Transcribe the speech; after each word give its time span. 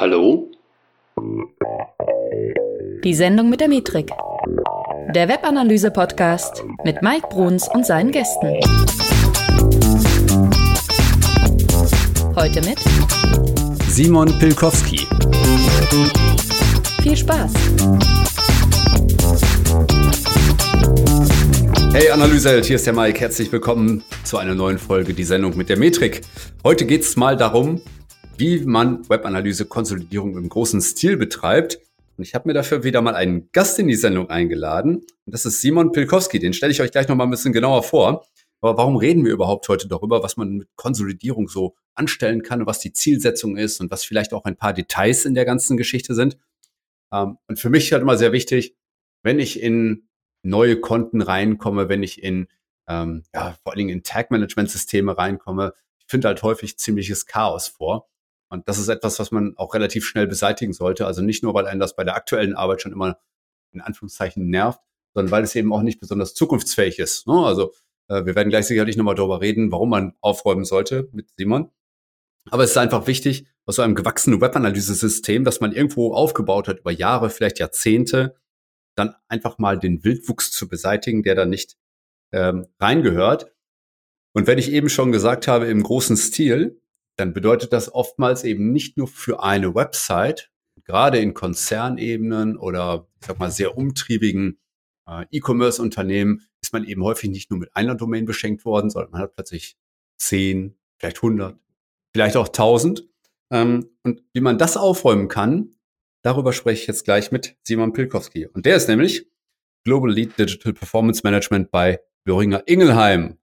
Hallo? 0.00 0.50
Die 3.04 3.12
Sendung 3.12 3.50
mit 3.50 3.60
der 3.60 3.68
Metrik. 3.68 4.10
Der 5.14 5.28
Webanalyse-Podcast 5.28 6.64
mit 6.84 7.02
Mike 7.02 7.26
Bruns 7.28 7.68
und 7.68 7.84
seinen 7.84 8.10
Gästen. 8.10 8.60
Heute 12.34 12.62
mit 12.62 12.78
Simon 13.90 14.38
Pilkowski. 14.38 15.06
Viel 17.02 17.16
Spaß. 17.18 17.52
Hey 21.92 22.08
Analyseheld, 22.08 22.64
hier 22.64 22.76
ist 22.76 22.86
der 22.86 22.94
Mike. 22.94 23.20
Herzlich 23.20 23.52
willkommen 23.52 24.02
zu 24.24 24.38
einer 24.38 24.54
neuen 24.54 24.78
Folge, 24.78 25.12
die 25.12 25.24
Sendung 25.24 25.58
mit 25.58 25.68
der 25.68 25.76
Metrik. 25.76 26.22
Heute 26.64 26.86
geht 26.86 27.02
es 27.02 27.18
mal 27.18 27.36
darum, 27.36 27.82
wie 28.40 28.60
man 28.64 29.08
Webanalyse-Konsolidierung 29.08 30.36
im 30.36 30.48
großen 30.48 30.80
Stil 30.80 31.16
betreibt. 31.16 31.78
Und 32.16 32.24
ich 32.24 32.34
habe 32.34 32.48
mir 32.48 32.54
dafür 32.54 32.82
wieder 32.82 33.02
mal 33.02 33.14
einen 33.14 33.50
Gast 33.52 33.78
in 33.78 33.86
die 33.86 33.94
Sendung 33.94 34.30
eingeladen. 34.30 34.96
Und 34.96 35.06
das 35.26 35.46
ist 35.46 35.60
Simon 35.60 35.92
Pilkowski. 35.92 36.38
Den 36.38 36.52
stelle 36.52 36.72
ich 36.72 36.80
euch 36.80 36.90
gleich 36.90 37.06
noch 37.06 37.16
mal 37.16 37.24
ein 37.24 37.30
bisschen 37.30 37.52
genauer 37.52 37.82
vor. 37.82 38.26
Aber 38.60 38.76
warum 38.76 38.96
reden 38.96 39.24
wir 39.24 39.32
überhaupt 39.32 39.68
heute 39.68 39.88
darüber, 39.88 40.22
was 40.22 40.36
man 40.36 40.56
mit 40.56 40.68
Konsolidierung 40.76 41.48
so 41.48 41.76
anstellen 41.94 42.42
kann 42.42 42.60
und 42.60 42.66
was 42.66 42.78
die 42.78 42.92
Zielsetzung 42.92 43.56
ist 43.56 43.80
und 43.80 43.90
was 43.90 44.04
vielleicht 44.04 44.32
auch 44.32 44.44
ein 44.44 44.56
paar 44.56 44.72
Details 44.72 45.24
in 45.24 45.34
der 45.34 45.44
ganzen 45.44 45.76
Geschichte 45.76 46.14
sind? 46.14 46.36
Ähm, 47.12 47.38
und 47.46 47.58
für 47.58 47.70
mich 47.70 47.92
halt 47.92 48.02
immer 48.02 48.18
sehr 48.18 48.32
wichtig, 48.32 48.74
wenn 49.22 49.38
ich 49.38 49.62
in 49.62 50.08
neue 50.42 50.80
Konten 50.80 51.20
reinkomme, 51.20 51.88
wenn 51.88 52.02
ich 52.02 52.22
in 52.22 52.48
ähm, 52.88 53.22
ja, 53.34 53.56
vor 53.62 53.72
allen 53.72 53.78
Dingen 53.78 53.90
in 53.90 54.02
Tag-Management-Systeme 54.02 55.16
reinkomme, 55.16 55.74
ich 55.98 56.06
finde 56.06 56.28
halt 56.28 56.42
häufig 56.42 56.78
ziemliches 56.78 57.26
Chaos 57.26 57.68
vor. 57.68 58.08
Und 58.50 58.68
das 58.68 58.78
ist 58.78 58.88
etwas, 58.88 59.18
was 59.18 59.30
man 59.30 59.54
auch 59.56 59.74
relativ 59.74 60.04
schnell 60.04 60.26
beseitigen 60.26 60.72
sollte. 60.72 61.06
Also 61.06 61.22
nicht 61.22 61.42
nur, 61.42 61.54
weil 61.54 61.66
einen 61.66 61.80
das 61.80 61.94
bei 61.94 62.04
der 62.04 62.16
aktuellen 62.16 62.54
Arbeit 62.54 62.82
schon 62.82 62.92
immer 62.92 63.18
in 63.72 63.80
Anführungszeichen 63.80 64.50
nervt, 64.50 64.80
sondern 65.14 65.30
weil 65.30 65.44
es 65.44 65.54
eben 65.54 65.72
auch 65.72 65.82
nicht 65.82 66.00
besonders 66.00 66.34
zukunftsfähig 66.34 66.98
ist. 66.98 67.28
Ne? 67.28 67.34
Also 67.34 67.72
äh, 68.08 68.24
wir 68.26 68.34
werden 68.34 68.50
gleich 68.50 68.66
sicherlich 68.66 68.96
nochmal 68.96 69.14
darüber 69.14 69.40
reden, 69.40 69.70
warum 69.70 69.90
man 69.90 70.14
aufräumen 70.20 70.64
sollte 70.64 71.08
mit 71.12 71.28
Simon. 71.36 71.70
Aber 72.50 72.64
es 72.64 72.70
ist 72.70 72.76
einfach 72.76 73.06
wichtig, 73.06 73.46
aus 73.66 73.76
so 73.76 73.82
einem 73.82 73.94
gewachsenen 73.94 74.40
Webanalyse-System, 74.40 75.44
das 75.44 75.60
man 75.60 75.72
irgendwo 75.72 76.12
aufgebaut 76.12 76.66
hat 76.66 76.80
über 76.80 76.90
Jahre, 76.90 77.30
vielleicht 77.30 77.60
Jahrzehnte, 77.60 78.34
dann 78.96 79.14
einfach 79.28 79.58
mal 79.58 79.78
den 79.78 80.02
Wildwuchs 80.02 80.50
zu 80.50 80.68
beseitigen, 80.68 81.22
der 81.22 81.36
da 81.36 81.46
nicht 81.46 81.76
ähm, 82.32 82.66
reingehört. 82.80 83.52
Und 84.32 84.46
wenn 84.46 84.58
ich 84.58 84.72
eben 84.72 84.88
schon 84.88 85.12
gesagt 85.12 85.46
habe, 85.46 85.66
im 85.66 85.82
großen 85.82 86.16
Stil, 86.16 86.80
dann 87.20 87.32
bedeutet 87.34 87.72
das 87.72 87.92
oftmals 87.94 88.44
eben 88.44 88.72
nicht 88.72 88.96
nur 88.96 89.06
für 89.06 89.42
eine 89.42 89.74
Website, 89.74 90.50
gerade 90.84 91.18
in 91.18 91.34
Konzernebenen 91.34 92.56
oder 92.56 93.06
ich 93.20 93.26
sag 93.26 93.38
mal 93.38 93.50
sehr 93.50 93.76
umtriebigen 93.76 94.58
äh, 95.06 95.26
E-Commerce-Unternehmen 95.30 96.42
ist 96.62 96.72
man 96.72 96.84
eben 96.84 97.04
häufig 97.04 97.30
nicht 97.30 97.50
nur 97.50 97.60
mit 97.60 97.74
einer 97.76 97.94
Domain 97.94 98.24
beschenkt 98.24 98.64
worden, 98.64 98.90
sondern 98.90 99.12
man 99.12 99.20
hat 99.20 99.34
plötzlich 99.34 99.76
zehn, 100.18 100.76
vielleicht 100.98 101.18
100, 101.18 101.58
vielleicht 102.12 102.36
auch 102.36 102.48
1000. 102.48 103.08
Ähm, 103.50 103.90
und 104.02 104.22
wie 104.32 104.40
man 104.40 104.58
das 104.58 104.76
aufräumen 104.76 105.28
kann, 105.28 105.76
darüber 106.22 106.52
spreche 106.52 106.82
ich 106.82 106.86
jetzt 106.86 107.04
gleich 107.04 107.32
mit 107.32 107.56
Simon 107.62 107.92
Pilkowski. 107.92 108.46
Und 108.46 108.66
der 108.66 108.76
ist 108.76 108.88
nämlich 108.88 109.26
Global 109.84 110.10
Lead 110.10 110.38
Digital 110.38 110.72
Performance 110.72 111.22
Management 111.24 111.70
bei 111.70 112.00
Böhringer 112.24 112.62
Ingelheim. 112.66 113.38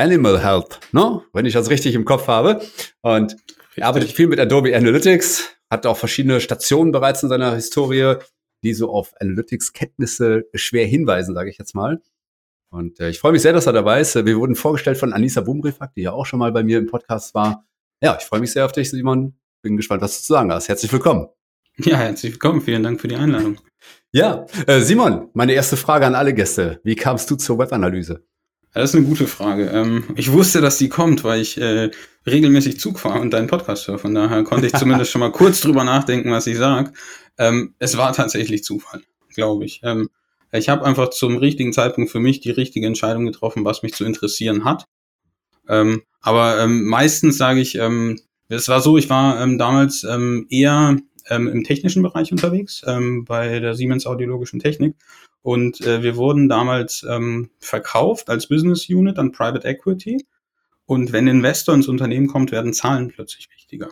Animal 0.00 0.42
Health, 0.42 0.80
ne? 0.92 1.20
wenn 1.34 1.44
ich 1.44 1.52
das 1.52 1.68
richtig 1.68 1.94
im 1.94 2.06
Kopf 2.06 2.26
habe. 2.26 2.62
Und 3.02 3.36
er 3.76 3.86
arbeitet 3.86 4.12
viel 4.12 4.26
mit 4.26 4.40
Adobe 4.40 4.74
Analytics, 4.74 5.56
hat 5.70 5.84
auch 5.84 5.98
verschiedene 5.98 6.40
Stationen 6.40 6.90
bereits 6.90 7.22
in 7.22 7.28
seiner 7.28 7.54
Historie, 7.54 8.14
die 8.64 8.72
so 8.72 8.90
auf 8.90 9.12
Analytics-Kenntnisse 9.20 10.44
schwer 10.54 10.86
hinweisen, 10.86 11.34
sage 11.34 11.50
ich 11.50 11.58
jetzt 11.58 11.74
mal. 11.74 12.00
Und 12.70 12.98
äh, 13.00 13.10
ich 13.10 13.18
freue 13.18 13.32
mich 13.32 13.42
sehr, 13.42 13.52
dass 13.52 13.66
er 13.66 13.72
dabei 13.72 14.00
ist. 14.00 14.14
Wir 14.14 14.36
wurden 14.36 14.54
vorgestellt 14.54 14.96
von 14.96 15.12
Anissa 15.12 15.42
Bumrefak, 15.42 15.94
die 15.94 16.02
ja 16.02 16.12
auch 16.12 16.24
schon 16.24 16.38
mal 16.38 16.52
bei 16.52 16.62
mir 16.62 16.78
im 16.78 16.86
Podcast 16.86 17.34
war. 17.34 17.66
Ja, 18.02 18.16
ich 18.18 18.24
freue 18.24 18.40
mich 18.40 18.52
sehr 18.52 18.64
auf 18.64 18.72
dich, 18.72 18.90
Simon. 18.90 19.34
Bin 19.62 19.76
gespannt, 19.76 20.00
was 20.02 20.16
du 20.16 20.22
zu 20.22 20.32
sagen 20.32 20.50
hast. 20.50 20.68
Herzlich 20.68 20.92
willkommen. 20.92 21.28
Ja, 21.76 21.96
herzlich 21.96 22.32
willkommen. 22.32 22.62
Vielen 22.62 22.82
Dank 22.82 23.00
für 23.00 23.08
die 23.08 23.16
Einladung. 23.16 23.58
Ja, 24.12 24.46
äh, 24.66 24.80
Simon, 24.80 25.28
meine 25.34 25.52
erste 25.52 25.76
Frage 25.76 26.06
an 26.06 26.14
alle 26.14 26.32
Gäste. 26.32 26.80
Wie 26.84 26.96
kamst 26.96 27.30
du 27.30 27.36
zur 27.36 27.58
Webanalyse? 27.58 28.24
Das 28.72 28.90
ist 28.90 28.96
eine 28.96 29.04
gute 29.04 29.26
Frage. 29.26 29.66
Ähm, 29.66 30.04
ich 30.14 30.30
wusste, 30.30 30.60
dass 30.60 30.78
die 30.78 30.88
kommt, 30.88 31.24
weil 31.24 31.40
ich 31.40 31.60
äh, 31.60 31.90
regelmäßig 32.26 32.78
Zug 32.78 33.00
fahre 33.00 33.20
und 33.20 33.32
deinen 33.32 33.48
Podcast 33.48 33.88
höre. 33.88 33.98
Von 33.98 34.14
daher 34.14 34.44
konnte 34.44 34.66
ich 34.66 34.72
zumindest 34.78 35.10
schon 35.10 35.20
mal 35.20 35.32
kurz 35.32 35.60
drüber 35.60 35.82
nachdenken, 35.84 36.30
was 36.30 36.46
ich 36.46 36.56
sage. 36.56 36.92
Ähm, 37.36 37.74
es 37.78 37.96
war 37.96 38.12
tatsächlich 38.12 38.62
Zufall, 38.62 39.02
glaube 39.34 39.64
ich. 39.64 39.80
Ähm, 39.82 40.08
ich 40.52 40.68
habe 40.68 40.84
einfach 40.84 41.10
zum 41.10 41.36
richtigen 41.36 41.72
Zeitpunkt 41.72 42.10
für 42.10 42.20
mich 42.20 42.40
die 42.40 42.50
richtige 42.50 42.86
Entscheidung 42.86 43.26
getroffen, 43.26 43.64
was 43.64 43.82
mich 43.82 43.94
zu 43.94 44.04
interessieren 44.04 44.64
hat. 44.64 44.84
Ähm, 45.68 46.02
aber 46.20 46.66
meistens 46.66 47.38
sage 47.38 47.60
ich, 47.60 47.76
es 47.76 48.68
war 48.68 48.80
so, 48.80 48.98
ich 48.98 49.08
war 49.08 49.46
damals 49.56 50.04
eher 50.04 50.96
im 51.30 51.64
technischen 51.64 52.02
Bereich 52.02 52.32
unterwegs, 52.32 52.82
bei 53.20 53.60
der 53.60 53.74
Siemens 53.74 54.06
Audiologischen 54.06 54.58
Technik 54.58 54.96
und 55.42 55.80
äh, 55.80 56.02
wir 56.02 56.16
wurden 56.16 56.48
damals 56.48 57.06
ähm, 57.08 57.50
verkauft 57.58 58.28
als 58.28 58.48
Business 58.48 58.88
Unit 58.88 59.18
an 59.18 59.32
Private 59.32 59.66
Equity. 59.66 60.26
Und 60.86 61.12
wenn 61.12 61.26
ein 61.26 61.36
Investor 61.36 61.74
ins 61.74 61.88
Unternehmen 61.88 62.26
kommt, 62.26 62.52
werden 62.52 62.72
Zahlen 62.74 63.08
plötzlich 63.08 63.48
wichtiger. 63.50 63.88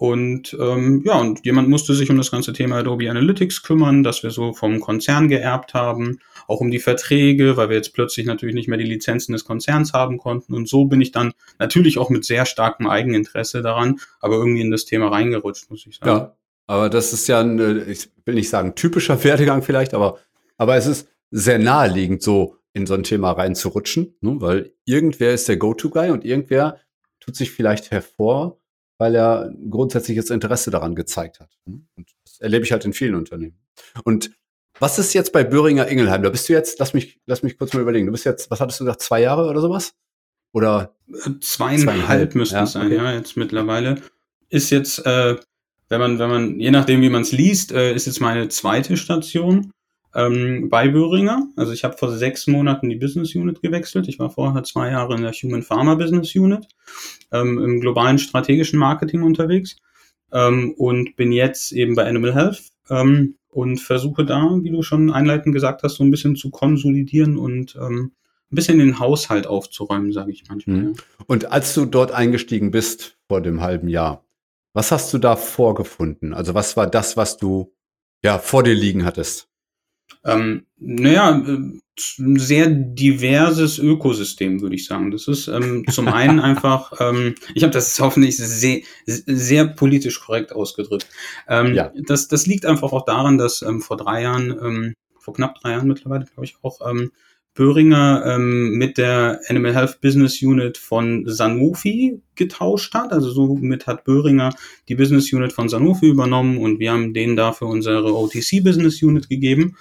Und 0.00 0.56
ähm, 0.58 1.02
ja, 1.04 1.18
und 1.18 1.44
jemand 1.44 1.68
musste 1.68 1.92
sich 1.92 2.08
um 2.08 2.16
das 2.16 2.30
ganze 2.30 2.54
Thema 2.54 2.76
Adobe 2.76 3.10
Analytics 3.10 3.62
kümmern, 3.62 4.02
das 4.02 4.22
wir 4.22 4.30
so 4.30 4.54
vom 4.54 4.80
Konzern 4.80 5.28
geerbt 5.28 5.74
haben, 5.74 6.20
auch 6.46 6.62
um 6.62 6.70
die 6.70 6.78
Verträge, 6.78 7.58
weil 7.58 7.68
wir 7.68 7.76
jetzt 7.76 7.92
plötzlich 7.92 8.24
natürlich 8.24 8.54
nicht 8.54 8.66
mehr 8.66 8.78
die 8.78 8.84
Lizenzen 8.84 9.32
des 9.32 9.44
Konzerns 9.44 9.92
haben 9.92 10.16
konnten. 10.16 10.54
Und 10.54 10.70
so 10.70 10.86
bin 10.86 11.02
ich 11.02 11.12
dann 11.12 11.34
natürlich 11.58 11.98
auch 11.98 12.08
mit 12.08 12.24
sehr 12.24 12.46
starkem 12.46 12.86
Eigeninteresse 12.86 13.60
daran, 13.60 14.00
aber 14.20 14.36
irgendwie 14.36 14.62
in 14.62 14.70
das 14.70 14.86
Thema 14.86 15.08
reingerutscht, 15.08 15.68
muss 15.68 15.84
ich 15.86 15.96
sagen. 15.96 16.10
Ja, 16.10 16.36
aber 16.66 16.88
das 16.88 17.12
ist 17.12 17.28
ja, 17.28 17.40
ein, 17.40 17.84
ich 17.86 18.08
will 18.24 18.36
nicht 18.36 18.48
sagen 18.48 18.74
typischer 18.74 19.22
Werdegang 19.22 19.62
vielleicht, 19.62 19.92
aber 19.92 20.18
aber 20.60 20.76
es 20.76 20.86
ist 20.86 21.08
sehr 21.30 21.58
naheliegend, 21.58 22.22
so 22.22 22.58
in 22.74 22.86
so 22.86 22.92
ein 22.92 23.02
Thema 23.02 23.32
reinzurutschen, 23.32 24.14
ne? 24.20 24.36
weil 24.40 24.74
irgendwer 24.84 25.32
ist 25.32 25.48
der 25.48 25.56
Go-To-Guy 25.56 26.10
und 26.10 26.24
irgendwer 26.24 26.78
tut 27.18 27.34
sich 27.34 27.50
vielleicht 27.50 27.90
hervor, 27.90 28.60
weil 28.98 29.14
er 29.14 29.46
ein 29.46 29.70
grundsätzliches 29.70 30.28
Interesse 30.28 30.70
daran 30.70 30.94
gezeigt 30.94 31.40
hat. 31.40 31.50
Ne? 31.64 31.80
Und 31.96 32.10
das 32.24 32.40
erlebe 32.40 32.64
ich 32.64 32.72
halt 32.72 32.84
in 32.84 32.92
vielen 32.92 33.14
Unternehmen. 33.14 33.58
Und 34.04 34.32
was 34.78 34.98
ist 34.98 35.14
jetzt 35.14 35.32
bei 35.32 35.44
Böhringer 35.44 35.88
Ingelheim? 35.88 36.22
Da 36.22 36.28
bist 36.28 36.46
du 36.48 36.52
jetzt, 36.52 36.78
lass 36.78 36.92
mich, 36.92 37.18
lass 37.24 37.42
mich 37.42 37.56
kurz 37.56 37.72
mal 37.72 37.80
überlegen. 37.80 38.04
Du 38.04 38.12
bist 38.12 38.26
jetzt, 38.26 38.50
was 38.50 38.60
hattest 38.60 38.80
du 38.80 38.84
gesagt, 38.84 39.00
zwei 39.00 39.22
Jahre 39.22 39.48
oder 39.48 39.62
sowas? 39.62 39.94
Oder 40.52 40.94
zweieinhalb, 41.40 41.80
zweieinhalb 41.80 42.34
müssten 42.34 42.56
ja, 42.56 42.64
es 42.64 42.72
sein, 42.72 42.86
okay. 42.86 42.96
ja, 42.96 43.14
jetzt 43.14 43.34
mittlerweile. 43.36 44.02
Ist 44.50 44.68
jetzt, 44.68 45.06
äh, 45.06 45.36
wenn 45.88 46.00
man, 46.00 46.18
wenn 46.18 46.28
man, 46.28 46.60
je 46.60 46.70
nachdem, 46.70 47.00
wie 47.00 47.08
man 47.08 47.22
es 47.22 47.32
liest, 47.32 47.72
äh, 47.72 47.94
ist 47.94 48.06
jetzt 48.06 48.20
meine 48.20 48.48
zweite 48.48 48.98
Station 48.98 49.72
ähm, 50.14 50.68
bei 50.68 50.88
Böhringer. 50.88 51.48
Also 51.56 51.72
ich 51.72 51.84
habe 51.84 51.96
vor 51.96 52.10
sechs 52.12 52.46
Monaten 52.46 52.88
die 52.88 52.96
Business 52.96 53.34
Unit 53.34 53.62
gewechselt. 53.62 54.08
Ich 54.08 54.18
war 54.18 54.30
vorher 54.30 54.62
zwei 54.64 54.90
Jahre 54.90 55.14
in 55.14 55.22
der 55.22 55.32
Human 55.32 55.62
Pharma 55.62 55.94
Business 55.94 56.34
Unit 56.34 56.66
ähm, 57.32 57.58
im 57.58 57.80
globalen 57.80 58.18
strategischen 58.18 58.78
Marketing 58.78 59.22
unterwegs 59.22 59.76
ähm, 60.32 60.74
und 60.76 61.16
bin 61.16 61.32
jetzt 61.32 61.72
eben 61.72 61.94
bei 61.94 62.06
Animal 62.06 62.34
Health 62.34 62.62
ähm, 62.88 63.36
und 63.48 63.78
versuche 63.78 64.24
da, 64.24 64.58
wie 64.62 64.70
du 64.70 64.82
schon 64.82 65.10
einleitend 65.12 65.54
gesagt 65.54 65.82
hast, 65.82 65.96
so 65.96 66.04
ein 66.04 66.10
bisschen 66.10 66.36
zu 66.36 66.50
konsolidieren 66.50 67.36
und 67.36 67.76
ähm, 67.76 68.12
ein 68.50 68.56
bisschen 68.56 68.78
den 68.78 68.98
Haushalt 68.98 69.46
aufzuräumen, 69.46 70.12
sage 70.12 70.32
ich 70.32 70.44
manchmal. 70.48 70.76
Mhm. 70.76 70.94
Und 71.26 71.52
als 71.52 71.74
du 71.74 71.86
dort 71.86 72.10
eingestiegen 72.10 72.70
bist 72.72 73.16
vor 73.28 73.40
dem 73.40 73.60
halben 73.60 73.88
Jahr, 73.88 74.24
was 74.72 74.92
hast 74.92 75.12
du 75.12 75.18
da 75.18 75.36
vorgefunden? 75.36 76.32
Also 76.32 76.54
was 76.54 76.76
war 76.76 76.88
das, 76.88 77.16
was 77.16 77.36
du 77.36 77.72
ja 78.24 78.38
vor 78.38 78.62
dir 78.62 78.74
liegen 78.74 79.04
hattest? 79.04 79.49
Ähm, 80.24 80.66
naja, 80.78 81.30
ein 81.32 81.80
äh, 81.96 82.38
sehr 82.38 82.66
diverses 82.68 83.78
Ökosystem, 83.78 84.60
würde 84.60 84.74
ich 84.74 84.86
sagen. 84.86 85.10
Das 85.10 85.28
ist 85.28 85.48
ähm, 85.48 85.84
zum 85.90 86.08
einen 86.08 86.40
einfach, 86.40 86.92
ähm, 87.00 87.34
ich 87.54 87.62
habe 87.62 87.72
das 87.72 87.98
hoffentlich 88.00 88.36
sehr, 88.36 88.80
sehr 89.06 89.66
politisch 89.66 90.20
korrekt 90.20 90.52
ausgedrückt. 90.52 91.06
Ähm, 91.48 91.74
ja. 91.74 91.92
das, 92.06 92.28
das 92.28 92.46
liegt 92.46 92.66
einfach 92.66 92.92
auch 92.92 93.04
daran, 93.04 93.38
dass 93.38 93.62
ähm, 93.62 93.80
vor 93.80 93.96
drei 93.96 94.22
Jahren, 94.22 94.50
ähm, 94.50 94.94
vor 95.18 95.34
knapp 95.34 95.60
drei 95.60 95.72
Jahren 95.72 95.88
mittlerweile, 95.88 96.24
glaube 96.24 96.44
ich 96.44 96.56
auch, 96.62 96.80
ähm, 96.88 97.12
Böhringer 97.54 98.24
ähm, 98.26 98.78
mit 98.78 98.96
der 98.96 99.40
Animal 99.48 99.74
Health 99.74 100.00
Business 100.00 100.40
Unit 100.40 100.78
von 100.78 101.24
Sanofi 101.26 102.20
getauscht 102.36 102.94
hat. 102.94 103.12
Also 103.12 103.30
somit 103.30 103.86
hat 103.86 104.04
Böhringer 104.04 104.54
die 104.88 104.94
Business 104.94 105.32
Unit 105.32 105.52
von 105.52 105.68
Sanofi 105.68 106.08
übernommen 106.08 106.58
und 106.58 106.78
wir 106.78 106.92
haben 106.92 107.12
denen 107.12 107.36
dafür 107.36 107.68
unsere 107.68 108.14
OTC 108.14 108.62
Business 108.62 109.02
Unit 109.02 109.28
gegeben. 109.28 109.76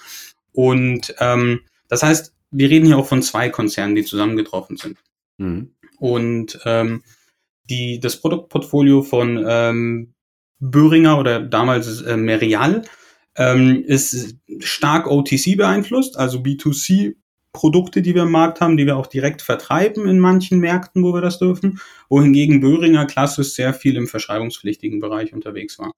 Und 0.52 1.14
ähm, 1.20 1.62
das 1.88 2.04
heißt, 2.04 2.34
wir 2.52 2.70
reden 2.70 2.88
hier 2.88 2.98
auch 2.98 3.08
von 3.08 3.22
zwei 3.22 3.50
Konzernen, 3.50 3.96
die 3.96 4.04
zusammengetroffen 4.04 4.78
sind. 4.78 4.98
Mhm. 5.38 5.72
Und 6.00 6.60
ähm, 6.66 7.04
die, 7.70 8.00
das 8.00 8.20
Produktportfolio 8.20 9.04
von 9.04 9.46
ähm, 9.48 10.14
Böhringer 10.60 11.20
oder 11.20 11.40
damals 11.40 12.02
äh, 12.02 12.18
Merial 12.18 12.84
ähm, 13.36 13.84
ist 13.86 14.36
stark 14.60 15.08
OTC 15.08 15.56
beeinflusst, 15.56 16.18
also 16.18 16.40
B2C 16.40 17.16
Produkte, 17.52 18.02
die 18.02 18.14
wir 18.16 18.24
im 18.24 18.32
Markt 18.32 18.62
haben, 18.62 18.78
die 18.78 18.86
wir 18.86 18.98
auch 18.98 19.08
direkt 19.08 19.42
vertreiben 19.42 20.08
in 20.08 20.20
manchen 20.20 20.60
Märkten, 20.60 21.04
wo 21.04 21.14
wir 21.14 21.22
das 21.22 21.40
dürfen, 21.40 21.80
wohingegen 22.08 22.60
Böhringer 22.60 23.06
klassisch 23.06 23.54
sehr 23.54 23.74
viel 23.74 23.96
im 23.96 24.08
verschreibungspflichtigen 24.08 25.00
Bereich 25.00 25.34
unterwegs 25.34 25.80
war. 25.80 25.92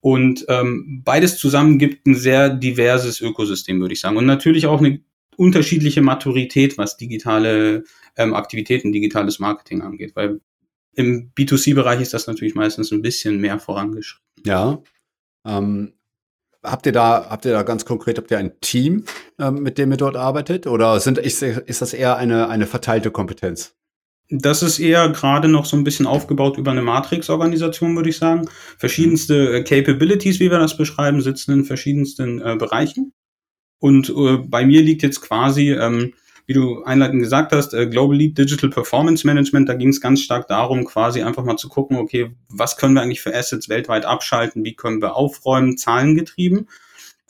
Und 0.00 0.46
ähm, 0.48 1.02
beides 1.04 1.38
zusammen 1.38 1.78
gibt 1.78 2.06
ein 2.06 2.14
sehr 2.14 2.48
diverses 2.50 3.20
Ökosystem, 3.20 3.80
würde 3.80 3.92
ich 3.92 4.00
sagen. 4.00 4.16
Und 4.16 4.26
natürlich 4.26 4.66
auch 4.66 4.80
eine 4.80 5.00
unterschiedliche 5.36 6.02
Maturität, 6.02 6.78
was 6.78 6.96
digitale 6.96 7.84
ähm, 8.16 8.34
Aktivitäten, 8.34 8.92
digitales 8.92 9.38
Marketing 9.38 9.82
angeht. 9.82 10.16
Weil 10.16 10.40
im 10.94 11.32
B2C-Bereich 11.34 12.00
ist 12.00 12.14
das 12.14 12.26
natürlich 12.26 12.54
meistens 12.54 12.90
ein 12.92 13.02
bisschen 13.02 13.40
mehr 13.40 13.58
vorangeschritten. 13.58 14.42
Ja. 14.44 14.82
Ähm, 15.46 15.92
habt 16.62 16.86
ihr 16.86 16.92
da, 16.92 17.26
habt 17.30 17.44
ihr 17.44 17.52
da 17.52 17.62
ganz 17.62 17.84
konkret, 17.84 18.18
habt 18.18 18.30
ihr 18.30 18.38
ein 18.38 18.52
Team, 18.60 19.04
ähm, 19.38 19.62
mit 19.62 19.78
dem 19.78 19.90
ihr 19.90 19.96
dort 19.96 20.16
arbeitet? 20.16 20.66
Oder 20.66 21.00
sind, 21.00 21.18
ist, 21.18 21.42
ist 21.42 21.82
das 21.82 21.92
eher 21.92 22.16
eine, 22.16 22.48
eine 22.48 22.66
verteilte 22.66 23.10
Kompetenz? 23.10 23.74
Das 24.32 24.62
ist 24.62 24.78
eher 24.78 25.08
gerade 25.08 25.48
noch 25.48 25.64
so 25.64 25.76
ein 25.76 25.82
bisschen 25.82 26.06
aufgebaut 26.06 26.56
über 26.56 26.70
eine 26.70 26.82
Matrix-Organisation, 26.82 27.96
würde 27.96 28.10
ich 28.10 28.16
sagen. 28.16 28.48
Verschiedenste 28.78 29.56
äh, 29.56 29.64
Capabilities, 29.64 30.38
wie 30.38 30.50
wir 30.50 30.58
das 30.60 30.76
beschreiben, 30.76 31.20
sitzen 31.20 31.52
in 31.52 31.64
verschiedensten 31.64 32.40
äh, 32.40 32.56
Bereichen. 32.56 33.12
Und 33.80 34.10
äh, 34.10 34.36
bei 34.36 34.64
mir 34.64 34.82
liegt 34.82 35.02
jetzt 35.02 35.20
quasi, 35.22 35.72
ähm, 35.72 36.14
wie 36.50 36.54
du 36.54 36.82
einleitend 36.82 37.22
gesagt 37.22 37.52
hast, 37.52 37.74
äh, 37.74 37.86
Global 37.86 38.16
Lead 38.16 38.36
Digital 38.36 38.70
Performance 38.70 39.24
Management. 39.24 39.68
Da 39.68 39.74
ging 39.74 39.90
es 39.90 40.00
ganz 40.00 40.20
stark 40.20 40.48
darum, 40.48 40.84
quasi 40.84 41.22
einfach 41.22 41.44
mal 41.44 41.56
zu 41.56 41.68
gucken, 41.68 41.96
okay, 41.96 42.32
was 42.48 42.76
können 42.76 42.94
wir 42.94 43.02
eigentlich 43.02 43.20
für 43.20 43.32
Assets 43.32 43.68
weltweit 43.68 44.04
abschalten, 44.04 44.64
wie 44.64 44.74
können 44.74 45.00
wir 45.00 45.14
aufräumen, 45.14 45.78
zahlengetrieben. 45.78 46.68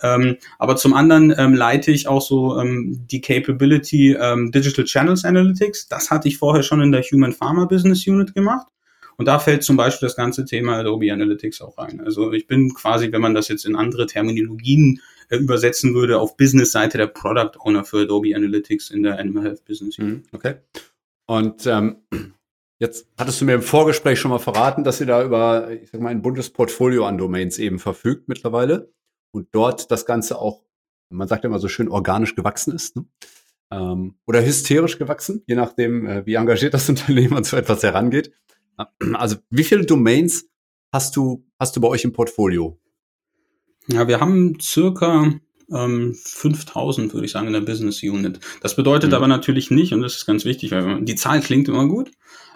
Ähm, 0.01 0.39
aber 0.59 0.77
zum 0.77 0.95
anderen 0.95 1.35
ähm, 1.37 1.53
leite 1.53 1.91
ich 1.91 2.09
auch 2.09 2.23
so 2.23 2.59
ähm, 2.59 3.05
die 3.11 3.21
Capability 3.21 4.17
ähm, 4.19 4.53
Digital 4.53 4.87
Channels 4.87 5.27
Analytics. 5.27 5.89
Das 5.89 6.11
hatte 6.11 6.27
ich 6.27 6.39
vorher 6.39 6.63
schon 6.63 6.81
in 6.81 6.91
der 6.91 7.03
Human 7.03 7.35
Pharma 7.35 7.67
Business 7.67 8.07
Unit 8.07 8.35
gemacht. 8.35 8.69
Und 9.19 9.27
da 9.27 9.39
fällt 9.39 9.65
zum 9.65 9.77
Beispiel 9.77 10.09
das 10.09 10.17
ganze 10.17 10.47
Thema 10.47 10.79
Adobe 10.79 11.13
Analytics 11.13 11.61
auch 11.61 11.77
rein. 11.77 12.01
Also 12.03 12.33
ich 12.33 12.47
bin 12.47 12.73
quasi, 12.73 13.13
wenn 13.13 13.21
man 13.21 13.35
das 13.35 13.49
jetzt 13.49 13.67
in 13.67 13.77
andere 13.77 14.07
Terminologien 14.07 15.03
übersetzen 15.39 15.95
würde, 15.95 16.19
auf 16.19 16.37
Business-Seite 16.37 16.99
der 16.99 17.07
Product 17.07 17.53
Owner 17.61 17.85
für 17.85 18.03
Adobe 18.03 18.35
Analytics 18.35 18.91
in 18.91 19.03
der 19.03 19.19
Animal 19.19 19.45
Health 19.45 19.65
Business 19.65 19.99
Unit. 19.99 20.17
Mhm, 20.17 20.23
okay. 20.33 20.55
Und 21.27 21.67
ähm, 21.67 21.99
jetzt 22.81 23.07
hattest 23.17 23.41
du 23.41 23.45
mir 23.45 23.55
im 23.55 23.63
Vorgespräch 23.63 24.19
schon 24.19 24.31
mal 24.31 24.39
verraten, 24.39 24.83
dass 24.83 25.01
ihr 25.01 25.07
da 25.07 25.25
über, 25.25 25.71
ich 25.71 25.91
sag 25.91 26.01
mal, 26.01 26.09
ein 26.09 26.23
buntes 26.23 26.51
Portfolio 26.51 27.07
an 27.07 27.19
Domains 27.19 27.59
eben 27.59 27.79
verfügt 27.79 28.29
mittlerweile 28.29 28.93
und 29.33 29.49
dort 29.53 29.91
das 29.91 30.07
Ganze 30.07 30.39
auch, 30.39 30.65
man 31.09 31.29
sagt 31.29 31.45
immer 31.45 31.59
so 31.59 31.69
schön, 31.69 31.89
organisch 31.89 32.35
gewachsen 32.35 32.75
ist. 32.75 32.97
Ne? 32.97 33.05
Ähm, 33.73 34.17
oder 34.27 34.45
hysterisch 34.45 34.99
gewachsen, 34.99 35.43
je 35.47 35.55
nachdem, 35.55 36.07
äh, 36.07 36.27
wie 36.27 36.35
engagiert 36.35 36.75
das 36.75 36.89
Unternehmen 36.89 37.37
an 37.37 37.45
so 37.45 37.57
etwas 37.57 37.83
herangeht. 37.83 38.33
Also, 39.13 39.37
wie 39.51 39.65
viele 39.65 39.85
Domains 39.85 40.49
hast 40.91 41.15
du, 41.15 41.47
hast 41.59 41.77
du 41.77 41.81
bei 41.81 41.89
euch 41.89 42.05
im 42.05 42.13
Portfolio? 42.13 42.81
Ja, 43.93 44.09
wir 44.09 44.21
haben 44.21 44.59
circa 44.61 45.33
ähm, 45.73 46.15
5000, 46.15 47.13
würde 47.15 47.27
ich 47.27 47.33
sagen, 47.33 47.47
in 47.47 47.53
der 47.53 47.61
Business 47.61 48.03
Unit. 48.03 48.41
Das 48.61 48.77
bedeutet 48.77 49.11
mhm. 49.11 49.17
aber 49.17 49.29
natürlich 49.29 49.71
nicht, 49.71 49.93
und 49.93 50.03
das 50.03 50.17
ist 50.17 50.27
ganz 50.27 50.45
wichtig, 50.45 50.71
weil 50.71 51.03
die 51.05 51.17
Zahl 51.17 51.41
klingt 51.41 51.69
immer 51.69 51.87
gut, 51.87 52.11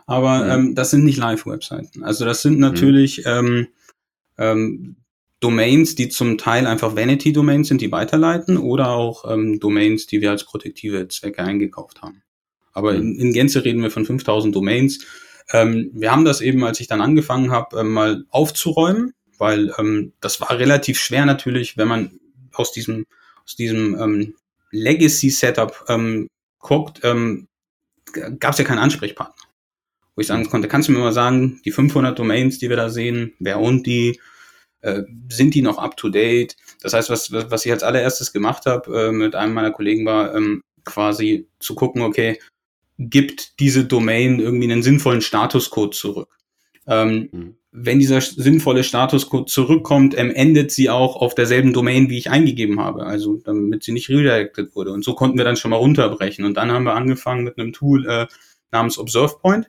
aber 0.07 0.45
mhm. 0.45 0.51
ähm, 0.51 0.75
das 0.75 0.91
sind 0.91 1.05
nicht 1.05 1.19
Live-Webseiten. 1.19 2.03
Also 2.03 2.25
das 2.25 2.43
sind 2.43 2.55
mhm. 2.55 2.61
natürlich 2.61 3.19
mhm. 3.19 3.25
ähm, 3.27 3.67
ähm, 4.39 4.97
Domains, 5.41 5.95
die 5.95 6.09
zum 6.09 6.39
Teil 6.39 6.67
einfach 6.67 6.97
Vanity-Domains 6.97 7.69
sind, 7.69 7.81
die 7.81 7.93
weiterleiten, 7.93 8.57
oder 8.57 8.91
auch 8.91 9.31
ähm, 9.31 9.61
Domains, 9.61 10.07
die 10.07 10.21
wir 10.21 10.31
als 10.31 10.45
protektive 10.45 11.09
Zwecke 11.09 11.43
eingekauft 11.43 12.03
haben. 12.03 12.23
Aber 12.73 12.95
in, 12.95 13.15
in 13.17 13.33
Gänze 13.33 13.65
reden 13.65 13.83
wir 13.83 13.91
von 13.91 14.05
5000 14.05 14.55
Domains. 14.55 15.05
Ähm, 15.53 15.91
wir 15.93 16.11
haben 16.11 16.25
das 16.25 16.41
eben, 16.41 16.65
als 16.65 16.81
ich 16.81 16.87
dann 16.87 17.01
angefangen 17.01 17.51
habe, 17.51 17.79
ähm, 17.79 17.93
mal 17.93 18.25
aufzuräumen, 18.31 19.13
weil 19.39 19.73
ähm, 19.79 20.13
das 20.21 20.41
war 20.41 20.51
relativ 20.59 20.99
schwer 20.99 21.27
natürlich, 21.27 21.77
wenn 21.77 21.89
man 21.89 22.21
aus 22.53 22.73
diesem, 22.73 23.07
aus 23.45 23.57
diesem 23.57 23.99
ähm, 24.01 24.35
Legacy-Setup 24.71 25.85
ähm, 25.89 26.29
guckt, 26.59 27.01
ähm, 27.03 27.49
gab 28.39 28.53
es 28.53 28.59
ja 28.59 28.65
keinen 28.65 28.79
Ansprechpartner. 28.79 29.35
Wo 30.15 30.21
ich 30.21 30.27
sagen 30.29 30.49
konnte, 30.49 30.69
kannst 30.69 30.89
du 30.89 30.93
mir 30.93 31.01
mal 31.01 31.13
sagen, 31.13 31.61
die 31.65 31.73
500 31.73 32.17
Domains, 32.19 32.59
die 32.59 32.69
wir 32.69 32.77
da 32.77 32.89
sehen, 32.89 33.35
wer 33.41 33.59
und 33.61 33.85
die, 33.87 34.21
äh, 34.81 35.03
sind 35.29 35.55
die 35.55 35.63
noch 35.63 35.79
up 35.79 35.97
to 35.97 36.09
date? 36.09 36.57
Das 36.81 36.93
heißt, 36.93 37.11
was, 37.11 37.33
was 37.33 37.67
ich 37.67 37.73
als 37.73 37.83
allererstes 37.83 38.33
gemacht 38.33 38.67
habe 38.67 39.09
äh, 39.09 39.13
mit 39.13 39.35
einem 39.35 39.55
meiner 39.55 39.73
Kollegen 39.73 40.07
war, 40.07 40.35
ähm, 40.35 40.63
quasi 40.85 41.49
zu 41.59 41.75
gucken, 41.75 42.03
okay, 42.03 42.39
gibt 42.99 43.59
diese 43.59 43.85
Domain 43.85 44.39
irgendwie 44.39 44.71
einen 44.71 44.83
sinnvollen 44.83 45.21
Statuscode 45.21 45.95
zurück? 45.95 46.39
Ähm, 46.87 47.29
mhm. 47.33 47.57
Wenn 47.77 47.99
dieser 47.99 48.21
sinnvolle 48.21 48.85
Statuscode 48.85 49.51
zurückkommt, 49.51 50.17
ähm, 50.17 50.31
endet 50.31 50.71
sie 50.71 50.91
auch 50.91 51.17
auf 51.17 51.35
derselben 51.35 51.73
Domain, 51.73 52.09
wie 52.09 52.19
ich 52.19 52.31
eingegeben 52.31 52.79
habe, 52.79 53.05
also 53.05 53.39
damit 53.45 53.83
sie 53.83 53.91
nicht 53.91 54.09
redirected 54.09 54.77
wurde. 54.77 54.93
Und 54.93 55.05
so 55.05 55.15
konnten 55.15 55.39
wir 55.39 55.45
dann 55.45 55.57
schon 55.57 55.73
mal 55.73 55.79
runterbrechen. 55.79 56.45
Und 56.45 56.55
dann 56.55 56.71
haben 56.71 56.85
wir 56.85 56.95
angefangen 56.95 57.43
mit 57.43 57.59
einem 57.59 57.73
Tool 57.73 58.07
äh, 58.07 58.27
namens 58.71 58.97
ObservePoint, 58.97 59.69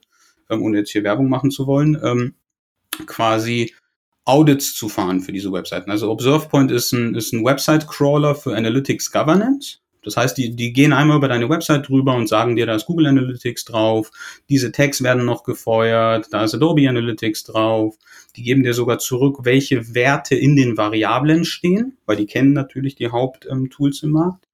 ähm, 0.51 0.61
ohne 0.61 0.77
jetzt 0.77 0.91
hier 0.91 1.03
Werbung 1.03 1.29
machen 1.29 1.49
zu 1.49 1.65
wollen, 1.65 1.99
ähm, 2.03 2.35
quasi 3.07 3.73
Audits 4.23 4.75
zu 4.75 4.87
fahren 4.87 5.21
für 5.21 5.31
diese 5.31 5.51
Webseiten. 5.51 5.89
Also 5.89 6.11
ObservePoint 6.11 6.71
ist 6.71 6.91
ein, 6.91 7.15
ist 7.15 7.33
ein 7.33 7.43
Website-Crawler 7.43 8.35
für 8.35 8.55
Analytics 8.55 9.11
Governance. 9.11 9.79
Das 10.05 10.15
heißt, 10.17 10.37
die, 10.37 10.55
die 10.55 10.71
gehen 10.71 10.93
einmal 10.93 11.17
über 11.17 11.27
deine 11.27 11.49
Website 11.49 11.89
drüber 11.89 12.15
und 12.15 12.27
sagen 12.27 12.55
dir, 12.55 12.65
da 12.65 12.75
ist 12.75 12.85
Google 12.85 13.07
Analytics 13.07 13.65
drauf, 13.65 14.11
diese 14.49 14.71
Tags 14.71 15.03
werden 15.03 15.25
noch 15.25 15.43
gefeuert, 15.43 16.27
da 16.31 16.43
ist 16.43 16.53
Adobe 16.53 16.87
Analytics 16.87 17.43
drauf. 17.43 17.97
Die 18.35 18.43
geben 18.43 18.63
dir 18.63 18.73
sogar 18.73 18.99
zurück, 18.99 19.39
welche 19.43 19.93
Werte 19.95 20.35
in 20.35 20.55
den 20.55 20.77
Variablen 20.77 21.45
stehen, 21.45 21.97
weil 22.05 22.17
die 22.17 22.25
kennen 22.25 22.53
natürlich 22.53 22.95
die 22.95 23.09
Haupttools 23.09 24.03
im 24.03 24.11
Markt. 24.11 24.47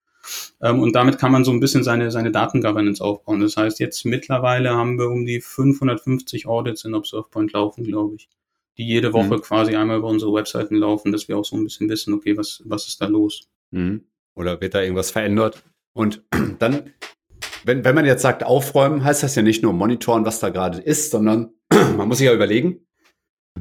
Ähm, 0.62 0.80
und 0.80 0.96
damit 0.96 1.18
kann 1.18 1.32
man 1.32 1.44
so 1.44 1.52
ein 1.52 1.60
bisschen 1.60 1.84
seine, 1.84 2.12
seine 2.12 2.32
Datengovernance 2.32 3.04
aufbauen. 3.04 3.42
Das 3.42 3.58
heißt, 3.58 3.80
jetzt 3.80 4.06
mittlerweile 4.06 4.72
haben 4.72 5.00
wir 5.00 5.10
um 5.10 5.26
die 5.26 5.42
550 5.42 6.48
Audits 6.48 6.86
in 6.86 6.94
ObservePoint 6.94 7.54
laufen, 7.54 7.84
glaube 7.84 8.16
ich 8.16 8.30
die 8.78 8.88
jede 8.88 9.14
Woche 9.14 9.38
mhm. 9.38 9.42
quasi 9.42 9.76
einmal 9.76 9.98
über 9.98 10.08
unsere 10.08 10.34
Webseiten 10.34 10.76
laufen, 10.76 11.12
dass 11.12 11.28
wir 11.28 11.38
auch 11.38 11.46
so 11.46 11.56
ein 11.56 11.64
bisschen 11.64 11.90
wissen, 11.90 12.14
okay, 12.14 12.38
was, 12.38 12.62
was 12.66 12.88
ist 12.88 13.02
da 13.02 13.06
los? 13.06 13.48
Mhm. 13.72 14.06
Oder 14.36 14.62
wird 14.62 14.74
da 14.74 14.82
irgendwas 14.82 15.12
verändert? 15.12 15.64
Und 15.94 16.24
dann, 16.60 16.94
wenn, 17.64 17.84
wenn 17.84 17.96
man 17.96 18.06
jetzt 18.06 18.22
sagt, 18.22 18.44
aufräumen, 18.44 19.04
heißt 19.04 19.24
das 19.24 19.36
ja 19.36 19.42
nicht 19.42 19.64
nur 19.64 19.74
monitoren, 19.74 20.26
was 20.26 20.40
da 20.40 20.50
gerade 20.50 20.80
ist, 20.80 21.12
sondern 21.12 21.54
man 21.70 22.08
muss 22.08 22.20
sich 22.20 22.28
ja 22.28 22.34
überlegen, 22.34 22.88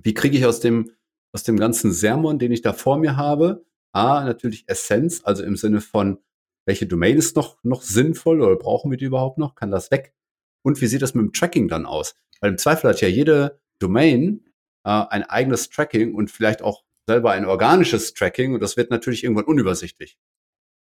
wie 0.02 0.14
kriege 0.14 0.36
ich 0.36 0.46
aus 0.46 0.60
dem, 0.60 0.92
aus 1.32 1.42
dem 1.42 1.58
ganzen 1.58 1.92
Sermon, 1.92 2.38
den 2.38 2.52
ich 2.52 2.62
da 2.62 2.72
vor 2.72 2.98
mir 2.98 3.16
habe, 3.16 3.64
A, 3.92 4.24
natürlich 4.24 4.64
Essenz, 4.68 5.22
also 5.24 5.42
im 5.42 5.56
Sinne 5.56 5.80
von, 5.80 6.18
welche 6.66 6.86
Domain 6.86 7.16
ist 7.16 7.36
noch, 7.36 7.58
noch 7.64 7.82
sinnvoll 7.82 8.40
oder 8.40 8.56
brauchen 8.56 8.90
wir 8.90 8.98
die 8.98 9.06
überhaupt 9.06 9.38
noch? 9.38 9.54
Kann 9.54 9.70
das 9.70 9.90
weg? 9.90 10.14
Und 10.62 10.80
wie 10.80 10.86
sieht 10.86 11.02
das 11.02 11.14
mit 11.14 11.24
dem 11.24 11.32
Tracking 11.32 11.68
dann 11.68 11.86
aus? 11.86 12.14
Weil 12.40 12.50
im 12.50 12.58
Zweifel 12.58 12.90
hat 12.90 13.00
ja 13.00 13.08
jede 13.08 13.60
Domain 13.78 14.44
äh, 14.84 14.90
ein 14.90 15.24
eigenes 15.24 15.70
Tracking 15.70 16.14
und 16.14 16.30
vielleicht 16.30 16.62
auch 16.62 16.84
selber 17.06 17.32
ein 17.32 17.44
organisches 17.44 18.14
Tracking 18.14 18.54
und 18.54 18.60
das 18.60 18.76
wird 18.76 18.90
natürlich 18.90 19.24
irgendwann 19.24 19.46
unübersichtlich. 19.46 20.18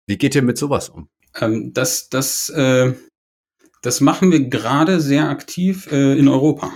Wie 0.08 0.16
geht 0.16 0.34
ihr 0.34 0.42
mit 0.42 0.56
sowas 0.56 0.88
um? 0.88 1.10
Ähm, 1.38 1.72
das, 1.74 2.08
das, 2.08 2.48
äh, 2.48 2.94
das 3.82 4.00
machen 4.00 4.32
wir 4.32 4.48
gerade 4.48 5.00
sehr 5.00 5.28
aktiv 5.28 5.86
äh, 5.92 6.18
in 6.18 6.28
Europa. 6.28 6.72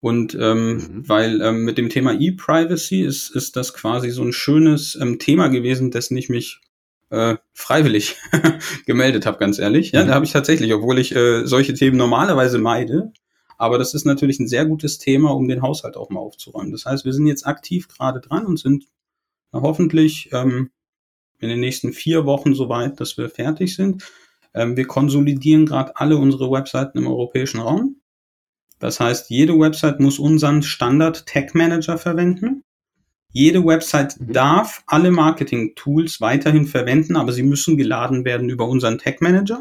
Und 0.00 0.34
ähm, 0.34 0.72
mhm. 0.72 1.08
weil 1.08 1.40
ähm, 1.40 1.64
mit 1.64 1.78
dem 1.78 1.88
Thema 1.88 2.12
E-Privacy 2.18 3.02
ist, 3.02 3.30
ist 3.30 3.54
das 3.54 3.74
quasi 3.74 4.10
so 4.10 4.24
ein 4.24 4.32
schönes 4.32 4.98
ähm, 5.00 5.20
Thema 5.20 5.48
gewesen, 5.48 5.92
dessen 5.92 6.16
ich 6.16 6.28
mich 6.28 6.60
äh, 7.10 7.36
freiwillig 7.52 8.16
gemeldet 8.86 9.24
habe, 9.24 9.38
ganz 9.38 9.60
ehrlich. 9.60 9.92
Ja, 9.92 10.02
mhm. 10.02 10.08
da 10.08 10.14
habe 10.14 10.24
ich 10.24 10.32
tatsächlich, 10.32 10.74
obwohl 10.74 10.98
ich 10.98 11.14
äh, 11.14 11.46
solche 11.46 11.74
Themen 11.74 11.96
normalerweise 11.96 12.58
meide, 12.58 13.12
aber 13.56 13.78
das 13.78 13.94
ist 13.94 14.04
natürlich 14.04 14.40
ein 14.40 14.48
sehr 14.48 14.66
gutes 14.66 14.98
Thema, 14.98 15.30
um 15.30 15.46
den 15.46 15.62
Haushalt 15.62 15.96
auch 15.96 16.10
mal 16.10 16.20
aufzuräumen. 16.20 16.72
Das 16.72 16.86
heißt, 16.86 17.04
wir 17.04 17.12
sind 17.12 17.28
jetzt 17.28 17.46
aktiv 17.46 17.86
gerade 17.86 18.20
dran 18.20 18.46
und 18.46 18.58
sind 18.58 18.86
hoffentlich 19.52 20.30
ähm, 20.32 20.70
in 21.40 21.48
den 21.48 21.60
nächsten 21.60 21.92
vier 21.92 22.26
Wochen 22.26 22.54
soweit, 22.54 23.00
dass 23.00 23.16
wir 23.16 23.28
fertig 23.30 23.74
sind. 23.76 24.04
Ähm, 24.54 24.76
wir 24.76 24.86
konsolidieren 24.86 25.66
gerade 25.66 25.96
alle 25.96 26.16
unsere 26.16 26.50
Webseiten 26.50 26.98
im 26.98 27.06
europäischen 27.06 27.60
Raum. 27.60 27.96
Das 28.78 29.00
heißt, 29.00 29.30
jede 29.30 29.58
Website 29.58 30.00
muss 30.00 30.18
unseren 30.18 30.62
Standard 30.62 31.26
Tag 31.26 31.54
Manager 31.54 31.98
verwenden. 31.98 32.62
Jede 33.32 33.64
Website 33.64 34.16
darf 34.20 34.82
alle 34.86 35.10
Marketing-Tools 35.10 36.20
weiterhin 36.20 36.66
verwenden, 36.66 37.16
aber 37.16 37.32
sie 37.32 37.42
müssen 37.42 37.76
geladen 37.76 38.24
werden 38.24 38.48
über 38.48 38.66
unseren 38.66 38.98
Tag 38.98 39.20
Manager. 39.20 39.60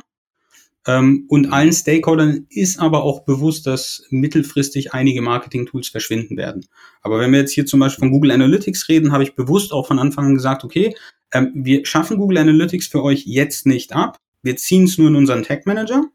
Ähm, 0.88 1.26
und 1.28 1.52
allen 1.52 1.74
Stakeholdern 1.74 2.46
ist 2.50 2.80
aber 2.80 3.04
auch 3.04 3.26
bewusst, 3.26 3.68
dass 3.68 4.06
mittelfristig 4.10 4.94
einige 4.94 5.22
Marketing-Tools 5.22 5.90
verschwinden 5.90 6.38
werden. 6.38 6.66
Aber 7.02 7.20
wenn 7.20 7.32
wir 7.32 7.40
jetzt 7.40 7.52
hier 7.52 7.66
zum 7.66 7.82
Beispiel 7.82 8.04
von 8.04 8.12
Google 8.12 8.32
Analytics 8.32 8.88
reden, 8.88 9.12
habe 9.12 9.24
ich 9.24 9.36
bewusst 9.36 9.74
auch 9.74 9.86
von 9.86 10.00
Anfang 10.00 10.28
an 10.28 10.36
gesagt, 10.36 10.64
okay, 10.64 10.96
ähm, 11.34 11.52
wir 11.56 11.86
schaffen 11.86 12.18
Google 12.18 12.38
Analytics 12.38 12.88
für 12.88 13.04
euch 13.04 13.26
jetzt 13.26 13.66
nicht 13.66 13.94
ab. 13.94 14.20
Wir 14.42 14.56
ziehen 14.56 14.86
es 14.86 14.98
nur 14.98 15.10
in 15.10 15.16
unseren 15.16 15.44
Tag 15.44 15.66
Manager. 15.66 16.06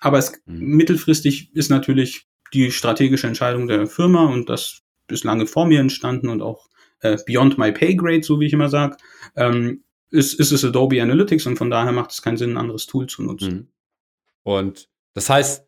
Aber 0.00 0.18
es, 0.18 0.32
mhm. 0.46 0.76
mittelfristig 0.76 1.54
ist 1.54 1.70
natürlich 1.70 2.26
die 2.52 2.70
strategische 2.70 3.26
Entscheidung 3.26 3.66
der 3.66 3.86
Firma 3.86 4.26
und 4.26 4.48
das 4.48 4.82
ist 5.08 5.24
lange 5.24 5.46
vor 5.46 5.66
mir 5.66 5.80
entstanden 5.80 6.28
und 6.28 6.42
auch 6.42 6.68
äh, 7.00 7.18
beyond 7.26 7.58
my 7.58 7.72
pay 7.72 7.94
grade, 7.94 8.22
so 8.22 8.40
wie 8.40 8.46
ich 8.46 8.52
immer 8.52 8.68
sage, 8.68 8.96
ähm, 9.36 9.84
ist, 10.10 10.34
ist 10.34 10.52
es 10.52 10.64
Adobe 10.64 11.02
Analytics 11.02 11.46
und 11.46 11.56
von 11.56 11.70
daher 11.70 11.92
macht 11.92 12.12
es 12.12 12.22
keinen 12.22 12.36
Sinn, 12.36 12.52
ein 12.52 12.56
anderes 12.56 12.86
Tool 12.86 13.06
zu 13.06 13.22
nutzen. 13.22 13.52
Mhm. 13.52 13.68
Und 14.42 14.88
das 15.14 15.28
heißt, 15.28 15.66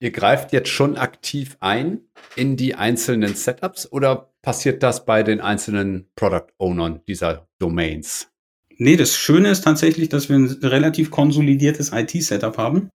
ihr 0.00 0.10
greift 0.10 0.52
jetzt 0.52 0.68
schon 0.68 0.96
aktiv 0.96 1.56
ein 1.60 2.00
in 2.34 2.56
die 2.56 2.74
einzelnen 2.74 3.34
Setups 3.34 3.90
oder 3.90 4.31
passiert 4.42 4.82
das 4.82 5.04
bei 5.04 5.22
den 5.22 5.40
einzelnen 5.40 6.10
Product 6.16 6.48
Ownern 6.58 7.00
dieser 7.06 7.48
Domains? 7.58 8.28
Nee, 8.76 8.96
das 8.96 9.16
Schöne 9.16 9.50
ist 9.50 9.62
tatsächlich, 9.62 10.08
dass 10.08 10.28
wir 10.28 10.36
ein 10.36 10.46
relativ 10.62 11.10
konsolidiertes 11.10 11.92
IT-Setup 11.92 12.58
haben. 12.58 12.90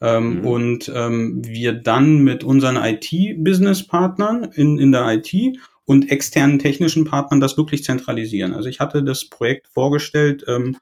Ähm, 0.00 0.40
mhm. 0.40 0.46
Und 0.46 0.92
ähm, 0.94 1.44
wir 1.44 1.72
dann 1.72 2.18
mit 2.18 2.44
unseren 2.44 2.76
IT-Business-Partnern 2.76 4.44
in, 4.54 4.78
in 4.78 4.92
der 4.92 5.08
IT 5.08 5.58
und 5.84 6.10
externen 6.10 6.58
technischen 6.58 7.04
Partnern 7.04 7.40
das 7.40 7.56
wirklich 7.56 7.82
zentralisieren. 7.82 8.52
Also 8.52 8.68
ich 8.68 8.80
hatte 8.80 9.02
das 9.02 9.28
Projekt 9.28 9.68
vorgestellt 9.68 10.44
ähm, 10.48 10.76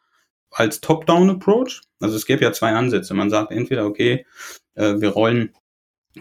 als 0.51 0.81
Top-Down-Approach. 0.81 1.83
Also 2.01 2.17
es 2.17 2.27
gäbe 2.27 2.43
ja 2.43 2.53
zwei 2.53 2.73
Ansätze. 2.73 3.15
Man 3.15 3.31
sagt 3.31 3.53
entweder, 3.53 3.87
okay, 3.87 4.27
äh, 4.75 5.01
wir 5.01 5.11
rollen 5.11 5.55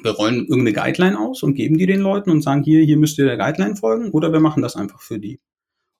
wir 0.01 0.11
rollen 0.11 0.47
irgendeine 0.47 0.73
Guideline 0.73 1.19
aus 1.19 1.43
und 1.43 1.55
geben 1.55 1.77
die 1.77 1.85
den 1.85 2.01
Leuten 2.01 2.31
und 2.31 2.41
sagen, 2.41 2.63
hier, 2.63 2.83
hier 2.83 2.97
müsst 2.97 3.17
ihr 3.17 3.25
der 3.25 3.37
Guideline 3.37 3.75
folgen, 3.75 4.11
oder 4.11 4.31
wir 4.31 4.39
machen 4.39 4.63
das 4.63 4.75
einfach 4.75 5.01
für 5.01 5.19
die 5.19 5.39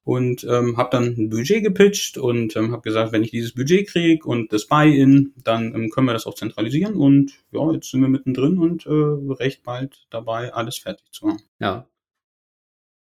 und 0.04 0.44
ähm, 0.44 0.78
habe 0.78 0.90
dann 0.92 1.16
ein 1.18 1.30
Budget 1.30 1.64
gepitcht 1.64 2.18
und 2.18 2.56
ähm, 2.56 2.72
habe 2.72 2.82
gesagt, 2.82 3.12
wenn 3.12 3.24
ich 3.24 3.32
dieses 3.32 3.54
Budget 3.54 3.88
kriege 3.88 4.26
und 4.28 4.52
das 4.52 4.68
Buy-in, 4.68 5.34
dann 5.38 5.74
ähm, 5.74 5.90
können 5.90 6.08
wir 6.08 6.14
das 6.14 6.26
auch 6.26 6.36
zentralisieren 6.36 6.96
und 6.96 7.34
ja, 7.52 7.72
jetzt 7.72 7.90
sind 7.90 8.02
wir 8.02 8.10
mittendrin 8.10 8.58
und 8.58 8.86
äh, 8.86 9.34
recht 9.34 9.64
bald 9.64 10.06
dabei, 10.10 10.54
alles 10.54 10.78
fertig 10.78 11.06
zu 11.12 11.28
machen. 11.28 11.44
Ja. 11.60 11.88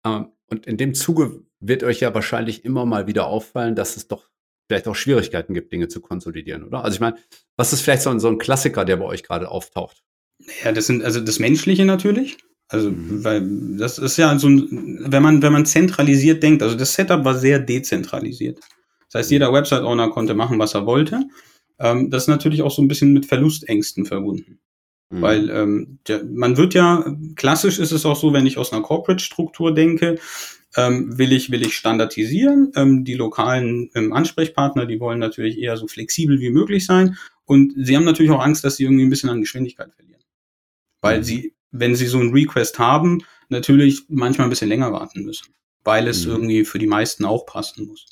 Ähm, 0.04 0.32
und 0.48 0.66
in 0.66 0.76
dem 0.76 0.94
Zuge 0.94 1.44
wird 1.60 1.82
euch 1.82 2.00
ja 2.00 2.14
wahrscheinlich 2.14 2.64
immer 2.64 2.84
mal 2.84 3.06
wieder 3.06 3.26
auffallen, 3.26 3.74
dass 3.74 3.96
es 3.96 4.08
doch 4.08 4.28
vielleicht 4.68 4.86
auch 4.86 4.94
Schwierigkeiten 4.94 5.54
gibt, 5.54 5.72
Dinge 5.72 5.88
zu 5.88 6.00
konsolidieren, 6.00 6.64
oder? 6.64 6.84
Also 6.84 6.96
ich 6.96 7.00
meine, 7.00 7.16
was 7.56 7.72
ist 7.72 7.80
vielleicht 7.80 8.02
so 8.02 8.10
ein, 8.10 8.20
so 8.20 8.28
ein 8.28 8.38
Klassiker, 8.38 8.84
der 8.84 8.96
bei 8.96 9.04
euch 9.06 9.22
gerade 9.22 9.50
auftaucht? 9.50 10.02
Ja, 10.64 10.72
das 10.72 10.86
sind 10.86 11.04
also 11.04 11.20
das 11.20 11.38
Menschliche 11.38 11.84
natürlich. 11.84 12.36
Also, 12.68 12.90
mhm. 12.90 13.22
weil 13.22 13.76
das 13.76 13.98
ist 13.98 14.16
ja 14.16 14.38
so 14.38 14.48
ein, 14.48 14.98
wenn 15.06 15.22
man, 15.22 15.42
wenn 15.42 15.52
man 15.52 15.66
zentralisiert 15.66 16.42
denkt, 16.42 16.62
also 16.62 16.74
das 16.74 16.94
Setup 16.94 17.24
war 17.24 17.36
sehr 17.38 17.58
dezentralisiert. 17.58 18.58
Das 19.10 19.20
heißt, 19.20 19.30
jeder 19.30 19.52
Website-Owner 19.52 20.08
konnte 20.08 20.34
machen, 20.34 20.58
was 20.58 20.74
er 20.74 20.86
wollte. 20.86 21.22
Ähm, 21.78 22.10
das 22.10 22.24
ist 22.24 22.28
natürlich 22.28 22.62
auch 22.62 22.70
so 22.70 22.80
ein 22.80 22.88
bisschen 22.88 23.12
mit 23.12 23.26
Verlustängsten 23.26 24.06
verbunden. 24.06 24.58
Mhm. 25.10 25.20
Weil 25.20 25.50
ähm, 25.50 25.98
der, 26.08 26.24
man 26.24 26.56
wird 26.56 26.72
ja, 26.72 27.04
klassisch 27.36 27.78
ist 27.78 27.92
es 27.92 28.06
auch 28.06 28.16
so, 28.16 28.32
wenn 28.32 28.46
ich 28.46 28.56
aus 28.56 28.72
einer 28.72 28.82
Corporate-Struktur 28.82 29.74
denke, 29.74 30.18
ähm, 30.76 31.18
will 31.18 31.32
ich 31.32 31.50
will 31.50 31.62
ich 31.62 31.74
standardisieren. 31.76 32.72
Ähm, 32.74 33.04
die 33.04 33.14
lokalen 33.14 33.90
ähm, 33.94 34.12
Ansprechpartner, 34.12 34.86
die 34.86 35.00
wollen 35.00 35.18
natürlich 35.18 35.58
eher 35.58 35.76
so 35.76 35.86
flexibel 35.86 36.40
wie 36.40 36.50
möglich 36.50 36.86
sein. 36.86 37.16
Und 37.44 37.74
sie 37.76 37.96
haben 37.96 38.04
natürlich 38.04 38.32
auch 38.32 38.42
Angst, 38.42 38.64
dass 38.64 38.76
sie 38.76 38.84
irgendwie 38.84 39.04
ein 39.04 39.10
bisschen 39.10 39.28
an 39.28 39.40
Geschwindigkeit 39.40 39.92
verlieren. 39.94 40.11
Weil 41.02 41.18
mhm. 41.18 41.24
sie 41.24 41.54
wenn 41.72 41.96
sie 41.96 42.06
so 42.06 42.20
einen 42.20 42.32
Request 42.32 42.78
haben, 42.78 43.24
natürlich 43.48 44.04
manchmal 44.08 44.46
ein 44.46 44.50
bisschen 44.50 44.68
länger 44.68 44.92
warten 44.92 45.24
müssen, 45.24 45.54
weil 45.82 46.06
es 46.06 46.24
mhm. 46.24 46.32
irgendwie 46.32 46.64
für 46.64 46.78
die 46.78 46.86
meisten 46.86 47.24
auch 47.24 47.46
passen 47.46 47.86
muss. 47.86 48.06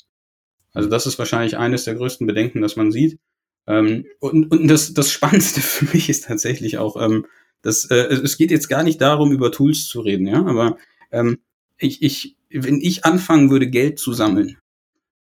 Also 0.73 0.89
das 0.89 1.05
ist 1.05 1.19
wahrscheinlich 1.19 1.57
eines 1.57 1.85
der 1.85 1.95
größten 1.95 2.27
Bedenken, 2.27 2.61
das 2.61 2.75
man 2.75 2.91
sieht. 2.91 3.19
Ähm, 3.67 4.05
und 4.19 4.51
und 4.51 4.67
das, 4.67 4.93
das 4.93 5.11
Spannendste 5.11 5.61
für 5.61 5.85
mich 5.93 6.09
ist 6.09 6.25
tatsächlich 6.25 6.79
auch, 6.79 7.01
ähm, 7.01 7.25
dass 7.61 7.85
äh, 7.85 7.95
es 7.95 8.37
geht 8.37 8.51
jetzt 8.51 8.67
gar 8.67 8.83
nicht 8.83 8.99
darum, 8.99 9.31
über 9.31 9.51
Tools 9.51 9.87
zu 9.87 10.01
reden, 10.01 10.25
ja, 10.25 10.43
aber 10.43 10.77
ähm, 11.11 11.39
ich, 11.77 12.01
ich, 12.01 12.35
wenn 12.49 12.81
ich 12.81 13.05
anfangen 13.05 13.51
würde, 13.51 13.69
Geld 13.69 13.99
zu 13.99 14.13
sammeln, 14.13 14.57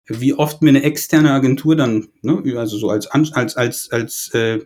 wie 0.07 0.35
oft 0.35 0.63
mir 0.63 0.71
eine 0.71 0.85
externe 0.85 1.33
Agentur 1.33 1.75
dann, 1.75 2.09
ne, 2.23 2.43
also 2.57 2.79
so 2.79 2.91
als 2.91 3.09
als 3.09 3.57
als 3.57 3.91
als 3.91 4.33
äh, 4.35 4.61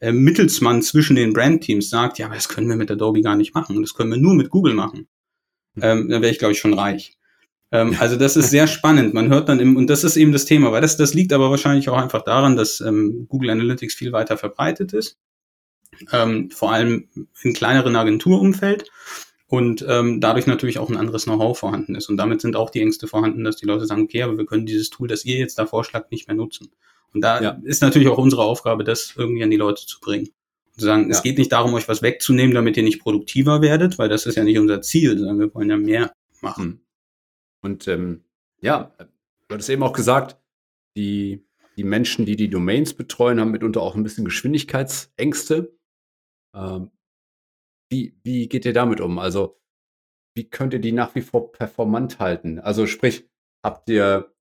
äh, 0.00 0.12
Mittelsmann 0.12 0.82
zwischen 0.82 1.16
den 1.16 1.32
Brandteams 1.32 1.90
sagt, 1.90 2.18
ja, 2.18 2.26
aber 2.26 2.34
das 2.34 2.48
können 2.48 2.68
wir 2.68 2.76
mit 2.76 2.90
Adobe 2.90 3.22
gar 3.22 3.36
nicht 3.36 3.54
machen, 3.54 3.80
das 3.80 3.94
können 3.94 4.10
wir 4.10 4.18
nur 4.18 4.34
mit 4.34 4.50
Google 4.50 4.74
machen, 4.74 5.08
ähm, 5.80 6.08
dann 6.08 6.22
wäre 6.22 6.32
ich, 6.32 6.38
glaube 6.38 6.52
ich, 6.52 6.58
schon 6.58 6.74
reich. 6.74 7.16
Ähm, 7.72 7.96
also 7.98 8.16
das 8.16 8.36
ist 8.36 8.50
sehr 8.50 8.66
spannend. 8.66 9.14
Man 9.14 9.28
hört 9.28 9.48
dann 9.48 9.60
im, 9.60 9.76
und 9.76 9.88
das 9.88 10.04
ist 10.04 10.16
eben 10.16 10.32
das 10.32 10.44
Thema, 10.44 10.72
weil 10.72 10.80
das, 10.80 10.96
das 10.96 11.14
liegt 11.14 11.32
aber 11.32 11.50
wahrscheinlich 11.50 11.88
auch 11.88 11.96
einfach 11.96 12.22
daran, 12.22 12.56
dass 12.56 12.80
ähm, 12.80 13.26
Google 13.28 13.50
Analytics 13.50 13.94
viel 13.94 14.12
weiter 14.12 14.36
verbreitet 14.36 14.92
ist, 14.92 15.18
ähm, 16.12 16.50
vor 16.50 16.72
allem 16.72 17.08
in 17.42 17.52
kleineren 17.54 17.96
Agenturumfeld 17.96 18.90
und 19.48 19.84
ähm, 19.88 20.20
dadurch 20.20 20.46
natürlich 20.46 20.78
auch 20.78 20.90
ein 20.90 20.96
anderes 20.96 21.24
Know-how 21.24 21.58
vorhanden 21.58 21.94
ist. 21.94 22.08
Und 22.08 22.16
damit 22.16 22.40
sind 22.40 22.56
auch 22.56 22.70
die 22.70 22.80
Ängste 22.80 23.06
vorhanden, 23.06 23.44
dass 23.44 23.56
die 23.56 23.66
Leute 23.66 23.86
sagen, 23.86 24.02
okay, 24.02 24.22
aber 24.22 24.36
wir 24.38 24.46
können 24.46 24.66
dieses 24.66 24.90
Tool, 24.90 25.08
das 25.08 25.24
ihr 25.24 25.38
jetzt 25.38 25.58
da 25.58 25.66
vorschlagt, 25.66 26.10
nicht 26.10 26.28
mehr 26.28 26.36
nutzen. 26.36 26.70
Und 27.16 27.22
da 27.22 27.40
ja. 27.40 27.60
ist 27.64 27.80
natürlich 27.80 28.08
auch 28.08 28.18
unsere 28.18 28.42
Aufgabe, 28.42 28.84
das 28.84 29.14
irgendwie 29.16 29.42
an 29.42 29.50
die 29.50 29.56
Leute 29.56 29.86
zu 29.86 30.00
bringen. 30.00 30.26
Und 30.26 30.80
zu 30.80 30.84
sagen, 30.84 31.04
ja. 31.04 31.08
es 31.08 31.22
geht 31.22 31.38
nicht 31.38 31.50
darum, 31.50 31.72
euch 31.72 31.88
was 31.88 32.02
wegzunehmen, 32.02 32.54
damit 32.54 32.76
ihr 32.76 32.82
nicht 32.82 33.00
produktiver 33.00 33.62
werdet, 33.62 33.98
weil 33.98 34.10
das 34.10 34.26
ist 34.26 34.36
ja 34.36 34.44
nicht 34.44 34.58
unser 34.58 34.82
Ziel, 34.82 35.16
sondern 35.16 35.38
wir 35.38 35.54
wollen 35.54 35.70
ja 35.70 35.78
mehr 35.78 36.12
machen. 36.42 36.64
Hm. 36.64 36.80
Und 37.62 37.88
ähm, 37.88 38.24
ja, 38.60 38.92
du 38.98 39.54
hattest 39.54 39.70
eben 39.70 39.82
auch 39.82 39.94
gesagt, 39.94 40.36
die, 40.94 41.42
die 41.78 41.84
Menschen, 41.84 42.26
die 42.26 42.36
die 42.36 42.50
Domains 42.50 42.92
betreuen, 42.92 43.40
haben 43.40 43.50
mitunter 43.50 43.80
auch 43.80 43.94
ein 43.94 44.02
bisschen 44.02 44.26
Geschwindigkeitsängste. 44.26 45.74
Ähm, 46.54 46.90
wie, 47.88 48.14
wie 48.24 48.46
geht 48.46 48.66
ihr 48.66 48.74
damit 48.74 49.00
um? 49.00 49.18
Also, 49.18 49.58
wie 50.34 50.50
könnt 50.50 50.74
ihr 50.74 50.80
die 50.80 50.92
nach 50.92 51.14
wie 51.14 51.22
vor 51.22 51.50
performant 51.50 52.18
halten? 52.18 52.58
Also, 52.58 52.86
sprich, 52.86 53.26
habt 53.62 53.88
ihr 53.88 54.35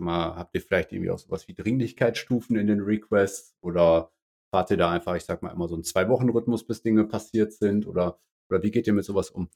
mal, 0.00 0.36
habt 0.36 0.54
ihr 0.54 0.60
vielleicht 0.60 0.92
irgendwie 0.92 1.10
auch 1.10 1.18
sowas 1.18 1.48
wie 1.48 1.54
Dringlichkeitsstufen 1.54 2.56
in 2.56 2.66
den 2.66 2.80
Requests 2.80 3.56
oder 3.60 4.10
fahrt 4.50 4.70
ihr 4.70 4.76
da 4.76 4.90
einfach, 4.90 5.14
ich 5.14 5.24
sag 5.24 5.42
mal, 5.42 5.52
immer 5.52 5.68
so 5.68 5.74
einen 5.74 5.84
Zwei-Wochen-Rhythmus, 5.84 6.66
bis 6.66 6.82
Dinge 6.82 7.04
passiert 7.04 7.52
sind 7.52 7.86
oder, 7.86 8.18
oder 8.48 8.62
wie 8.62 8.70
geht 8.70 8.86
ihr 8.86 8.92
mit 8.92 9.04
sowas 9.04 9.30
um? 9.30 9.48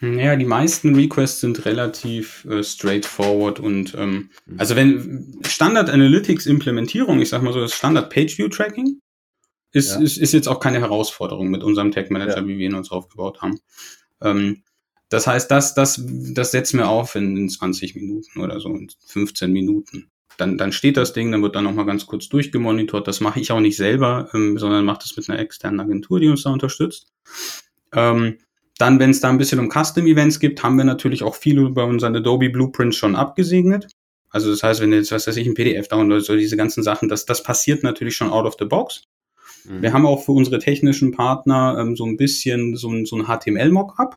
Ja, 0.00 0.34
die 0.34 0.44
meisten 0.44 0.94
Requests 0.96 1.40
sind 1.40 1.64
relativ 1.66 2.44
äh, 2.46 2.64
straightforward 2.64 3.60
und 3.60 3.94
ähm, 3.94 4.30
mhm. 4.44 4.58
also 4.58 4.74
wenn 4.74 5.40
Standard 5.46 5.88
Analytics 5.88 6.46
Implementierung, 6.46 7.20
ich 7.20 7.28
sag 7.28 7.42
mal 7.42 7.52
so, 7.52 7.60
das 7.60 7.74
Standard 7.74 8.10
Page 8.10 8.36
View 8.36 8.48
Tracking 8.48 9.00
ist, 9.72 9.94
ja. 9.94 10.00
ist, 10.00 10.18
ist 10.18 10.32
jetzt 10.32 10.48
auch 10.48 10.58
keine 10.58 10.80
Herausforderung 10.80 11.48
mit 11.48 11.62
unserem 11.62 11.92
Tag 11.92 12.10
Manager, 12.10 12.38
ja. 12.38 12.46
wie 12.46 12.58
wir 12.58 12.66
ihn 12.66 12.74
uns 12.74 12.90
aufgebaut 12.90 13.40
haben. 13.40 13.60
Ähm, 14.20 14.62
das 15.14 15.28
heißt, 15.28 15.48
das, 15.48 15.74
das, 15.74 16.02
das 16.04 16.50
setzen 16.50 16.78
wir 16.78 16.88
auf 16.88 17.14
in, 17.14 17.36
in 17.36 17.48
20 17.48 17.94
Minuten 17.94 18.40
oder 18.40 18.58
so, 18.58 18.70
in 18.70 18.88
15 19.06 19.52
Minuten. 19.52 20.10
Dann, 20.38 20.58
dann 20.58 20.72
steht 20.72 20.96
das 20.96 21.12
Ding, 21.12 21.30
dann 21.30 21.40
wird 21.40 21.54
dann 21.54 21.62
nochmal 21.62 21.86
ganz 21.86 22.06
kurz 22.06 22.28
durchgemonitort. 22.28 23.06
Das 23.06 23.20
mache 23.20 23.38
ich 23.38 23.52
auch 23.52 23.60
nicht 23.60 23.76
selber, 23.76 24.28
ähm, 24.34 24.58
sondern 24.58 24.84
mache 24.84 25.02
das 25.02 25.16
mit 25.16 25.30
einer 25.30 25.38
externen 25.38 25.78
Agentur, 25.78 26.18
die 26.18 26.28
uns 26.28 26.42
da 26.42 26.50
unterstützt. 26.50 27.12
Ähm, 27.92 28.38
dann, 28.78 28.98
wenn 28.98 29.10
es 29.10 29.20
da 29.20 29.28
ein 29.28 29.38
bisschen 29.38 29.60
um 29.60 29.70
Custom-Events 29.70 30.40
gibt, 30.40 30.64
haben 30.64 30.76
wir 30.76 30.84
natürlich 30.84 31.22
auch 31.22 31.36
viel 31.36 31.58
über 31.58 31.86
unseren 31.86 32.16
Adobe 32.16 32.50
Blueprints 32.50 32.96
schon 32.96 33.14
abgesegnet. 33.14 33.86
Also 34.30 34.50
das 34.50 34.64
heißt, 34.64 34.80
wenn 34.80 34.92
jetzt, 34.92 35.12
was 35.12 35.28
weiß 35.28 35.36
ich, 35.36 35.46
ein 35.46 35.54
PDF 35.54 35.86
download, 35.86 36.24
so 36.24 36.34
diese 36.34 36.56
ganzen 36.56 36.82
Sachen, 36.82 37.08
das, 37.08 37.24
das 37.24 37.44
passiert 37.44 37.84
natürlich 37.84 38.16
schon 38.16 38.30
out 38.30 38.46
of 38.46 38.56
the 38.58 38.64
box. 38.64 39.04
Mhm. 39.64 39.80
Wir 39.80 39.92
haben 39.92 40.06
auch 40.06 40.24
für 40.24 40.32
unsere 40.32 40.58
technischen 40.58 41.12
Partner 41.12 41.76
ähm, 41.78 41.94
so 41.94 42.04
ein 42.04 42.16
bisschen 42.16 42.74
so 42.74 42.90
ein, 42.90 43.06
so 43.06 43.16
ein 43.16 43.26
HTML-Mockup. 43.28 44.16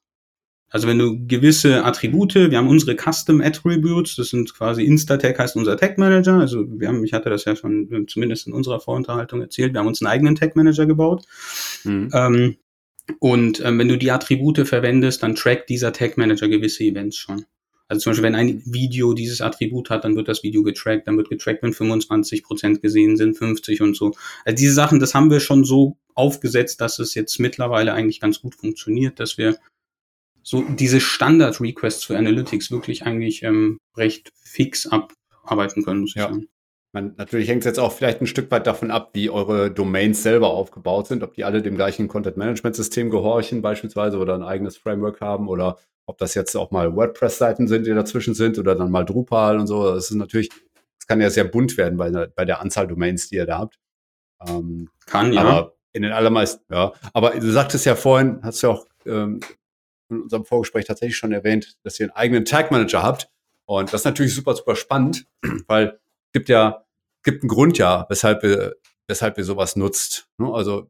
Also 0.69 0.87
wenn 0.87 0.99
du 0.99 1.25
gewisse 1.27 1.85
Attribute, 1.85 2.35
wir 2.35 2.57
haben 2.57 2.67
unsere 2.67 2.95
Custom 2.95 3.41
Attributes, 3.41 4.15
das 4.17 4.29
sind 4.29 4.53
quasi 4.53 4.83
Instatag 4.83 5.39
heißt 5.39 5.55
unser 5.55 5.77
Tag 5.77 5.97
Manager. 5.97 6.35
Also 6.39 6.65
wir 6.67 6.89
haben, 6.89 7.03
ich 7.05 7.13
hatte 7.13 7.29
das 7.29 7.45
ja 7.45 7.55
schon 7.55 8.05
zumindest 8.07 8.47
in 8.47 8.53
unserer 8.53 8.79
Vorunterhaltung 8.79 9.41
erzählt, 9.41 9.73
wir 9.73 9.79
haben 9.79 9.87
uns 9.87 10.01
einen 10.01 10.11
eigenen 10.11 10.35
Tag 10.35 10.55
Manager 10.55 10.85
gebaut. 10.85 11.25
Mhm. 11.83 12.09
Ähm, 12.13 12.57
und 13.19 13.61
ähm, 13.63 13.79
wenn 13.79 13.87
du 13.87 13.97
die 13.97 14.11
Attribute 14.11 14.67
verwendest, 14.67 15.23
dann 15.23 15.35
trackt 15.35 15.69
dieser 15.69 15.93
Tag 15.93 16.17
Manager 16.17 16.49
gewisse 16.49 16.83
Events 16.83 17.15
schon. 17.15 17.45
Also 17.87 18.01
zum 18.01 18.11
Beispiel, 18.11 18.25
wenn 18.25 18.35
ein 18.35 18.61
Video 18.65 19.13
dieses 19.13 19.39
Attribut 19.39 19.89
hat, 19.89 20.03
dann 20.03 20.17
wird 20.17 20.27
das 20.27 20.43
Video 20.43 20.61
getrackt, 20.61 21.07
dann 21.07 21.15
wird 21.15 21.29
getrackt, 21.29 21.63
wenn 21.63 21.71
25 21.71 22.43
Prozent 22.43 22.81
gesehen 22.81 23.15
sind, 23.15 23.37
50 23.37 23.81
und 23.81 23.95
so. 23.95 24.11
Also 24.43 24.57
diese 24.57 24.73
Sachen, 24.73 24.99
das 24.99 25.15
haben 25.15 25.31
wir 25.31 25.39
schon 25.39 25.63
so 25.63 25.95
aufgesetzt, 26.13 26.81
dass 26.81 26.99
es 26.99 27.15
jetzt 27.15 27.39
mittlerweile 27.39 27.93
eigentlich 27.93 28.19
ganz 28.19 28.41
gut 28.41 28.55
funktioniert, 28.55 29.21
dass 29.21 29.37
wir 29.37 29.57
so 30.47 30.61
diese 30.61 31.01
Standard-Requests 31.01 32.05
für 32.05 32.17
Analytics 32.17 32.71
wirklich 32.71 33.05
eigentlich 33.05 33.43
ähm, 33.43 33.81
recht 33.97 34.31
fix 34.41 34.87
abarbeiten 34.87 35.83
können, 35.83 35.99
muss 35.99 36.11
ich 36.11 36.21
ja. 36.21 36.29
sagen. 36.29 36.47
Man, 36.93 37.15
natürlich 37.17 37.49
hängt 37.49 37.63
es 37.63 37.65
jetzt 37.65 37.79
auch 37.79 37.91
vielleicht 37.91 38.21
ein 38.21 38.27
Stück 38.27 38.49
weit 38.49 38.65
davon 38.65 38.89
ab, 38.89 39.09
wie 39.11 39.29
eure 39.29 39.69
Domains 39.69 40.23
selber 40.23 40.51
aufgebaut 40.51 41.07
sind, 41.07 41.21
ob 41.21 41.33
die 41.33 41.43
alle 41.43 41.61
dem 41.61 41.75
gleichen 41.75 42.07
Content-Management-System 42.07 43.09
gehorchen 43.09 43.61
beispielsweise 43.61 44.19
oder 44.19 44.35
ein 44.35 44.43
eigenes 44.43 44.77
Framework 44.77 45.19
haben 45.19 45.49
oder 45.49 45.79
ob 46.05 46.17
das 46.17 46.33
jetzt 46.33 46.55
auch 46.55 46.71
mal 46.71 46.95
WordPress-Seiten 46.95 47.67
sind, 47.67 47.85
die 47.85 47.93
dazwischen 47.93 48.33
sind 48.33 48.57
oder 48.57 48.73
dann 48.73 48.89
mal 48.89 49.03
Drupal 49.03 49.59
und 49.59 49.67
so. 49.67 49.93
Das 49.95 50.09
ist 50.09 50.15
natürlich, 50.15 50.47
das 50.47 51.07
kann 51.07 51.19
ja 51.19 51.29
sehr 51.29 51.43
bunt 51.43 51.75
werden 51.75 51.97
bei, 51.97 52.09
der, 52.09 52.27
bei 52.33 52.45
der 52.45 52.61
Anzahl 52.61 52.87
Domains, 52.87 53.27
die 53.27 53.35
ihr 53.35 53.47
da 53.47 53.57
habt. 53.57 53.79
Ähm, 54.47 54.87
kann, 55.07 55.33
ja. 55.33 55.41
Aber 55.41 55.73
in 55.91 56.03
den 56.03 56.13
allermeisten, 56.13 56.73
ja. 56.73 56.93
Aber 57.11 57.31
du 57.31 57.51
sagtest 57.51 57.85
ja 57.85 57.95
vorhin, 57.95 58.39
hast 58.43 58.63
du 58.63 58.67
ja 58.67 58.73
auch 58.73 58.85
ähm, 59.05 59.41
in 60.09 60.21
unserem 60.21 60.45
Vorgespräch 60.45 60.85
tatsächlich 60.85 61.17
schon 61.17 61.31
erwähnt, 61.31 61.77
dass 61.83 61.99
ihr 61.99 62.05
einen 62.05 62.15
eigenen 62.15 62.45
Tag 62.45 62.71
Manager 62.71 63.03
habt. 63.03 63.29
Und 63.65 63.91
das 63.91 64.01
ist 64.01 64.05
natürlich 64.05 64.33
super, 64.33 64.55
super 64.55 64.75
spannend, 64.75 65.27
weil 65.67 65.99
gibt 66.33 66.49
ja, 66.49 66.85
gibt 67.23 67.43
einen 67.43 67.49
Grund 67.49 67.77
ja, 67.77 68.05
weshalb 68.09 68.43
ihr, 68.43 68.75
weshalb 69.07 69.37
ihr 69.37 69.43
sowas 69.43 69.75
nutzt. 69.75 70.29
Ne? 70.37 70.51
Also 70.53 70.89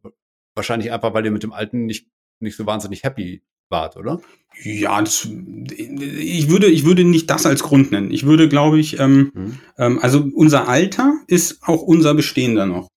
wahrscheinlich 0.56 0.92
einfach, 0.92 1.14
weil 1.14 1.26
ihr 1.26 1.32
mit 1.32 1.44
dem 1.44 1.54
alten 1.54 1.86
nicht, 1.86 2.08
nicht 2.40 2.56
so 2.56 2.66
wahnsinnig 2.66 3.04
happy 3.04 3.44
wart, 3.70 3.98
oder? 3.98 4.22
Ja, 4.64 5.02
das, 5.02 5.26
ich 5.26 6.50
würde, 6.50 6.68
ich 6.68 6.86
würde 6.86 7.04
nicht 7.04 7.30
das 7.30 7.46
als 7.46 7.64
Grund 7.64 7.92
nennen. 7.92 8.12
Ich 8.12 8.26
würde, 8.26 8.48
glaube 8.48 8.80
ich, 8.80 9.00
ähm, 9.00 9.32
mhm. 9.34 9.60
ähm, 9.78 10.00
also 10.02 10.26
unser 10.34 10.68
Alter 10.68 11.20
ist 11.28 11.64
auch 11.64 11.82
unser 11.82 12.14
Bestehender 12.14 12.66
noch. 12.66 12.88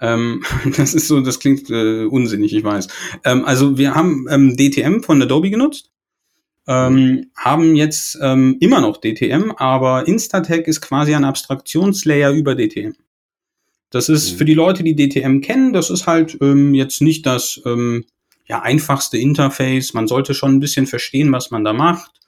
Ähm, 0.00 0.42
das 0.76 0.94
ist 0.94 1.08
so, 1.08 1.20
das 1.20 1.40
klingt 1.40 1.70
äh, 1.70 2.04
unsinnig, 2.04 2.54
ich 2.54 2.64
weiß. 2.64 2.88
Ähm, 3.24 3.44
also 3.44 3.78
wir 3.78 3.94
haben 3.94 4.26
ähm, 4.30 4.56
DTM 4.56 5.00
von 5.00 5.20
Adobe 5.22 5.50
genutzt 5.50 5.90
ähm, 6.70 7.30
haben 7.34 7.74
jetzt 7.74 8.16
ähm, 8.22 8.56
immer 8.60 8.80
noch 8.80 8.98
DTM, 8.98 9.50
aber 9.56 10.06
Instatech 10.06 10.68
ist 10.68 10.80
quasi 10.80 11.14
ein 11.14 11.24
Abstraktionslayer 11.24 12.30
über 12.30 12.54
DTM. 12.54 12.94
Das 13.90 14.08
ist 14.08 14.32
mhm. 14.32 14.36
für 14.36 14.44
die 14.44 14.54
Leute, 14.54 14.84
die 14.84 14.94
DTM 14.94 15.40
kennen, 15.40 15.72
das 15.72 15.90
ist 15.90 16.06
halt 16.06 16.38
ähm, 16.40 16.74
jetzt 16.74 17.02
nicht 17.02 17.26
das 17.26 17.60
ähm, 17.66 18.04
ja, 18.46 18.62
einfachste 18.62 19.18
Interface. 19.18 19.94
Man 19.94 20.06
sollte 20.06 20.32
schon 20.32 20.52
ein 20.52 20.60
bisschen 20.60 20.86
verstehen, 20.86 21.32
was 21.32 21.50
man 21.50 21.64
da 21.64 21.72
macht. 21.72 22.19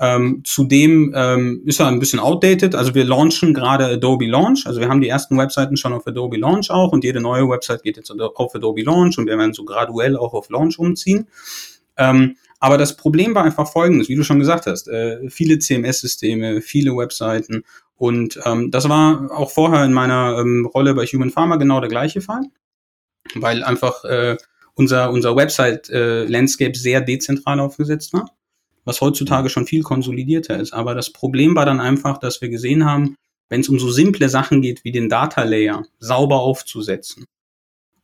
Ähm, 0.00 0.42
zudem 0.44 1.12
ähm, 1.16 1.62
ist 1.64 1.80
er 1.80 1.88
ein 1.88 1.98
bisschen 1.98 2.20
outdated. 2.20 2.74
Also 2.74 2.94
wir 2.94 3.04
launchen 3.04 3.52
gerade 3.52 3.86
Adobe 3.86 4.26
Launch. 4.26 4.66
Also 4.66 4.80
wir 4.80 4.88
haben 4.88 5.00
die 5.00 5.08
ersten 5.08 5.36
Webseiten 5.36 5.76
schon 5.76 5.92
auf 5.92 6.06
Adobe 6.06 6.36
Launch 6.36 6.70
auch 6.70 6.92
und 6.92 7.02
jede 7.02 7.20
neue 7.20 7.48
Website 7.48 7.82
geht 7.82 7.96
jetzt 7.96 8.10
auf 8.10 8.54
Adobe 8.54 8.82
Launch 8.82 9.18
und 9.18 9.26
wir 9.26 9.36
werden 9.36 9.54
so 9.54 9.64
graduell 9.64 10.16
auch 10.16 10.34
auf 10.34 10.50
Launch 10.50 10.78
umziehen. 10.78 11.26
Ähm, 11.96 12.36
aber 12.60 12.78
das 12.78 12.96
Problem 12.96 13.34
war 13.34 13.44
einfach 13.44 13.70
folgendes, 13.70 14.08
wie 14.08 14.16
du 14.16 14.22
schon 14.22 14.38
gesagt 14.38 14.66
hast, 14.66 14.88
äh, 14.88 15.28
viele 15.30 15.58
CMS-Systeme, 15.58 16.60
viele 16.60 16.96
Webseiten 16.96 17.64
und 17.98 18.38
ähm, 18.44 18.70
das 18.70 18.88
war 18.88 19.30
auch 19.32 19.50
vorher 19.50 19.84
in 19.84 19.92
meiner 19.92 20.38
ähm, 20.38 20.66
Rolle 20.72 20.94
bei 20.94 21.04
Human 21.06 21.30
Pharma 21.30 21.56
genau 21.56 21.80
der 21.80 21.88
gleiche 21.88 22.20
Fall, 22.20 22.42
weil 23.34 23.64
einfach 23.64 24.04
äh, 24.04 24.36
unser, 24.74 25.10
unser 25.10 25.34
Website-Landscape 25.34 26.70
äh, 26.70 26.78
sehr 26.78 27.00
dezentral 27.00 27.58
aufgesetzt 27.58 28.12
war, 28.12 28.30
was 28.88 29.00
heutzutage 29.00 29.50
schon 29.50 29.66
viel 29.66 29.82
konsolidierter 29.82 30.58
ist. 30.58 30.72
Aber 30.72 30.94
das 30.94 31.10
Problem 31.10 31.54
war 31.54 31.66
dann 31.66 31.80
einfach, 31.80 32.18
dass 32.18 32.40
wir 32.40 32.48
gesehen 32.48 32.84
haben, 32.84 33.14
wenn 33.48 33.60
es 33.60 33.68
um 33.68 33.78
so 33.78 33.90
simple 33.90 34.28
Sachen 34.28 34.62
geht 34.62 34.84
wie 34.84 34.92
den 34.92 35.08
Data 35.08 35.44
Layer 35.44 35.84
sauber 36.00 36.40
aufzusetzen, 36.40 37.24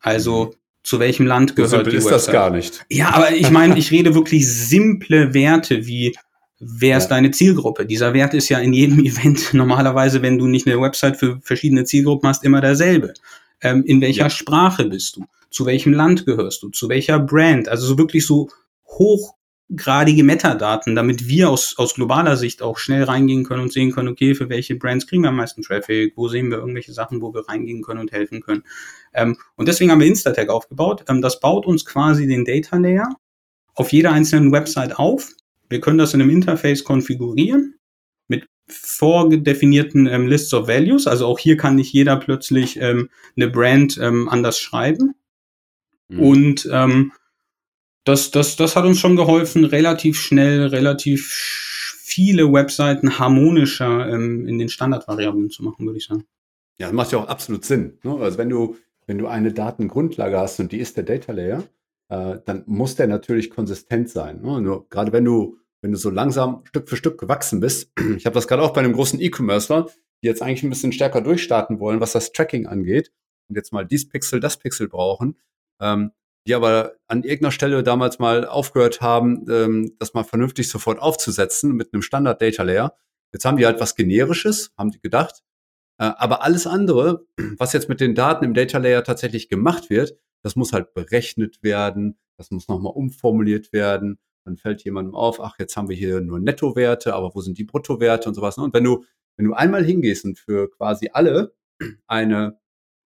also 0.00 0.46
mhm 0.46 0.54
zu 0.84 1.00
welchem 1.00 1.26
Land 1.26 1.56
gehört 1.56 1.86
so 1.86 1.90
die 1.90 1.96
ist 1.96 2.04
Website. 2.04 2.12
das 2.12 2.30
gar 2.30 2.50
nicht. 2.50 2.84
Ja, 2.90 3.14
aber 3.14 3.32
ich 3.32 3.50
meine, 3.50 3.76
ich 3.78 3.90
rede 3.90 4.14
wirklich 4.14 4.46
simple 4.46 5.32
Werte 5.32 5.86
wie 5.86 6.14
wer 6.60 6.98
ist 6.98 7.04
ja. 7.04 7.10
deine 7.10 7.30
Zielgruppe? 7.30 7.86
Dieser 7.86 8.14
Wert 8.14 8.34
ist 8.34 8.48
ja 8.48 8.58
in 8.58 8.72
jedem 8.72 8.98
Event 9.04 9.54
normalerweise, 9.54 10.22
wenn 10.22 10.38
du 10.38 10.46
nicht 10.46 10.66
eine 10.66 10.80
Website 10.80 11.16
für 11.16 11.40
verschiedene 11.42 11.84
Zielgruppen 11.84 12.28
hast, 12.28 12.44
immer 12.44 12.60
derselbe. 12.60 13.14
Ähm, 13.60 13.82
in 13.84 14.00
welcher 14.00 14.24
ja. 14.24 14.30
Sprache 14.30 14.84
bist 14.84 15.16
du? 15.16 15.24
Zu 15.50 15.66
welchem 15.66 15.92
Land 15.92 16.26
gehörst 16.26 16.62
du? 16.62 16.68
Zu 16.68 16.88
welcher 16.88 17.18
Brand? 17.18 17.68
Also 17.68 17.86
so 17.86 17.98
wirklich 17.98 18.26
so 18.26 18.50
hoch 18.86 19.34
gradige 19.74 20.24
Metadaten, 20.24 20.94
damit 20.94 21.26
wir 21.26 21.50
aus, 21.50 21.74
aus 21.78 21.94
globaler 21.94 22.36
Sicht 22.36 22.62
auch 22.62 22.78
schnell 22.78 23.04
reingehen 23.04 23.44
können 23.44 23.62
und 23.62 23.72
sehen 23.72 23.92
können, 23.92 24.08
okay, 24.08 24.34
für 24.34 24.48
welche 24.48 24.76
Brands 24.76 25.06
kriegen 25.06 25.22
wir 25.22 25.30
am 25.30 25.36
meisten 25.36 25.62
Traffic, 25.62 26.12
wo 26.16 26.28
sehen 26.28 26.50
wir 26.50 26.58
irgendwelche 26.58 26.92
Sachen, 26.92 27.22
wo 27.22 27.32
wir 27.32 27.48
reingehen 27.48 27.82
können 27.82 28.00
und 28.00 28.12
helfen 28.12 28.42
können. 28.42 28.64
Ähm, 29.14 29.36
und 29.56 29.68
deswegen 29.68 29.90
haben 29.90 30.00
wir 30.00 30.06
Instatag 30.06 30.50
aufgebaut. 30.50 31.04
Ähm, 31.08 31.22
das 31.22 31.40
baut 31.40 31.66
uns 31.66 31.84
quasi 31.84 32.26
den 32.26 32.44
Data 32.44 32.76
Layer 32.76 33.08
auf 33.74 33.92
jeder 33.92 34.12
einzelnen 34.12 34.52
Website 34.52 34.98
auf. 34.98 35.32
Wir 35.68 35.80
können 35.80 35.98
das 35.98 36.14
in 36.14 36.20
einem 36.20 36.30
Interface 36.30 36.84
konfigurieren 36.84 37.74
mit 38.28 38.46
vorgedefinierten 38.68 40.06
ähm, 40.06 40.26
Lists 40.26 40.52
of 40.52 40.68
Values. 40.68 41.06
Also 41.06 41.26
auch 41.26 41.38
hier 41.38 41.56
kann 41.56 41.76
nicht 41.76 41.92
jeder 41.92 42.16
plötzlich 42.16 42.78
ähm, 42.80 43.08
eine 43.36 43.48
Brand 43.48 43.98
ähm, 43.98 44.28
anders 44.28 44.58
schreiben. 44.58 45.14
Mhm. 46.08 46.20
Und 46.20 46.68
ähm, 46.70 47.12
das, 48.04 48.30
das, 48.30 48.56
das 48.56 48.76
hat 48.76 48.84
uns 48.84 48.98
schon 48.98 49.16
geholfen, 49.16 49.64
relativ 49.64 50.18
schnell, 50.18 50.66
relativ 50.66 51.32
viele 52.04 52.52
Webseiten 52.52 53.18
harmonischer 53.18 54.08
ähm, 54.08 54.46
in 54.46 54.58
den 54.58 54.68
Standardvariablen 54.68 55.50
zu 55.50 55.64
machen, 55.64 55.86
würde 55.86 55.98
ich 55.98 56.06
sagen. 56.06 56.24
Ja, 56.78 56.86
das 56.86 56.94
macht 56.94 57.12
ja 57.12 57.18
auch 57.18 57.28
absolut 57.28 57.64
Sinn. 57.64 57.98
Ne? 58.02 58.16
Also 58.20 58.38
wenn 58.38 58.50
du, 58.50 58.76
wenn 59.06 59.18
du 59.18 59.26
eine 59.26 59.52
Datengrundlage 59.52 60.38
hast 60.38 60.60
und 60.60 60.70
die 60.72 60.78
ist 60.78 60.96
der 60.96 61.04
Data 61.04 61.32
Layer, 61.32 61.64
äh, 62.10 62.38
dann 62.44 62.62
muss 62.66 62.94
der 62.94 63.06
natürlich 63.06 63.50
konsistent 63.50 64.10
sein. 64.10 64.42
Ne? 64.42 64.60
Nur 64.60 64.88
gerade 64.90 65.12
wenn 65.12 65.24
du, 65.24 65.58
wenn 65.80 65.92
du 65.92 65.98
so 65.98 66.10
langsam 66.10 66.62
Stück 66.64 66.88
für 66.88 66.96
Stück 66.96 67.18
gewachsen 67.18 67.60
bist, 67.60 67.90
ich 68.16 68.26
habe 68.26 68.34
das 68.34 68.46
gerade 68.48 68.62
auch 68.62 68.72
bei 68.72 68.80
einem 68.80 68.92
großen 68.92 69.20
E-Commercer, 69.20 69.88
die 70.22 70.26
jetzt 70.26 70.42
eigentlich 70.42 70.62
ein 70.62 70.70
bisschen 70.70 70.92
stärker 70.92 71.20
durchstarten 71.20 71.80
wollen, 71.80 72.00
was 72.00 72.12
das 72.12 72.32
Tracking 72.32 72.66
angeht, 72.66 73.12
und 73.48 73.56
jetzt 73.56 73.72
mal 73.72 73.84
dies 73.84 74.08
Pixel, 74.08 74.40
das 74.40 74.58
Pixel 74.58 74.88
brauchen, 74.88 75.36
ähm, 75.80 76.12
die 76.46 76.54
aber 76.54 76.94
an 77.06 77.22
irgendeiner 77.22 77.52
Stelle 77.52 77.82
damals 77.82 78.18
mal 78.18 78.46
aufgehört 78.46 79.00
haben, 79.00 79.46
ähm, 79.48 79.96
das 79.98 80.14
mal 80.14 80.24
vernünftig 80.24 80.68
sofort 80.68 81.00
aufzusetzen 81.00 81.72
mit 81.72 81.92
einem 81.92 82.02
Standard 82.02 82.40
Data 82.42 82.62
Layer. 82.62 82.96
Jetzt 83.32 83.44
haben 83.44 83.56
die 83.56 83.66
halt 83.66 83.80
was 83.80 83.94
generisches, 83.94 84.72
haben 84.76 84.90
die 84.90 85.00
gedacht. 85.00 85.42
Äh, 85.98 86.04
aber 86.16 86.42
alles 86.42 86.66
andere, 86.66 87.26
was 87.58 87.72
jetzt 87.72 87.88
mit 87.88 88.00
den 88.00 88.14
Daten 88.14 88.44
im 88.44 88.54
Data 88.54 88.78
Layer 88.78 89.04
tatsächlich 89.04 89.48
gemacht 89.48 89.90
wird, 89.90 90.18
das 90.42 90.56
muss 90.56 90.72
halt 90.72 90.92
berechnet 90.92 91.62
werden, 91.62 92.18
das 92.36 92.50
muss 92.50 92.68
nochmal 92.68 92.92
umformuliert 92.92 93.72
werden. 93.72 94.18
Dann 94.44 94.56
fällt 94.56 94.84
jemandem 94.84 95.14
auf, 95.14 95.40
ach, 95.40 95.58
jetzt 95.58 95.76
haben 95.76 95.88
wir 95.88 95.96
hier 95.96 96.20
nur 96.20 96.38
Nettowerte, 96.38 97.14
aber 97.14 97.34
wo 97.34 97.40
sind 97.40 97.56
die 97.56 97.64
Bruttowerte 97.64 98.28
und 98.28 98.34
sowas. 98.34 98.58
Ne? 98.58 98.64
Und 98.64 98.74
wenn 98.74 98.84
du, 98.84 99.04
wenn 99.38 99.46
du 99.46 99.54
einmal 99.54 99.82
hingehst 99.84 100.26
und 100.26 100.38
für 100.38 100.70
quasi 100.70 101.10
alle 101.12 101.54
eine, 102.06 102.60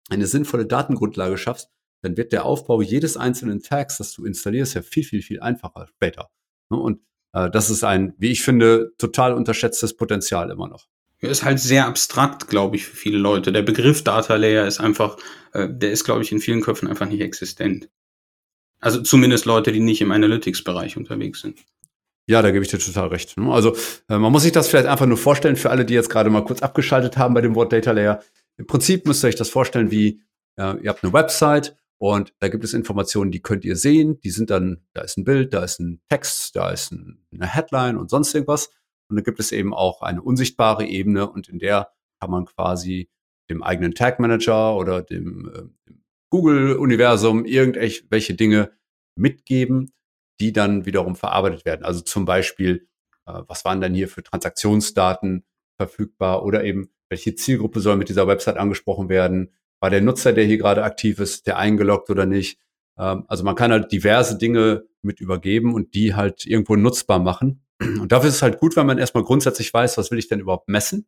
eine 0.09 0.25
sinnvolle 0.25 0.65
Datengrundlage 0.65 1.37
schaffst, 1.37 1.69
dann 2.01 2.17
wird 2.17 2.31
der 2.31 2.45
Aufbau 2.45 2.81
jedes 2.81 3.17
einzelnen 3.17 3.61
Tags, 3.61 3.97
das 3.97 4.13
du 4.13 4.25
installierst, 4.25 4.75
ja 4.75 4.81
viel, 4.81 5.03
viel, 5.03 5.21
viel 5.21 5.39
einfacher 5.39 5.87
später. 5.87 6.29
Ne? 6.69 6.77
Und 6.77 7.01
äh, 7.33 7.49
das 7.49 7.69
ist 7.69 7.83
ein, 7.83 8.13
wie 8.17 8.31
ich 8.31 8.41
finde, 8.41 8.93
total 8.97 9.33
unterschätztes 9.33 9.95
Potenzial 9.95 10.51
immer 10.51 10.67
noch. 10.67 10.87
Ist 11.19 11.43
halt 11.43 11.59
sehr 11.59 11.87
abstrakt, 11.87 12.47
glaube 12.47 12.75
ich, 12.75 12.85
für 12.85 12.95
viele 12.95 13.17
Leute. 13.17 13.51
Der 13.51 13.63
Begriff 13.63 14.03
Data 14.03 14.35
Layer 14.35 14.67
ist 14.67 14.79
einfach, 14.79 15.17
äh, 15.53 15.67
der 15.69 15.91
ist, 15.91 16.03
glaube 16.03 16.21
ich, 16.21 16.31
in 16.31 16.39
vielen 16.39 16.61
Köpfen 16.61 16.87
einfach 16.87 17.07
nicht 17.07 17.21
existent. 17.21 17.89
Also 18.79 19.01
zumindest 19.01 19.45
Leute, 19.45 19.71
die 19.71 19.79
nicht 19.79 20.01
im 20.01 20.11
Analytics-Bereich 20.11 20.95
unterwegs 20.95 21.41
sind. 21.41 21.59
Ja, 22.27 22.41
da 22.41 22.51
gebe 22.51 22.63
ich 22.63 22.69
dir 22.69 22.77
total 22.77 23.07
recht. 23.07 23.35
Ne? 23.37 23.51
Also 23.51 23.75
äh, 24.09 24.17
man 24.17 24.31
muss 24.31 24.43
sich 24.43 24.51
das 24.51 24.67
vielleicht 24.67 24.87
einfach 24.87 25.07
nur 25.07 25.17
vorstellen 25.17 25.55
für 25.55 25.71
alle, 25.71 25.85
die 25.85 25.95
jetzt 25.95 26.09
gerade 26.09 26.29
mal 26.29 26.43
kurz 26.43 26.61
abgeschaltet 26.61 27.17
haben 27.17 27.33
bei 27.33 27.41
dem 27.41 27.55
Wort 27.55 27.73
Data 27.73 27.91
Layer. 27.91 28.21
Im 28.57 28.67
Prinzip 28.67 29.07
müsst 29.07 29.23
ihr 29.23 29.29
euch 29.29 29.35
das 29.35 29.49
vorstellen 29.49 29.89
wie, 29.89 30.21
äh, 30.57 30.75
ihr 30.81 30.89
habt 30.89 31.03
eine 31.03 31.13
Website 31.13 31.77
und 31.99 32.33
da 32.39 32.47
gibt 32.47 32.63
es 32.63 32.73
Informationen, 32.73 33.31
die 33.31 33.41
könnt 33.41 33.65
ihr 33.65 33.75
sehen. 33.75 34.19
Die 34.21 34.29
sind 34.29 34.49
dann, 34.49 34.85
da 34.93 35.01
ist 35.01 35.17
ein 35.17 35.23
Bild, 35.23 35.53
da 35.53 35.63
ist 35.63 35.79
ein 35.79 36.01
Text, 36.09 36.55
da 36.55 36.69
ist 36.69 36.91
ein, 36.91 37.25
eine 37.33 37.47
Headline 37.47 37.97
und 37.97 38.09
sonst 38.09 38.33
irgendwas. 38.33 38.67
Und 39.09 39.15
dann 39.15 39.23
gibt 39.23 39.39
es 39.39 39.51
eben 39.51 39.73
auch 39.73 40.01
eine 40.01 40.21
unsichtbare 40.21 40.85
Ebene 40.85 41.29
und 41.29 41.49
in 41.49 41.59
der 41.59 41.91
kann 42.19 42.31
man 42.31 42.45
quasi 42.45 43.09
dem 43.49 43.63
eigenen 43.63 43.95
Tag 43.95 44.19
Manager 44.19 44.75
oder 44.75 45.01
dem, 45.01 45.51
äh, 45.53 45.93
Google-Universum 46.29 47.45
irgendwelche 47.45 48.33
Dinge 48.35 48.71
mitgeben, 49.15 49.93
die 50.39 50.51
dann 50.51 50.85
wiederum 50.85 51.15
verarbeitet 51.15 51.65
werden. 51.65 51.85
Also 51.85 52.01
zum 52.01 52.25
Beispiel, 52.25 52.87
äh, 53.25 53.41
was 53.47 53.65
waren 53.65 53.81
denn 53.81 53.93
hier 53.93 54.09
für 54.09 54.23
Transaktionsdaten 54.23 55.45
verfügbar 55.77 56.43
oder 56.43 56.63
eben, 56.63 56.89
welche 57.09 57.35
Zielgruppe 57.35 57.79
soll 57.79 57.95
mit 57.95 58.09
dieser 58.09 58.27
Website 58.27 58.57
angesprochen 58.57 59.09
werden? 59.09 59.53
War 59.79 59.89
der 59.89 60.01
Nutzer, 60.01 60.33
der 60.33 60.45
hier 60.45 60.57
gerade 60.57 60.83
aktiv 60.83 61.19
ist, 61.19 61.47
der 61.47 61.57
eingeloggt 61.57 62.09
oder 62.09 62.25
nicht. 62.25 62.59
Ähm, 62.97 63.25
also 63.27 63.43
man 63.43 63.55
kann 63.55 63.71
halt 63.71 63.91
diverse 63.91 64.37
Dinge 64.37 64.85
mit 65.01 65.19
übergeben 65.19 65.73
und 65.73 65.93
die 65.93 66.15
halt 66.15 66.45
irgendwo 66.45 66.75
nutzbar 66.75 67.19
machen. 67.19 67.63
Und 67.79 68.11
dafür 68.11 68.29
ist 68.29 68.35
es 68.35 68.41
halt 68.41 68.59
gut, 68.59 68.75
wenn 68.75 68.87
man 68.87 68.97
erstmal 68.97 69.23
grundsätzlich 69.23 69.71
weiß, 69.71 69.97
was 69.97 70.09
will 70.09 70.17
ich 70.17 70.27
denn 70.27 70.39
überhaupt 70.39 70.67
messen 70.67 71.05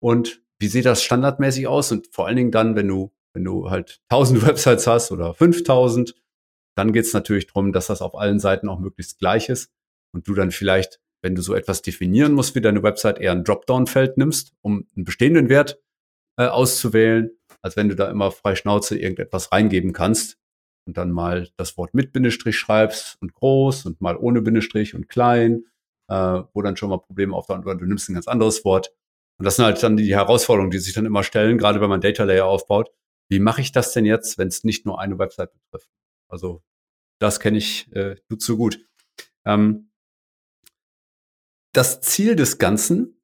und 0.00 0.42
wie 0.58 0.68
sieht 0.68 0.86
das 0.86 1.02
standardmäßig 1.02 1.66
aus 1.66 1.92
und 1.92 2.08
vor 2.12 2.26
allen 2.26 2.36
Dingen 2.36 2.50
dann, 2.50 2.76
wenn 2.76 2.88
du, 2.88 3.12
wenn 3.34 3.44
du 3.44 3.70
halt 3.70 4.00
1000 4.08 4.46
Websites 4.46 4.86
hast 4.86 5.12
oder 5.12 5.34
5000, 5.34 6.14
dann 6.76 6.92
geht 6.92 7.04
es 7.04 7.12
natürlich 7.12 7.46
darum, 7.46 7.72
dass 7.72 7.88
das 7.88 8.02
auf 8.02 8.14
allen 8.14 8.38
Seiten 8.38 8.68
auch 8.68 8.78
möglichst 8.78 9.18
gleich 9.18 9.48
ist 9.48 9.70
und 10.12 10.28
du 10.28 10.34
dann 10.34 10.50
vielleicht, 10.50 11.00
wenn 11.22 11.34
du 11.34 11.42
so 11.42 11.54
etwas 11.54 11.82
definieren 11.82 12.32
musst 12.32 12.54
wie 12.54 12.60
deine 12.60 12.82
Website, 12.82 13.18
eher 13.18 13.32
ein 13.32 13.44
Dropdown-Feld 13.44 14.16
nimmst, 14.18 14.54
um 14.62 14.86
einen 14.94 15.04
bestehenden 15.04 15.48
Wert 15.48 15.78
äh, 16.38 16.46
auszuwählen, 16.46 17.30
als 17.66 17.76
wenn 17.76 17.88
du 17.88 17.96
da 17.96 18.08
immer 18.08 18.30
frei 18.30 18.54
Schnauze 18.54 18.96
irgendetwas 18.96 19.50
reingeben 19.50 19.92
kannst 19.92 20.38
und 20.86 20.96
dann 20.96 21.10
mal 21.10 21.48
das 21.56 21.76
Wort 21.76 21.94
mit 21.94 22.12
Bindestrich 22.12 22.56
schreibst 22.56 23.20
und 23.20 23.34
groß 23.34 23.86
und 23.86 24.00
mal 24.00 24.16
ohne 24.16 24.40
Bindestrich 24.40 24.94
und 24.94 25.08
klein, 25.08 25.64
äh, 26.08 26.42
wo 26.54 26.62
dann 26.62 26.76
schon 26.76 26.90
mal 26.90 26.98
Probleme 26.98 27.34
auftauchen 27.34 27.64
oder 27.64 27.74
du 27.74 27.84
nimmst 27.84 28.08
ein 28.08 28.14
ganz 28.14 28.28
anderes 28.28 28.64
Wort. 28.64 28.94
Und 29.38 29.44
das 29.44 29.56
sind 29.56 29.64
halt 29.64 29.82
dann 29.82 29.96
die 29.96 30.14
Herausforderungen, 30.14 30.70
die 30.70 30.78
sich 30.78 30.94
dann 30.94 31.06
immer 31.06 31.24
stellen, 31.24 31.58
gerade 31.58 31.80
wenn 31.80 31.90
man 31.90 32.00
Data 32.00 32.22
Layer 32.22 32.46
aufbaut. 32.46 32.90
Wie 33.28 33.40
mache 33.40 33.60
ich 33.60 33.72
das 33.72 33.92
denn 33.92 34.06
jetzt, 34.06 34.38
wenn 34.38 34.46
es 34.46 34.62
nicht 34.62 34.86
nur 34.86 35.00
eine 35.00 35.18
Website 35.18 35.50
betrifft? 35.52 35.90
Also 36.28 36.62
das 37.18 37.40
kenne 37.40 37.58
ich 37.58 37.92
äh, 37.96 38.14
du 38.28 38.36
zu 38.36 38.56
gut. 38.56 38.86
Ähm, 39.44 39.90
das 41.72 42.00
Ziel 42.00 42.36
des 42.36 42.58
Ganzen 42.58 43.20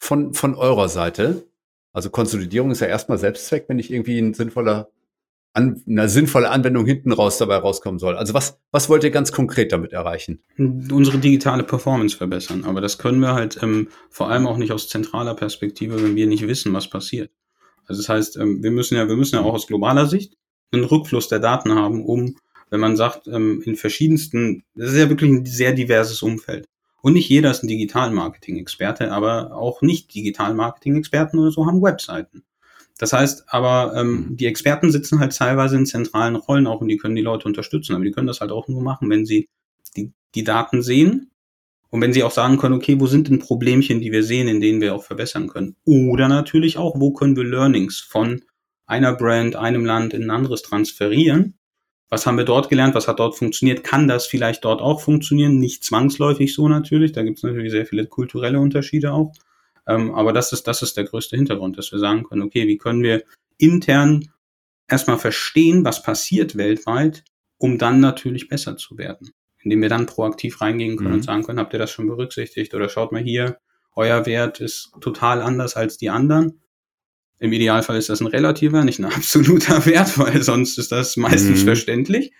von, 0.00 0.32
von 0.32 0.54
eurer 0.54 0.88
Seite, 0.88 1.46
also 1.94 2.10
Konsolidierung 2.10 2.70
ist 2.70 2.80
ja 2.80 2.88
erstmal 2.88 3.18
Selbstzweck, 3.18 3.64
wenn 3.68 3.78
ich 3.78 3.90
irgendwie 3.90 4.18
ein 4.18 4.34
sinnvoller 4.34 4.90
an, 5.54 5.80
eine 5.88 6.08
sinnvolle 6.08 6.50
Anwendung 6.50 6.84
hinten 6.84 7.12
raus 7.12 7.38
dabei 7.38 7.56
rauskommen 7.56 8.00
soll. 8.00 8.16
Also 8.16 8.34
was, 8.34 8.58
was 8.72 8.88
wollt 8.88 9.04
ihr 9.04 9.12
ganz 9.12 9.30
konkret 9.30 9.70
damit 9.70 9.92
erreichen? 9.92 10.42
Unsere 10.58 11.18
digitale 11.18 11.62
Performance 11.62 12.16
verbessern. 12.16 12.64
Aber 12.64 12.80
das 12.80 12.98
können 12.98 13.20
wir 13.20 13.34
halt 13.34 13.62
ähm, 13.62 13.88
vor 14.10 14.28
allem 14.28 14.48
auch 14.48 14.56
nicht 14.56 14.72
aus 14.72 14.88
zentraler 14.88 15.34
Perspektive, 15.34 16.02
wenn 16.02 16.16
wir 16.16 16.26
nicht 16.26 16.48
wissen, 16.48 16.72
was 16.74 16.90
passiert. 16.90 17.30
Also 17.86 18.02
das 18.02 18.08
heißt, 18.08 18.36
ähm, 18.38 18.64
wir 18.64 18.72
müssen 18.72 18.96
ja, 18.96 19.08
wir 19.08 19.16
müssen 19.16 19.36
ja 19.36 19.42
auch 19.42 19.54
aus 19.54 19.68
globaler 19.68 20.06
Sicht 20.06 20.36
einen 20.72 20.84
Rückfluss 20.84 21.28
der 21.28 21.38
Daten 21.38 21.72
haben, 21.72 22.04
um, 22.04 22.36
wenn 22.70 22.80
man 22.80 22.96
sagt, 22.96 23.28
ähm, 23.28 23.62
in 23.64 23.76
verschiedensten, 23.76 24.64
das 24.74 24.90
ist 24.90 24.98
ja 24.98 25.08
wirklich 25.08 25.30
ein 25.30 25.46
sehr 25.46 25.72
diverses 25.72 26.22
Umfeld. 26.22 26.66
Und 27.04 27.12
nicht 27.12 27.28
jeder 27.28 27.50
ist 27.50 27.62
ein 27.62 27.68
Digital-Marketing-Experte, 27.68 29.12
aber 29.12 29.54
auch 29.54 29.82
nicht 29.82 30.14
Digital-Marketing-Experten 30.14 31.38
oder 31.38 31.50
so 31.50 31.66
haben 31.66 31.82
Webseiten. 31.82 32.44
Das 32.96 33.12
heißt 33.12 33.44
aber, 33.48 33.92
ähm, 33.94 34.08
mhm. 34.30 34.36
die 34.38 34.46
Experten 34.46 34.90
sitzen 34.90 35.20
halt 35.20 35.36
teilweise 35.36 35.76
in 35.76 35.84
zentralen 35.84 36.34
Rollen 36.34 36.66
auch 36.66 36.80
und 36.80 36.88
die 36.88 36.96
können 36.96 37.14
die 37.14 37.20
Leute 37.20 37.46
unterstützen, 37.46 37.94
aber 37.94 38.04
die 38.04 38.10
können 38.10 38.26
das 38.26 38.40
halt 38.40 38.52
auch 38.52 38.68
nur 38.68 38.80
machen, 38.80 39.10
wenn 39.10 39.26
sie 39.26 39.50
die, 39.98 40.14
die 40.34 40.44
Daten 40.44 40.80
sehen 40.80 41.30
und 41.90 42.00
wenn 42.00 42.14
sie 42.14 42.22
auch 42.22 42.30
sagen 42.30 42.56
können, 42.56 42.74
okay, 42.74 42.98
wo 42.98 43.06
sind 43.06 43.28
denn 43.28 43.38
Problemchen, 43.38 44.00
die 44.00 44.10
wir 44.10 44.24
sehen, 44.24 44.48
in 44.48 44.62
denen 44.62 44.80
wir 44.80 44.94
auch 44.94 45.04
verbessern 45.04 45.48
können? 45.48 45.76
Oder 45.84 46.28
natürlich 46.28 46.78
auch, 46.78 46.98
wo 46.98 47.12
können 47.12 47.36
wir 47.36 47.44
Learnings 47.44 48.00
von 48.00 48.40
einer 48.86 49.14
Brand, 49.14 49.56
einem 49.56 49.84
Land 49.84 50.14
in 50.14 50.22
ein 50.22 50.30
anderes 50.30 50.62
transferieren? 50.62 51.58
Was 52.14 52.26
haben 52.26 52.38
wir 52.38 52.44
dort 52.44 52.68
gelernt? 52.68 52.94
Was 52.94 53.08
hat 53.08 53.18
dort 53.18 53.36
funktioniert? 53.36 53.82
Kann 53.82 54.06
das 54.06 54.24
vielleicht 54.24 54.64
dort 54.64 54.80
auch 54.80 55.00
funktionieren? 55.00 55.58
Nicht 55.58 55.82
zwangsläufig 55.82 56.54
so 56.54 56.68
natürlich. 56.68 57.10
Da 57.10 57.24
gibt 57.24 57.38
es 57.38 57.42
natürlich 57.42 57.72
sehr 57.72 57.86
viele 57.86 58.06
kulturelle 58.06 58.60
Unterschiede 58.60 59.12
auch. 59.12 59.32
Ähm, 59.88 60.14
aber 60.14 60.32
das 60.32 60.52
ist, 60.52 60.68
das 60.68 60.80
ist 60.82 60.96
der 60.96 61.06
größte 61.06 61.34
Hintergrund, 61.34 61.76
dass 61.76 61.90
wir 61.90 61.98
sagen 61.98 62.22
können, 62.22 62.42
okay, 62.42 62.68
wie 62.68 62.78
können 62.78 63.02
wir 63.02 63.24
intern 63.58 64.30
erstmal 64.86 65.18
verstehen, 65.18 65.84
was 65.84 66.04
passiert 66.04 66.56
weltweit, 66.56 67.24
um 67.58 67.78
dann 67.78 67.98
natürlich 67.98 68.46
besser 68.46 68.76
zu 68.76 68.96
werden. 68.96 69.32
Indem 69.64 69.82
wir 69.82 69.88
dann 69.88 70.06
proaktiv 70.06 70.60
reingehen 70.60 70.96
können 70.96 71.08
mhm. 71.08 71.14
und 71.16 71.24
sagen 71.24 71.42
können, 71.42 71.58
habt 71.58 71.72
ihr 71.72 71.80
das 71.80 71.90
schon 71.90 72.06
berücksichtigt? 72.06 72.74
Oder 72.74 72.88
schaut 72.90 73.10
mal 73.10 73.22
hier, 73.22 73.58
euer 73.96 74.24
Wert 74.24 74.60
ist 74.60 74.92
total 75.00 75.42
anders 75.42 75.74
als 75.74 75.98
die 75.98 76.10
anderen. 76.10 76.60
Im 77.38 77.52
Idealfall 77.52 77.96
ist 77.96 78.08
das 78.08 78.20
ein 78.20 78.26
relativer, 78.26 78.84
nicht 78.84 78.98
ein 78.98 79.04
absoluter 79.12 79.84
Wert, 79.86 80.18
weil 80.18 80.42
sonst 80.42 80.78
ist 80.78 80.92
das 80.92 81.16
meistens 81.16 81.62
mhm. 81.62 81.66
verständlich. 81.66 82.32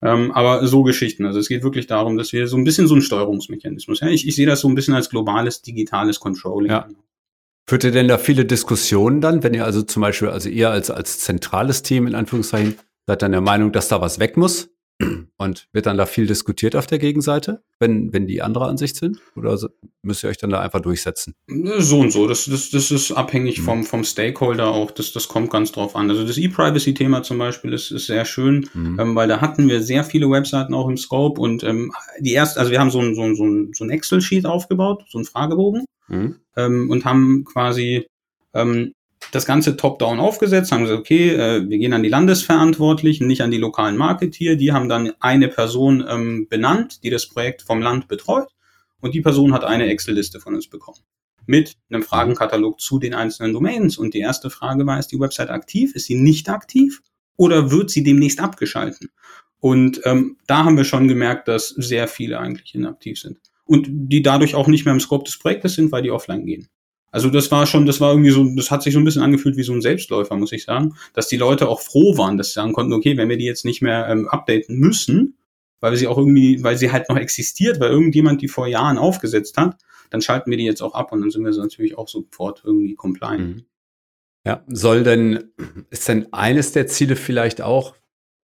Ähm, 0.00 0.30
aber 0.30 0.66
so 0.66 0.84
Geschichten. 0.84 1.26
Also 1.26 1.40
es 1.40 1.48
geht 1.48 1.64
wirklich 1.64 1.86
darum, 1.86 2.16
dass 2.16 2.32
wir 2.32 2.46
so 2.46 2.56
ein 2.56 2.64
bisschen 2.64 2.86
so 2.86 2.94
ein 2.94 3.02
Steuerungsmechanismus. 3.02 4.00
Ja? 4.00 4.08
Ich, 4.08 4.28
ich 4.28 4.36
sehe 4.36 4.46
das 4.46 4.60
so 4.60 4.68
ein 4.68 4.74
bisschen 4.74 4.94
als 4.94 5.10
globales 5.10 5.62
digitales 5.62 6.20
Controlling. 6.20 6.70
Ja. 6.70 6.88
Führt 7.68 7.84
ihr 7.84 7.90
denn 7.90 8.08
da 8.08 8.16
viele 8.16 8.44
Diskussionen 8.44 9.20
dann, 9.20 9.42
wenn 9.42 9.54
ihr 9.54 9.64
also 9.64 9.82
zum 9.82 10.00
Beispiel, 10.02 10.28
also 10.28 10.48
ihr 10.48 10.70
als, 10.70 10.90
als 10.90 11.18
zentrales 11.18 11.82
Team 11.82 12.06
in 12.06 12.14
Anführungszeichen, 12.14 12.76
seid 13.06 13.22
dann 13.22 13.32
der 13.32 13.40
Meinung, 13.40 13.72
dass 13.72 13.88
da 13.88 14.00
was 14.00 14.20
weg 14.20 14.36
muss? 14.36 14.70
Und 15.36 15.68
wird 15.72 15.86
dann 15.86 15.96
da 15.96 16.06
viel 16.06 16.26
diskutiert 16.26 16.74
auf 16.74 16.88
der 16.88 16.98
Gegenseite, 16.98 17.62
wenn, 17.78 18.12
wenn 18.12 18.26
die 18.26 18.42
anderer 18.42 18.66
Ansicht 18.66 18.96
sind? 18.96 19.20
Oder 19.36 19.56
müsst 20.02 20.24
ihr 20.24 20.30
euch 20.30 20.38
dann 20.38 20.50
da 20.50 20.60
einfach 20.60 20.80
durchsetzen? 20.80 21.34
So 21.46 22.00
und 22.00 22.10
so. 22.10 22.26
Das, 22.26 22.46
das, 22.46 22.70
das 22.70 22.90
ist 22.90 23.12
abhängig 23.12 23.60
mhm. 23.60 23.64
vom, 23.64 23.84
vom 23.84 24.02
Stakeholder 24.02 24.68
auch. 24.68 24.90
Das, 24.90 25.12
das 25.12 25.28
kommt 25.28 25.50
ganz 25.50 25.70
drauf 25.70 25.94
an. 25.94 26.10
Also 26.10 26.26
das 26.26 26.36
E-Privacy-Thema 26.36 27.22
zum 27.22 27.38
Beispiel 27.38 27.72
ist, 27.72 27.92
ist 27.92 28.06
sehr 28.06 28.24
schön, 28.24 28.68
mhm. 28.74 28.98
ähm, 28.98 29.14
weil 29.14 29.28
da 29.28 29.40
hatten 29.40 29.68
wir 29.68 29.82
sehr 29.82 30.02
viele 30.02 30.28
Webseiten 30.28 30.74
auch 30.74 30.88
im 30.88 30.96
Scope 30.96 31.40
und 31.40 31.62
ähm, 31.62 31.92
die 32.18 32.32
erste, 32.32 32.58
also 32.58 32.72
wir 32.72 32.80
haben 32.80 32.90
so 32.90 33.00
ein, 33.00 33.14
so 33.14 33.22
ein, 33.22 33.36
so 33.36 33.44
ein, 33.44 33.72
so 33.74 33.84
ein 33.84 33.90
Excel-Sheet 33.90 34.46
aufgebaut, 34.46 35.04
so 35.08 35.18
ein 35.18 35.24
Fragebogen 35.24 35.84
mhm. 36.08 36.36
ähm, 36.56 36.90
und 36.90 37.04
haben 37.04 37.44
quasi 37.44 38.08
ähm, 38.52 38.92
das 39.30 39.44
Ganze 39.44 39.76
top-down 39.76 40.20
aufgesetzt, 40.20 40.72
haben 40.72 40.82
gesagt, 40.82 41.00
okay, 41.00 41.30
äh, 41.30 41.68
wir 41.68 41.78
gehen 41.78 41.92
an 41.92 42.02
die 42.02 42.08
Landesverantwortlichen, 42.08 43.26
nicht 43.26 43.42
an 43.42 43.50
die 43.50 43.58
lokalen 43.58 43.96
Marketeer. 43.96 44.56
Die 44.56 44.72
haben 44.72 44.88
dann 44.88 45.12
eine 45.20 45.48
Person 45.48 46.04
ähm, 46.08 46.46
benannt, 46.48 47.02
die 47.04 47.10
das 47.10 47.26
Projekt 47.26 47.62
vom 47.62 47.80
Land 47.80 48.08
betreut. 48.08 48.48
Und 49.00 49.14
die 49.14 49.20
Person 49.20 49.52
hat 49.52 49.64
eine 49.64 49.86
Excel-Liste 49.86 50.40
von 50.40 50.54
uns 50.54 50.68
bekommen. 50.68 50.98
Mit 51.46 51.76
einem 51.90 52.02
Fragenkatalog 52.02 52.80
zu 52.80 52.98
den 52.98 53.14
einzelnen 53.14 53.52
Domains. 53.52 53.96
Und 53.96 54.14
die 54.14 54.18
erste 54.18 54.50
Frage 54.50 54.86
war, 54.86 54.98
ist 54.98 55.12
die 55.12 55.20
Website 55.20 55.50
aktiv? 55.50 55.94
Ist 55.94 56.06
sie 56.06 56.16
nicht 56.16 56.48
aktiv? 56.48 57.00
Oder 57.36 57.70
wird 57.70 57.90
sie 57.90 58.02
demnächst 58.02 58.40
abgeschalten? 58.40 59.10
Und 59.60 60.00
ähm, 60.04 60.36
da 60.46 60.64
haben 60.64 60.76
wir 60.76 60.84
schon 60.84 61.08
gemerkt, 61.08 61.48
dass 61.48 61.68
sehr 61.68 62.08
viele 62.08 62.38
eigentlich 62.38 62.74
inaktiv 62.74 63.18
sind. 63.18 63.38
Und 63.64 63.86
die 63.88 64.22
dadurch 64.22 64.54
auch 64.54 64.66
nicht 64.66 64.84
mehr 64.84 64.94
im 64.94 65.00
Scope 65.00 65.24
des 65.24 65.38
Projektes 65.38 65.74
sind, 65.74 65.92
weil 65.92 66.02
die 66.02 66.10
offline 66.10 66.46
gehen. 66.46 66.68
Also 67.10 67.30
das 67.30 67.50
war 67.50 67.66
schon, 67.66 67.86
das 67.86 68.00
war 68.00 68.12
irgendwie 68.12 68.30
so, 68.30 68.44
das 68.54 68.70
hat 68.70 68.82
sich 68.82 68.92
so 68.92 69.00
ein 69.00 69.04
bisschen 69.04 69.22
angefühlt 69.22 69.56
wie 69.56 69.62
so 69.62 69.72
ein 69.72 69.80
Selbstläufer, 69.80 70.36
muss 70.36 70.52
ich 70.52 70.64
sagen, 70.64 70.94
dass 71.14 71.28
die 71.28 71.38
Leute 71.38 71.68
auch 71.68 71.80
froh 71.80 72.18
waren, 72.18 72.36
dass 72.36 72.48
sie 72.48 72.54
sagen 72.54 72.72
konnten, 72.72 72.92
okay, 72.92 73.16
wenn 73.16 73.28
wir 73.28 73.38
die 73.38 73.46
jetzt 73.46 73.64
nicht 73.64 73.80
mehr 73.80 74.08
ähm, 74.08 74.28
updaten 74.28 74.76
müssen, 74.76 75.38
weil 75.80 75.92
wir 75.92 75.98
sie 75.98 76.06
auch 76.06 76.18
irgendwie, 76.18 76.62
weil 76.62 76.76
sie 76.76 76.92
halt 76.92 77.08
noch 77.08 77.16
existiert, 77.16 77.80
weil 77.80 77.90
irgendjemand 77.90 78.42
die 78.42 78.48
vor 78.48 78.66
Jahren 78.66 78.98
aufgesetzt 78.98 79.56
hat, 79.56 79.78
dann 80.10 80.20
schalten 80.20 80.50
wir 80.50 80.58
die 80.58 80.64
jetzt 80.64 80.82
auch 80.82 80.94
ab 80.94 81.12
und 81.12 81.20
dann 81.20 81.30
sind 81.30 81.44
wir 81.44 81.52
so 81.52 81.62
natürlich 81.62 81.96
auch 81.96 82.08
sofort 82.08 82.62
irgendwie 82.64 82.94
compliant. 82.94 83.56
Mhm. 83.56 83.64
Ja, 84.46 84.64
soll 84.68 85.02
denn, 85.02 85.52
ist 85.90 86.08
denn 86.08 86.32
eines 86.32 86.72
der 86.72 86.86
Ziele 86.86 87.16
vielleicht 87.16 87.60
auch, 87.60 87.96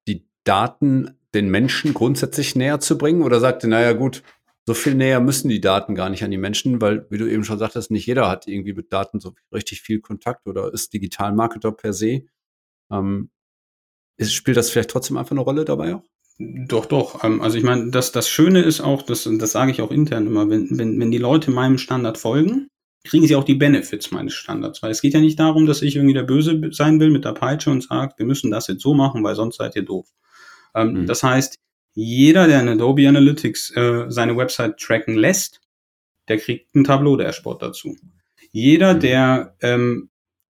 die 0.06 0.26
Daten 0.44 1.18
den 1.34 1.48
Menschen 1.48 1.94
grundsätzlich 1.94 2.56
näher 2.56 2.80
zu 2.80 2.98
bringen? 2.98 3.22
Oder 3.22 3.40
sagt 3.40 3.64
ihr, 3.64 3.68
naja 3.68 3.92
gut, 3.92 4.22
so 4.66 4.74
viel 4.74 4.94
näher 4.94 5.20
müssen 5.20 5.48
die 5.48 5.60
Daten 5.60 5.94
gar 5.94 6.08
nicht 6.08 6.24
an 6.24 6.30
die 6.30 6.38
Menschen, 6.38 6.80
weil, 6.80 7.06
wie 7.10 7.18
du 7.18 7.30
eben 7.30 7.44
schon 7.44 7.58
sagtest, 7.58 7.90
nicht 7.90 8.06
jeder 8.06 8.28
hat 8.28 8.46
irgendwie 8.48 8.72
mit 8.72 8.92
Daten 8.92 9.20
so 9.20 9.34
richtig 9.52 9.82
viel 9.82 10.00
Kontakt 10.00 10.46
oder 10.46 10.72
ist 10.72 10.92
Digital-Marketer 10.92 11.72
per 11.72 11.92
se. 11.92 12.22
Ähm, 12.90 13.30
ist, 14.16 14.32
spielt 14.32 14.56
das 14.56 14.70
vielleicht 14.70 14.90
trotzdem 14.90 15.16
einfach 15.16 15.32
eine 15.32 15.40
Rolle 15.40 15.64
dabei 15.64 15.96
auch? 15.96 16.04
Doch, 16.38 16.86
doch. 16.86 17.22
Ähm, 17.24 17.42
also 17.42 17.58
ich 17.58 17.64
meine, 17.64 17.90
das, 17.90 18.12
das 18.12 18.28
Schöne 18.28 18.62
ist 18.62 18.80
auch, 18.80 19.02
das, 19.02 19.28
das 19.38 19.52
sage 19.52 19.70
ich 19.70 19.82
auch 19.82 19.90
intern 19.90 20.26
immer, 20.26 20.48
wenn, 20.48 20.78
wenn, 20.78 20.98
wenn 20.98 21.10
die 21.10 21.18
Leute 21.18 21.50
meinem 21.50 21.78
Standard 21.78 22.18
folgen, 22.18 22.68
kriegen 23.04 23.26
sie 23.26 23.36
auch 23.36 23.44
die 23.44 23.54
Benefits 23.54 24.10
meines 24.10 24.32
Standards. 24.32 24.82
Weil 24.82 24.90
es 24.90 25.02
geht 25.02 25.14
ja 25.14 25.20
nicht 25.20 25.38
darum, 25.38 25.66
dass 25.66 25.82
ich 25.82 25.96
irgendwie 25.96 26.14
der 26.14 26.22
Böse 26.22 26.70
sein 26.72 26.98
will 27.00 27.10
mit 27.10 27.24
der 27.24 27.32
Peitsche 27.32 27.70
und 27.70 27.82
sage, 27.82 28.14
wir 28.16 28.26
müssen 28.26 28.50
das 28.50 28.66
jetzt 28.66 28.82
so 28.82 28.94
machen, 28.94 29.22
weil 29.22 29.34
sonst 29.36 29.56
seid 29.56 29.76
ihr 29.76 29.84
doof. 29.84 30.08
Ähm, 30.74 31.02
mhm. 31.02 31.06
Das 31.06 31.22
heißt, 31.22 31.58
jeder, 31.94 32.46
der 32.46 32.60
in 32.60 32.68
Adobe 32.68 33.08
Analytics 33.08 33.70
äh, 33.76 34.04
seine 34.08 34.36
Website 34.36 34.78
tracken 34.78 35.14
lässt, 35.14 35.60
der 36.28 36.38
kriegt 36.38 36.74
ein 36.74 36.84
Tableau-Dashboard 36.84 37.62
dazu. 37.62 37.96
Jeder, 38.50 38.94
mhm. 38.94 39.00
der 39.00 39.56
ähm, 39.62 40.10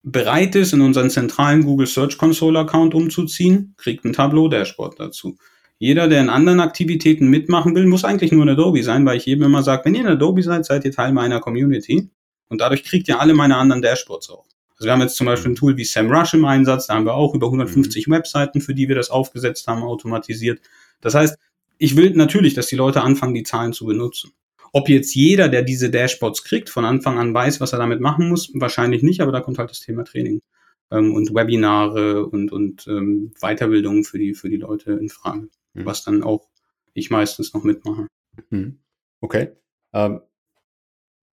bereit 0.03 0.55
ist, 0.55 0.73
in 0.73 0.81
unseren 0.81 1.11
zentralen 1.11 1.65
Google 1.65 1.87
Search 1.87 2.17
Console 2.17 2.59
Account 2.61 2.95
umzuziehen, 2.95 3.75
kriegt 3.77 4.05
ein 4.05 4.13
Tableau-Dashboard 4.13 4.99
dazu. 4.99 5.37
Jeder, 5.79 6.09
der 6.09 6.23
in 6.23 6.31
anderen 6.31 6.61
Aktivitäten 6.61 7.29
mitmachen 7.29 7.75
will, 7.75 7.87
muss 7.87 8.05
eigentlich 8.05 8.33
nur 8.33 8.45
in 8.45 8.49
Adobe 8.49 8.83
sein, 8.83 9.05
weil 9.05 9.19
ich 9.19 9.27
jedem 9.27 9.45
immer 9.45 9.63
sage, 9.63 9.85
wenn 9.85 9.95
ihr 9.95 10.03
in 10.03 10.07
Adobe 10.07 10.43
seid, 10.43 10.65
seid 10.65 10.85
ihr 10.87 10.93
Teil 10.93 11.13
meiner 11.13 11.41
Community. 11.41 12.09
Und 12.49 12.61
dadurch 12.61 12.85
kriegt 12.85 13.09
ihr 13.09 13.21
alle 13.21 13.35
meine 13.35 13.57
anderen 13.57 13.83
Dashboards 13.83 14.31
auch. 14.31 14.47
Also 14.77 14.87
wir 14.87 14.93
haben 14.93 15.01
jetzt 15.01 15.17
zum 15.17 15.27
Beispiel 15.27 15.53
ein 15.53 15.57
Tool 15.57 15.77
wie 15.77 15.85
SEMrush 15.85 16.35
im 16.35 16.45
Einsatz, 16.45 16.87
da 16.87 16.95
haben 16.95 17.05
wir 17.05 17.15
auch 17.15 17.35
über 17.35 17.47
150 17.47 18.07
mhm. 18.07 18.13
Webseiten, 18.13 18.61
für 18.61 18.75
die 18.75 18.89
wir 18.89 18.95
das 18.95 19.11
aufgesetzt 19.11 19.67
haben, 19.67 19.83
automatisiert. 19.83 20.61
Das 21.01 21.15
heißt, 21.15 21.37
ich 21.79 21.97
will 21.97 22.11
natürlich, 22.11 22.55
dass 22.55 22.69
die 22.69 22.77
Leute 22.77 23.03
anfangen, 23.03 23.35
die 23.35 23.43
Zahlen 23.43 23.73
zu 23.73 23.87
benutzen. 23.87 24.33
Ob 24.73 24.89
jetzt 24.89 25.15
jeder, 25.15 25.49
der 25.49 25.63
diese 25.63 25.91
Dashboards 25.91 26.45
kriegt, 26.45 26.71
von 26.71 26.85
Anfang 26.85 27.19
an 27.19 27.33
weiß, 27.33 27.61
was 27.61 27.73
er 27.73 27.79
damit 27.79 28.01
machen 28.01 28.29
muss, 28.29 28.51
wahrscheinlich 28.55 29.03
nicht, 29.03 29.21
aber 29.21 29.33
da 29.33 29.41
kommt 29.41 29.59
halt 29.59 29.71
das 29.71 29.81
Thema 29.81 30.05
Training 30.05 30.43
ähm, 30.91 31.15
und 31.15 31.35
Webinare 31.35 32.27
und, 32.27 32.53
und 32.53 32.87
ähm, 32.87 33.33
Weiterbildung 33.41 34.05
für 34.05 34.19
die, 34.19 34.35
für 34.35 34.49
die 34.49 34.57
Leute 34.57 34.93
in 34.93 35.09
Frage, 35.09 35.49
mhm. 35.75 35.87
was 35.87 36.05
dann 36.05 36.23
auch 36.23 36.49
ich 36.95 37.11
meistens 37.11 37.55
noch 37.55 37.65
mitmache. 37.65 38.07
Mhm. 38.51 38.79
Okay. 39.21 39.53
Ähm, 39.93 40.21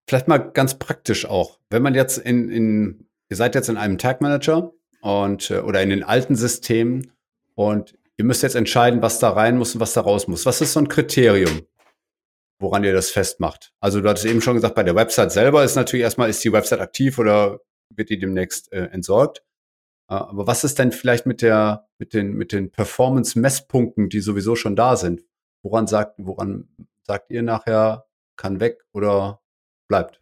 vielleicht 0.07 0.27
mal 0.27 0.37
ganz 0.37 0.77
praktisch 0.79 1.25
auch, 1.25 1.59
wenn 1.69 1.83
man 1.83 1.95
jetzt 1.95 2.17
in, 2.17 2.49
in 2.49 3.07
ihr 3.29 3.37
seid 3.37 3.55
jetzt 3.55 3.69
in 3.69 3.77
einem 3.77 3.97
Tag 3.97 4.21
Manager 4.21 4.73
und 5.01 5.49
äh, 5.51 5.59
oder 5.59 5.81
in 5.81 5.89
den 5.89 6.03
alten 6.03 6.35
Systemen 6.35 7.11
und 7.55 7.97
ihr 8.17 8.25
müsst 8.25 8.43
jetzt 8.43 8.55
entscheiden, 8.55 9.01
was 9.01 9.19
da 9.19 9.29
rein 9.29 9.57
muss 9.57 9.73
und 9.73 9.81
was 9.81 9.93
da 9.93 10.01
raus 10.01 10.27
muss. 10.27 10.45
Was 10.45 10.61
ist 10.61 10.73
so 10.73 10.79
ein 10.79 10.87
Kriterium, 10.87 11.61
woran 12.59 12.83
ihr 12.83 12.93
das 12.93 13.09
festmacht? 13.09 13.73
Also 13.79 14.01
du 14.01 14.09
hattest 14.09 14.25
eben 14.25 14.41
schon 14.41 14.55
gesagt, 14.55 14.75
bei 14.75 14.83
der 14.83 14.95
Website 14.95 15.31
selber 15.31 15.63
ist 15.63 15.75
natürlich 15.75 16.03
erstmal, 16.03 16.29
ist 16.29 16.43
die 16.43 16.53
Website 16.53 16.79
aktiv 16.79 17.17
oder 17.17 17.59
wird 17.89 18.09
die 18.09 18.19
demnächst 18.19 18.71
äh, 18.71 18.85
entsorgt. 18.85 19.43
Äh, 20.09 20.15
aber 20.15 20.47
was 20.47 20.63
ist 20.63 20.79
denn 20.79 20.91
vielleicht 20.91 21.25
mit 21.25 21.41
der, 21.41 21.87
mit 21.97 22.13
den, 22.13 22.33
mit 22.33 22.51
den 22.51 22.71
Performance-Messpunkten, 22.71 24.09
die 24.09 24.19
sowieso 24.19 24.55
schon 24.55 24.75
da 24.75 24.95
sind? 24.95 25.23
Woran 25.63 25.87
sagt, 25.87 26.15
woran 26.17 26.67
sagt 27.03 27.31
ihr 27.31 27.41
nachher, 27.41 28.05
kann 28.35 28.59
weg 28.59 28.83
oder 28.91 29.41
bleibt? 29.87 30.19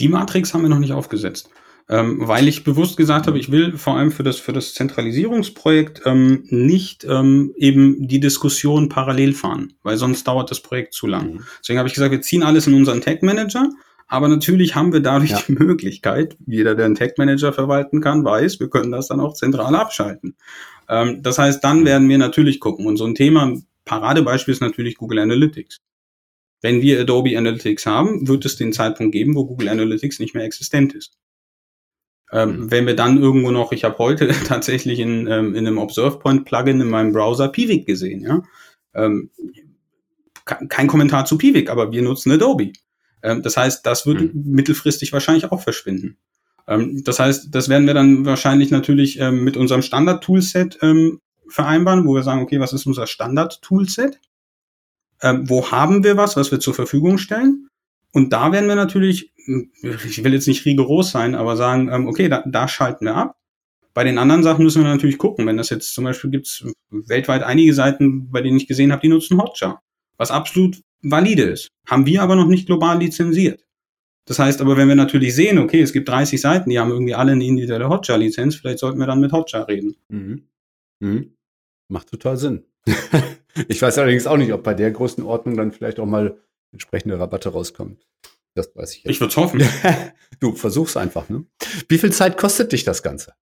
Die 0.00 0.08
Matrix 0.08 0.52
haben 0.52 0.62
wir 0.62 0.68
noch 0.68 0.78
nicht 0.78 0.92
aufgesetzt 0.92 1.50
ähm, 1.88 2.18
weil 2.20 2.48
ich 2.48 2.64
bewusst 2.64 2.96
gesagt 2.96 3.26
habe, 3.26 3.38
ich 3.38 3.50
will 3.50 3.76
vor 3.76 3.96
allem 3.96 4.12
für 4.12 4.22
das, 4.22 4.38
für 4.38 4.52
das 4.52 4.74
Zentralisierungsprojekt 4.74 6.02
ähm, 6.04 6.44
nicht 6.48 7.04
ähm, 7.04 7.52
eben 7.56 8.06
die 8.06 8.20
Diskussion 8.20 8.88
parallel 8.88 9.34
fahren, 9.34 9.74
weil 9.82 9.96
sonst 9.96 10.26
dauert 10.26 10.50
das 10.50 10.60
Projekt 10.60 10.94
zu 10.94 11.06
lang. 11.06 11.34
Mhm. 11.34 11.44
Deswegen 11.60 11.78
habe 11.78 11.88
ich 11.88 11.94
gesagt, 11.94 12.12
wir 12.12 12.22
ziehen 12.22 12.42
alles 12.42 12.66
in 12.66 12.74
unseren 12.74 13.00
Tag 13.00 13.22
Manager, 13.22 13.68
aber 14.08 14.28
natürlich 14.28 14.74
haben 14.74 14.92
wir 14.92 15.00
dadurch 15.00 15.30
ja. 15.30 15.42
die 15.46 15.52
Möglichkeit, 15.52 16.36
jeder, 16.46 16.74
der 16.74 16.86
einen 16.86 16.94
Tag 16.94 17.18
Manager 17.18 17.52
verwalten 17.52 18.00
kann, 18.00 18.24
weiß, 18.24 18.60
wir 18.60 18.68
können 18.68 18.92
das 18.92 19.08
dann 19.08 19.20
auch 19.20 19.34
zentral 19.34 19.74
abschalten. 19.74 20.36
Ähm, 20.88 21.22
das 21.22 21.38
heißt, 21.38 21.64
dann 21.64 21.80
mhm. 21.80 21.86
werden 21.86 22.08
wir 22.08 22.18
natürlich 22.18 22.60
gucken. 22.60 22.86
Und 22.86 22.96
so 22.96 23.04
ein 23.04 23.14
Thema, 23.14 23.54
Paradebeispiel 23.84 24.52
ist 24.52 24.60
natürlich 24.60 24.96
Google 24.96 25.18
Analytics. 25.18 25.78
Wenn 26.60 26.80
wir 26.80 27.00
Adobe 27.00 27.36
Analytics 27.36 27.86
haben, 27.86 28.28
wird 28.28 28.44
es 28.44 28.56
den 28.56 28.72
Zeitpunkt 28.72 29.12
geben, 29.12 29.34
wo 29.34 29.44
Google 29.44 29.68
Analytics 29.68 30.20
nicht 30.20 30.34
mehr 30.34 30.44
existent 30.44 30.94
ist. 30.94 31.18
Ähm, 32.32 32.56
mhm. 32.56 32.70
wenn 32.70 32.86
wir 32.86 32.96
dann 32.96 33.20
irgendwo 33.20 33.50
noch, 33.50 33.72
ich 33.72 33.84
habe 33.84 33.98
heute 33.98 34.28
tatsächlich 34.46 34.98
in, 34.98 35.26
ähm, 35.26 35.54
in 35.54 35.66
einem 35.66 35.78
Observe 35.78 36.18
Point 36.18 36.46
Plugin 36.46 36.80
in 36.80 36.88
meinem 36.88 37.12
Browser 37.12 37.48
Piwik 37.48 37.86
gesehen, 37.86 38.22
ja. 38.22 38.42
Ähm, 38.94 39.30
kein 40.44 40.88
Kommentar 40.88 41.24
zu 41.24 41.38
Piwik, 41.38 41.70
aber 41.70 41.92
wir 41.92 42.02
nutzen 42.02 42.32
Adobe. 42.32 42.72
Ähm, 43.22 43.42
das 43.42 43.56
heißt, 43.56 43.86
das 43.86 44.06
wird 44.06 44.20
mhm. 44.20 44.30
mittelfristig 44.34 45.12
wahrscheinlich 45.12 45.50
auch 45.52 45.62
verschwinden. 45.62 46.16
Ähm, 46.66 47.04
das 47.04 47.18
heißt, 47.18 47.54
das 47.54 47.68
werden 47.68 47.86
wir 47.86 47.94
dann 47.94 48.24
wahrscheinlich 48.24 48.70
natürlich 48.70 49.20
ähm, 49.20 49.44
mit 49.44 49.56
unserem 49.56 49.82
Standard-Toolset 49.82 50.78
vereinbaren, 51.48 52.06
wo 52.06 52.14
wir 52.14 52.22
sagen, 52.22 52.40
okay, 52.40 52.60
was 52.60 52.72
ist 52.72 52.86
unser 52.86 53.06
Standard-Toolset? 53.06 54.18
Wo 55.42 55.70
haben 55.70 56.02
wir 56.02 56.16
was, 56.16 56.34
was 56.36 56.50
wir 56.50 56.58
zur 56.58 56.74
Verfügung 56.74 57.18
stellen? 57.18 57.68
Und 58.12 58.32
da 58.32 58.52
werden 58.52 58.68
wir 58.68 58.76
natürlich, 58.76 59.32
ich 59.36 60.22
will 60.22 60.34
jetzt 60.34 60.48
nicht 60.48 60.64
rigoros 60.64 61.10
sein, 61.10 61.34
aber 61.34 61.56
sagen, 61.56 61.88
ähm, 61.90 62.06
okay, 62.06 62.28
da, 62.28 62.44
da 62.46 62.68
schalten 62.68 63.06
wir 63.06 63.16
ab. 63.16 63.36
Bei 63.94 64.04
den 64.04 64.18
anderen 64.18 64.42
Sachen 64.42 64.64
müssen 64.64 64.82
wir 64.82 64.90
natürlich 64.90 65.18
gucken. 65.18 65.46
Wenn 65.46 65.56
das 65.56 65.70
jetzt 65.70 65.94
zum 65.94 66.04
Beispiel 66.04 66.30
gibt 66.30 66.64
weltweit 66.90 67.42
einige 67.42 67.74
Seiten, 67.74 68.30
bei 68.30 68.40
denen 68.40 68.56
ich 68.56 68.66
gesehen 68.66 68.92
habe, 68.92 69.02
die 69.02 69.08
nutzen 69.08 69.40
Hotjar, 69.40 69.82
was 70.16 70.30
absolut 70.30 70.80
valide 71.02 71.42
ist. 71.42 71.68
Haben 71.86 72.06
wir 72.06 72.22
aber 72.22 72.36
noch 72.36 72.46
nicht 72.46 72.66
global 72.66 72.98
lizenziert. 72.98 73.64
Das 74.24 74.38
heißt 74.38 74.60
aber, 74.60 74.76
wenn 74.76 74.88
wir 74.88 74.94
natürlich 74.94 75.34
sehen, 75.34 75.58
okay, 75.58 75.80
es 75.80 75.92
gibt 75.92 76.08
30 76.08 76.40
Seiten, 76.40 76.70
die 76.70 76.78
haben 76.78 76.90
irgendwie 76.90 77.14
alle 77.14 77.32
eine 77.32 77.44
individuelle 77.44 77.88
Hotjar-Lizenz, 77.88 78.54
vielleicht 78.54 78.78
sollten 78.78 78.98
wir 78.98 79.06
dann 79.06 79.20
mit 79.20 79.32
Hotjar 79.32 79.66
reden. 79.66 79.96
Mhm. 80.08 80.44
Mhm. 81.00 81.32
Macht 81.88 82.08
total 82.08 82.36
Sinn. 82.36 82.64
ich 83.68 83.82
weiß 83.82 83.98
allerdings 83.98 84.26
auch 84.26 84.36
nicht, 84.36 84.52
ob 84.52 84.62
bei 84.62 84.74
der 84.74 84.92
Größenordnung 84.92 85.56
dann 85.56 85.72
vielleicht 85.72 85.98
auch 85.98 86.06
mal 86.06 86.38
entsprechende 86.72 87.18
Rabatte 87.18 87.50
rauskommen. 87.50 87.98
Das 88.54 88.74
weiß 88.74 88.96
ich 88.96 89.04
jetzt. 89.04 89.10
Ich 89.10 89.20
würde 89.20 89.34
hoffen. 89.36 89.62
du 90.40 90.54
versuch's 90.54 90.96
einfach. 90.96 91.28
Ne? 91.28 91.46
Wie 91.88 91.98
viel 91.98 92.12
Zeit 92.12 92.36
kostet 92.36 92.72
dich 92.72 92.84
das 92.84 93.02
Ganze? 93.02 93.32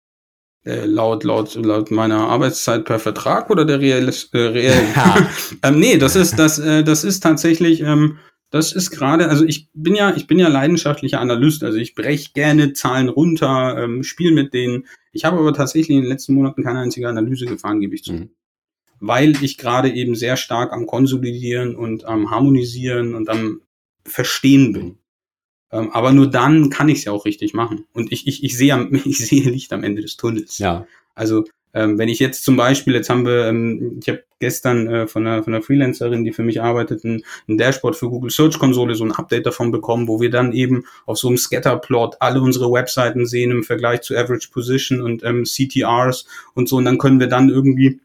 Äh, 0.65 0.85
laut, 0.85 1.25
laut, 1.25 1.55
laut 1.55 1.91
meiner 1.91 2.29
Arbeitszeit 2.29 2.85
per 2.85 2.99
Vertrag 2.99 3.51
oder 3.51 3.65
der 3.65 3.81
reelle, 3.81 4.13
äh, 4.33 4.39
reell? 4.39 4.85
ähm, 5.63 5.81
nee, 5.81 5.97
das 5.97 6.17
ist, 6.17 6.39
das, 6.39 6.59
äh, 6.59 6.85
das 6.85 7.03
ist 7.03 7.21
tatsächlich, 7.21 7.81
ähm, 7.81 8.19
das 8.51 8.73
ist 8.73 8.91
gerade, 8.91 9.29
also 9.29 9.45
ich 9.45 9.69
bin 9.73 9.95
ja, 9.95 10.15
ich 10.15 10.27
bin 10.27 10.39
ja 10.39 10.49
leidenschaftlicher 10.49 11.21
Analyst, 11.21 11.65
also 11.65 11.79
ich 11.79 11.95
breche 11.95 12.33
gerne 12.35 12.73
Zahlen 12.73 13.09
runter, 13.09 13.77
ähm, 13.79 14.03
spiele 14.03 14.33
mit 14.33 14.53
denen. 14.53 14.87
Ich 15.13 15.25
habe 15.25 15.39
aber 15.39 15.55
tatsächlich 15.55 15.97
in 15.97 16.03
den 16.03 16.11
letzten 16.11 16.35
Monaten 16.35 16.63
keine 16.63 16.81
einzige 16.81 17.09
Analyse 17.09 17.47
gefahren, 17.47 17.81
gebe 17.81 17.95
ich 17.95 18.05
zu. 18.05 18.13
Mhm 18.13 18.31
weil 19.01 19.43
ich 19.43 19.59
gerade 19.59 19.91
eben 19.91 20.15
sehr 20.15 20.37
stark 20.37 20.73
am 20.73 20.87
Konsolidieren 20.87 21.75
und 21.75 22.05
am 22.05 22.31
Harmonisieren 22.31 23.15
und 23.15 23.29
am 23.29 23.63
Verstehen 24.05 24.73
bin. 24.73 24.99
Ähm, 25.73 25.91
aber 25.93 26.13
nur 26.13 26.29
dann 26.29 26.71
kann 26.71 26.89
ich 26.89 26.99
es 26.99 27.05
ja 27.05 27.13
auch 27.13 27.25
richtig 27.25 27.55
machen. 27.55 27.87
Und 27.93 28.13
ich, 28.13 28.27
ich, 28.27 28.45
ich, 28.45 28.57
sehe, 28.57 28.89
ich 29.05 29.19
sehe 29.19 29.49
Licht 29.51 29.73
am 29.73 29.85
Ende 29.85 30.03
des 30.03 30.17
Tunnels. 30.17 30.59
Ja. 30.59 30.87
Also 31.15 31.45
ähm, 31.73 31.99
wenn 31.99 32.09
ich 32.09 32.19
jetzt 32.19 32.45
zum 32.45 32.57
Beispiel, 32.57 32.95
jetzt 32.95 33.11
haben 33.11 33.25
wir, 33.25 33.47
ähm, 33.47 34.01
ich 34.03 34.09
habe 34.09 34.25
gestern 34.41 34.89
äh, 34.89 35.07
von, 35.07 35.27
einer, 35.27 35.45
von 35.45 35.55
einer 35.55 35.63
Freelancerin, 35.63 36.25
die 36.25 36.33
für 36.33 36.43
mich 36.43 36.61
arbeitet, 36.61 37.05
ein, 37.05 37.23
ein 37.49 37.59
Dashboard 37.59 37.95
für 37.95 38.09
Google 38.09 38.31
Search 38.31 38.59
Konsole, 38.59 38.97
so 38.97 39.05
ein 39.05 39.13
Update 39.13 39.47
davon 39.47 39.71
bekommen, 39.71 40.09
wo 40.09 40.21
wir 40.21 40.31
dann 40.31 40.53
eben 40.53 40.85
auf 41.07 41.19
so 41.19 41.29
einem 41.29 41.37
Scatterplot 41.37 42.17
alle 42.19 42.41
unsere 42.41 42.73
Webseiten 42.73 43.25
sehen 43.25 43.53
im 43.53 43.63
Vergleich 43.63 44.01
zu 44.01 44.17
Average 44.17 44.49
Position 44.51 45.01
und 45.01 45.23
ähm, 45.23 45.45
CTRs 45.45 46.27
und 46.55 46.69
so. 46.69 46.77
Und 46.77 46.87
dann 46.87 46.99
können 46.99 47.21
wir 47.21 47.29
dann 47.29 47.49
irgendwie 47.49 48.01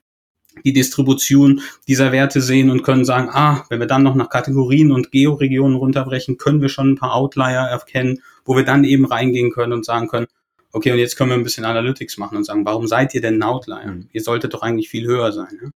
die 0.63 0.73
Distribution 0.73 1.61
dieser 1.87 2.11
Werte 2.11 2.41
sehen 2.41 2.69
und 2.69 2.83
können 2.83 3.05
sagen, 3.05 3.29
ah, 3.31 3.65
wenn 3.69 3.79
wir 3.79 3.87
dann 3.87 4.03
noch 4.03 4.15
nach 4.15 4.29
Kategorien 4.29 4.91
und 4.91 5.11
Georegionen 5.11 5.77
runterbrechen, 5.77 6.37
können 6.37 6.61
wir 6.61 6.69
schon 6.69 6.91
ein 6.91 6.95
paar 6.95 7.13
Outlier 7.13 7.67
erkennen, 7.69 8.21
wo 8.45 8.55
wir 8.55 8.63
dann 8.63 8.83
eben 8.83 9.05
reingehen 9.05 9.51
können 9.51 9.73
und 9.73 9.85
sagen 9.85 10.07
können, 10.07 10.27
okay, 10.71 10.91
und 10.91 10.99
jetzt 10.99 11.15
können 11.15 11.29
wir 11.29 11.37
ein 11.37 11.43
bisschen 11.43 11.65
Analytics 11.65 12.17
machen 12.17 12.37
und 12.37 12.43
sagen, 12.43 12.65
warum 12.65 12.87
seid 12.87 13.13
ihr 13.13 13.21
denn 13.21 13.35
ein 13.35 13.43
Outlier? 13.43 13.85
Mhm. 13.85 14.09
Ihr 14.11 14.21
solltet 14.21 14.53
doch 14.53 14.61
eigentlich 14.61 14.89
viel 14.89 15.07
höher 15.07 15.31
sein. 15.31 15.59
Ja? 15.61 15.69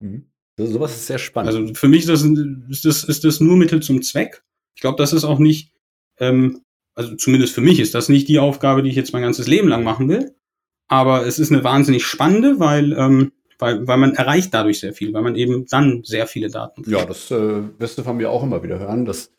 Mhm. 0.00 0.24
Also 0.58 0.72
sowas 0.72 0.94
ist 0.94 1.06
sehr 1.06 1.18
spannend. 1.18 1.54
Also 1.54 1.74
für 1.74 1.88
mich 1.88 2.00
ist 2.00 2.08
das, 2.08 2.22
ist 2.22 2.84
das, 2.84 3.04
ist 3.04 3.24
das 3.24 3.40
nur 3.40 3.56
Mittel 3.56 3.80
zum 3.80 4.02
Zweck. 4.02 4.42
Ich 4.74 4.80
glaube, 4.80 4.98
das 4.98 5.12
ist 5.12 5.24
auch 5.24 5.38
nicht, 5.38 5.72
ähm, 6.18 6.62
also 6.94 7.14
zumindest 7.16 7.54
für 7.54 7.60
mich 7.60 7.80
ist 7.80 7.94
das 7.94 8.08
nicht 8.08 8.28
die 8.28 8.38
Aufgabe, 8.38 8.82
die 8.82 8.90
ich 8.90 8.96
jetzt 8.96 9.12
mein 9.12 9.22
ganzes 9.22 9.46
Leben 9.46 9.68
lang 9.68 9.84
machen 9.84 10.08
will. 10.08 10.34
Aber 10.88 11.26
es 11.26 11.38
ist 11.38 11.52
eine 11.52 11.62
wahnsinnig 11.62 12.04
spannende, 12.04 12.58
weil 12.58 12.92
ähm, 12.92 13.32
weil, 13.60 13.86
weil 13.86 13.96
man 13.96 14.14
erreicht 14.14 14.52
dadurch 14.54 14.80
sehr 14.80 14.92
viel, 14.92 15.12
weil 15.12 15.22
man 15.22 15.36
eben 15.36 15.66
dann 15.66 16.02
sehr 16.04 16.26
viele 16.26 16.50
Daten 16.50 16.82
kriegt. 16.82 16.96
Ja, 16.96 17.04
das 17.04 17.30
äh, 17.30 17.62
wirst 17.78 17.98
du 17.98 18.02
von 18.02 18.16
mir 18.16 18.30
auch 18.30 18.42
immer 18.42 18.62
wieder 18.62 18.78
hören, 18.78 19.04
dass, 19.04 19.32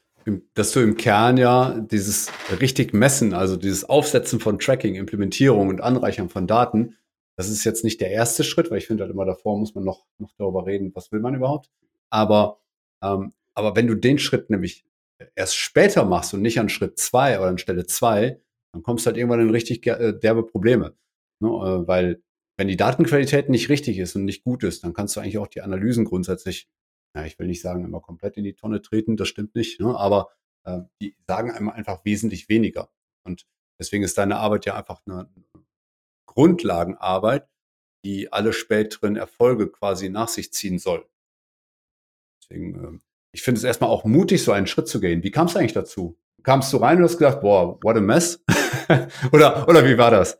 dass 0.54 0.72
du 0.72 0.80
im 0.80 0.98
Kern 0.98 1.38
ja 1.38 1.80
dieses 1.80 2.32
richtig 2.60 2.94
messen, 2.94 3.34
also 3.34 3.56
dieses 3.56 3.84
Aufsetzen 3.84 4.40
von 4.40 4.60
Tracking, 4.60 4.96
Implementierung 4.96 5.70
und 5.70 5.82
Anreichern 5.82 6.30
von 6.30 6.48
Daten, 6.48 6.96
das 7.36 7.50
ist 7.50 7.64
jetzt 7.64 7.84
nicht 7.84 8.02
der 8.02 8.12
erste 8.12 8.44
Schritt, 8.44 8.70
weil 8.70 8.78
ich 8.78 8.88
finde 8.88 9.04
halt 9.04 9.12
immer 9.12 9.26
davor 9.26 9.58
muss 9.58 9.74
man 9.74 9.84
noch, 9.84 10.06
noch 10.20 10.32
darüber 10.38 10.66
reden, 10.66 10.92
was 10.94 11.12
will 11.12 11.22
man 11.22 11.36
überhaupt. 11.36 11.70
Aber, 12.10 12.60
ähm, 13.02 13.34
aber 13.56 13.76
wenn 13.76 13.88
du 13.88 13.96
den 13.96 14.20
Schritt 14.20 14.50
nämlich 14.50 14.86
erst 15.36 15.56
später 15.56 16.06
machst 16.06 16.34
und 16.34 16.42
nicht 16.42 16.60
an 16.60 16.70
Schritt 16.70 17.00
zwei 17.00 17.40
oder 17.40 17.48
an 17.48 17.58
Stelle 17.58 17.86
zwei, 17.86 18.40
dann 18.74 18.84
kommst 18.84 19.06
du 19.06 19.08
halt 19.08 19.18
irgendwann 19.18 19.42
in 19.42 19.50
richtig 19.50 19.86
äh, 19.88 20.14
derbe 20.14 20.44
Probleme. 20.44 20.94
Ne? 21.40 21.50
Äh, 21.50 21.88
weil 21.88 22.22
wenn 22.62 22.68
die 22.68 22.78
Datenqualität 22.78 23.50
nicht 23.50 23.70
richtig 23.70 23.98
ist 23.98 24.16
und 24.16 24.24
nicht 24.24 24.44
gut 24.44 24.64
ist, 24.64 24.84
dann 24.84 24.94
kannst 24.94 25.16
du 25.16 25.20
eigentlich 25.20 25.40
auch 25.40 25.48
die 25.48 25.62
Analysen 25.62 26.06
grundsätzlich, 26.06 26.70
ja, 27.16 27.26
ich 27.26 27.40
will 27.40 27.48
nicht 27.48 27.60
sagen, 27.60 27.84
immer 27.84 28.02
komplett 28.02 28.38
in 28.38 28.44
die 28.44 28.54
Tonne 28.54 28.84
treten, 28.84 29.18
das 29.18 29.30
stimmt 29.30 29.56
nicht, 29.56 29.80
ne? 29.80 29.98
aber 29.98 30.30
äh, 30.66 30.82
die 31.02 31.18
sagen 31.26 31.50
einem 31.50 31.70
einfach 31.70 32.06
wesentlich 32.06 32.50
weniger. 32.50 32.92
Und 33.24 33.48
deswegen 33.80 34.04
ist 34.04 34.16
deine 34.20 34.38
Arbeit 34.38 34.68
ja 34.68 34.76
einfach 34.76 35.02
eine 35.08 35.28
Grundlagenarbeit, 36.28 37.50
die 38.06 38.32
alle 38.32 38.54
späteren 38.54 39.16
Erfolge 39.16 39.72
quasi 39.72 40.10
nach 40.10 40.28
sich 40.28 40.54
ziehen 40.54 40.78
soll. 40.78 41.10
Deswegen, 42.44 42.76
äh, 42.76 43.00
ich 43.32 43.42
finde 43.42 43.58
es 43.58 43.64
erstmal 43.64 43.90
auch 43.90 44.06
mutig, 44.06 44.44
so 44.44 44.52
einen 44.52 44.68
Schritt 44.68 44.88
zu 44.88 45.00
gehen. 45.00 45.24
Wie 45.24 45.32
kam 45.32 45.48
es 45.48 45.56
eigentlich 45.56 45.74
dazu? 45.74 46.16
Kamst 46.44 46.72
du 46.74 46.78
rein 46.78 46.98
und 46.98 47.06
hast 47.06 47.18
gedacht, 47.18 47.42
boah, 47.42 47.80
what 47.82 47.98
a 47.98 48.02
mess? 48.02 48.46
oder, 49.32 49.68
oder 49.68 49.84
wie 49.84 49.98
war 49.98 50.12
das? 50.12 50.40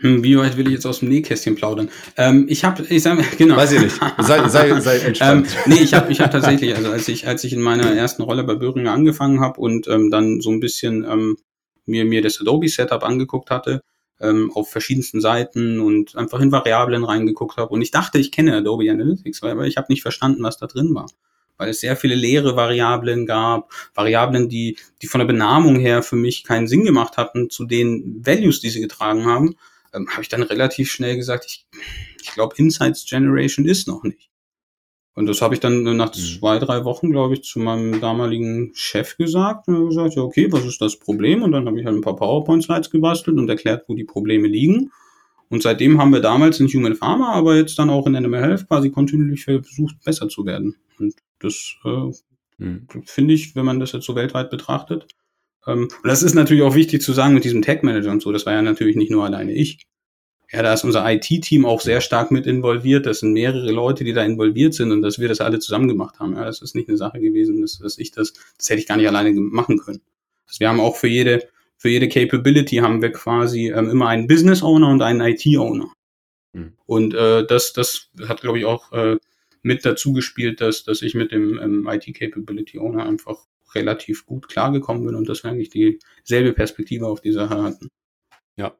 Hm, 0.00 0.24
wie 0.24 0.38
weit 0.38 0.56
will 0.56 0.66
ich 0.66 0.74
jetzt 0.74 0.86
aus 0.86 1.00
dem 1.00 1.08
Nähkästchen 1.08 1.54
plaudern? 1.54 1.90
Ähm, 2.16 2.46
ich 2.48 2.64
habe, 2.64 2.84
ich 2.88 3.02
sag, 3.02 3.18
genau. 3.38 3.56
Weiß 3.56 3.72
ich 3.72 3.80
nicht. 3.80 4.00
Sei, 4.18 4.48
sei, 4.48 4.80
sei 4.80 4.98
entspannt. 5.06 5.48
ähm, 5.66 5.72
nee, 5.72 5.80
ich 5.80 5.94
habe, 5.94 6.10
ich 6.10 6.20
habe 6.20 6.30
tatsächlich, 6.30 6.74
also 6.74 6.90
als 6.90 7.06
ich, 7.08 7.26
als 7.26 7.44
ich 7.44 7.52
in 7.52 7.60
meiner 7.60 7.94
ersten 7.94 8.22
Rolle 8.22 8.44
bei 8.44 8.54
Böhringer 8.54 8.92
angefangen 8.92 9.40
habe 9.40 9.60
und 9.60 9.88
ähm, 9.88 10.10
dann 10.10 10.40
so 10.40 10.50
ein 10.50 10.60
bisschen 10.60 11.04
ähm, 11.04 11.36
mir 11.84 12.04
mir 12.04 12.22
das 12.22 12.40
Adobe 12.40 12.68
Setup 12.68 13.02
angeguckt 13.02 13.50
hatte 13.50 13.82
ähm, 14.20 14.50
auf 14.54 14.70
verschiedensten 14.70 15.20
Seiten 15.20 15.80
und 15.80 16.16
einfach 16.16 16.40
in 16.40 16.52
Variablen 16.52 17.04
reingeguckt 17.04 17.56
habe 17.56 17.72
und 17.72 17.82
ich 17.82 17.90
dachte, 17.90 18.18
ich 18.18 18.32
kenne 18.32 18.56
Adobe 18.56 18.90
Analytics, 18.90 19.42
weil, 19.42 19.56
weil 19.56 19.68
ich 19.68 19.76
habe 19.76 19.86
nicht 19.90 20.02
verstanden, 20.02 20.42
was 20.42 20.58
da 20.58 20.66
drin 20.66 20.94
war 20.94 21.06
weil 21.56 21.68
es 21.68 21.80
sehr 21.80 21.94
viele 21.94 22.14
leere 22.14 22.56
Variablen 22.56 23.26
gab, 23.26 23.70
Variablen, 23.94 24.48
die, 24.48 24.78
die 25.02 25.06
von 25.06 25.18
der 25.18 25.26
Benamung 25.26 25.76
her 25.76 26.02
für 26.02 26.16
mich 26.16 26.42
keinen 26.42 26.66
Sinn 26.66 26.86
gemacht 26.86 27.18
hatten 27.18 27.50
zu 27.50 27.66
den 27.66 28.22
Values, 28.24 28.60
die 28.60 28.70
sie 28.70 28.80
getragen 28.80 29.26
haben 29.26 29.56
ähm, 29.92 30.08
habe 30.10 30.22
ich 30.22 30.28
dann 30.28 30.42
relativ 30.42 30.90
schnell 30.90 31.16
gesagt, 31.16 31.46
ich, 31.46 31.66
ich 32.22 32.32
glaube, 32.32 32.54
Insights 32.56 33.06
Generation 33.06 33.66
ist 33.66 33.88
noch 33.88 34.02
nicht. 34.02 34.30
Und 35.14 35.26
das 35.26 35.42
habe 35.42 35.54
ich 35.54 35.60
dann 35.60 35.82
nach 35.96 36.14
mhm. 36.14 36.18
zwei, 36.18 36.58
drei 36.58 36.84
Wochen, 36.84 37.10
glaube 37.10 37.34
ich, 37.34 37.42
zu 37.42 37.58
meinem 37.58 38.00
damaligen 38.00 38.70
Chef 38.74 39.16
gesagt 39.16 39.68
und 39.68 39.88
gesagt, 39.88 40.14
ja, 40.14 40.22
okay, 40.22 40.50
was 40.50 40.64
ist 40.64 40.80
das 40.80 40.98
Problem? 40.98 41.42
Und 41.42 41.52
dann 41.52 41.66
habe 41.66 41.78
ich 41.78 41.84
halt 41.84 41.96
ein 41.96 42.02
paar 42.02 42.16
PowerPoint-Slides 42.16 42.90
gebastelt 42.90 43.36
und 43.36 43.48
erklärt, 43.48 43.84
wo 43.88 43.94
die 43.94 44.04
Probleme 44.04 44.48
liegen. 44.48 44.92
Und 45.48 45.62
seitdem 45.62 46.00
haben 46.00 46.12
wir 46.12 46.20
damals 46.20 46.60
in 46.60 46.68
Human 46.68 46.94
Pharma, 46.94 47.32
aber 47.32 47.56
jetzt 47.56 47.76
dann 47.78 47.90
auch 47.90 48.06
in 48.06 48.14
Animal 48.14 48.40
Health 48.40 48.68
quasi 48.68 48.90
kontinuierlich 48.90 49.44
versucht, 49.44 49.96
besser 50.04 50.28
zu 50.28 50.46
werden. 50.46 50.76
Und 50.98 51.14
das 51.40 51.74
äh, 51.84 52.12
mhm. 52.58 52.86
finde 53.04 53.34
ich, 53.34 53.56
wenn 53.56 53.64
man 53.64 53.80
das 53.80 53.92
jetzt 53.92 54.06
so 54.06 54.14
weltweit 54.14 54.48
betrachtet, 54.48 55.08
und 55.66 55.92
das 56.04 56.22
ist 56.22 56.34
natürlich 56.34 56.62
auch 56.62 56.74
wichtig 56.74 57.02
zu 57.02 57.12
sagen 57.12 57.34
mit 57.34 57.44
diesem 57.44 57.62
Tech 57.62 57.82
Manager 57.82 58.10
und 58.10 58.22
so. 58.22 58.32
Das 58.32 58.46
war 58.46 58.54
ja 58.54 58.62
natürlich 58.62 58.96
nicht 58.96 59.10
nur 59.10 59.24
alleine 59.24 59.52
ich. 59.52 59.86
Ja, 60.52 60.62
da 60.62 60.72
ist 60.72 60.82
unser 60.82 61.08
IT-Team 61.08 61.64
auch 61.64 61.80
sehr 61.80 62.00
stark 62.00 62.32
mit 62.32 62.46
involviert. 62.46 63.06
Das 63.06 63.20
sind 63.20 63.32
mehrere 63.32 63.70
Leute, 63.70 64.02
die 64.02 64.12
da 64.12 64.24
involviert 64.24 64.74
sind 64.74 64.90
und 64.90 65.02
dass 65.02 65.20
wir 65.20 65.28
das 65.28 65.40
alle 65.40 65.60
zusammen 65.60 65.86
gemacht 65.86 66.18
haben. 66.18 66.34
Ja, 66.34 66.44
das 66.44 66.60
ist 66.60 66.74
nicht 66.74 66.88
eine 66.88 66.96
Sache 66.96 67.20
gewesen, 67.20 67.60
dass, 67.60 67.78
dass 67.78 67.98
ich 67.98 68.10
das, 68.10 68.32
das 68.58 68.68
hätte 68.68 68.80
ich 68.80 68.88
gar 68.88 68.96
nicht 68.96 69.06
alleine 69.06 69.32
machen 69.38 69.78
können. 69.78 70.00
Also 70.48 70.58
wir 70.58 70.68
haben 70.68 70.80
auch 70.80 70.96
für 70.96 71.06
jede, 71.06 71.46
für 71.76 71.88
jede 71.88 72.08
Capability 72.08 72.76
haben 72.76 73.00
wir 73.00 73.12
quasi 73.12 73.70
ähm, 73.70 73.90
immer 73.90 74.08
einen 74.08 74.26
Business 74.26 74.62
Owner 74.62 74.88
und 74.88 75.02
einen 75.02 75.20
IT 75.20 75.46
Owner. 75.56 75.92
Mhm. 76.52 76.72
Und 76.84 77.14
äh, 77.14 77.46
das, 77.46 77.72
das 77.72 78.08
hat, 78.26 78.40
glaube 78.40 78.58
ich, 78.58 78.64
auch 78.64 78.90
äh, 78.92 79.18
mit 79.62 79.84
dazu 79.84 80.12
gespielt, 80.12 80.60
dass, 80.60 80.82
dass 80.82 81.02
ich 81.02 81.14
mit 81.14 81.30
dem 81.30 81.60
ähm, 81.62 81.88
IT 81.88 82.12
Capability 82.12 82.80
Owner 82.80 83.06
einfach 83.06 83.46
relativ 83.74 84.26
gut 84.26 84.48
klargekommen 84.48 85.04
bin 85.04 85.14
und 85.14 85.28
dass 85.28 85.44
wir 85.44 85.50
eigentlich 85.50 85.70
dieselbe 85.70 86.52
Perspektive 86.52 87.06
auf 87.06 87.20
die 87.20 87.32
Sache 87.32 87.62
hatten. 87.62 87.88
Ja, 88.56 88.74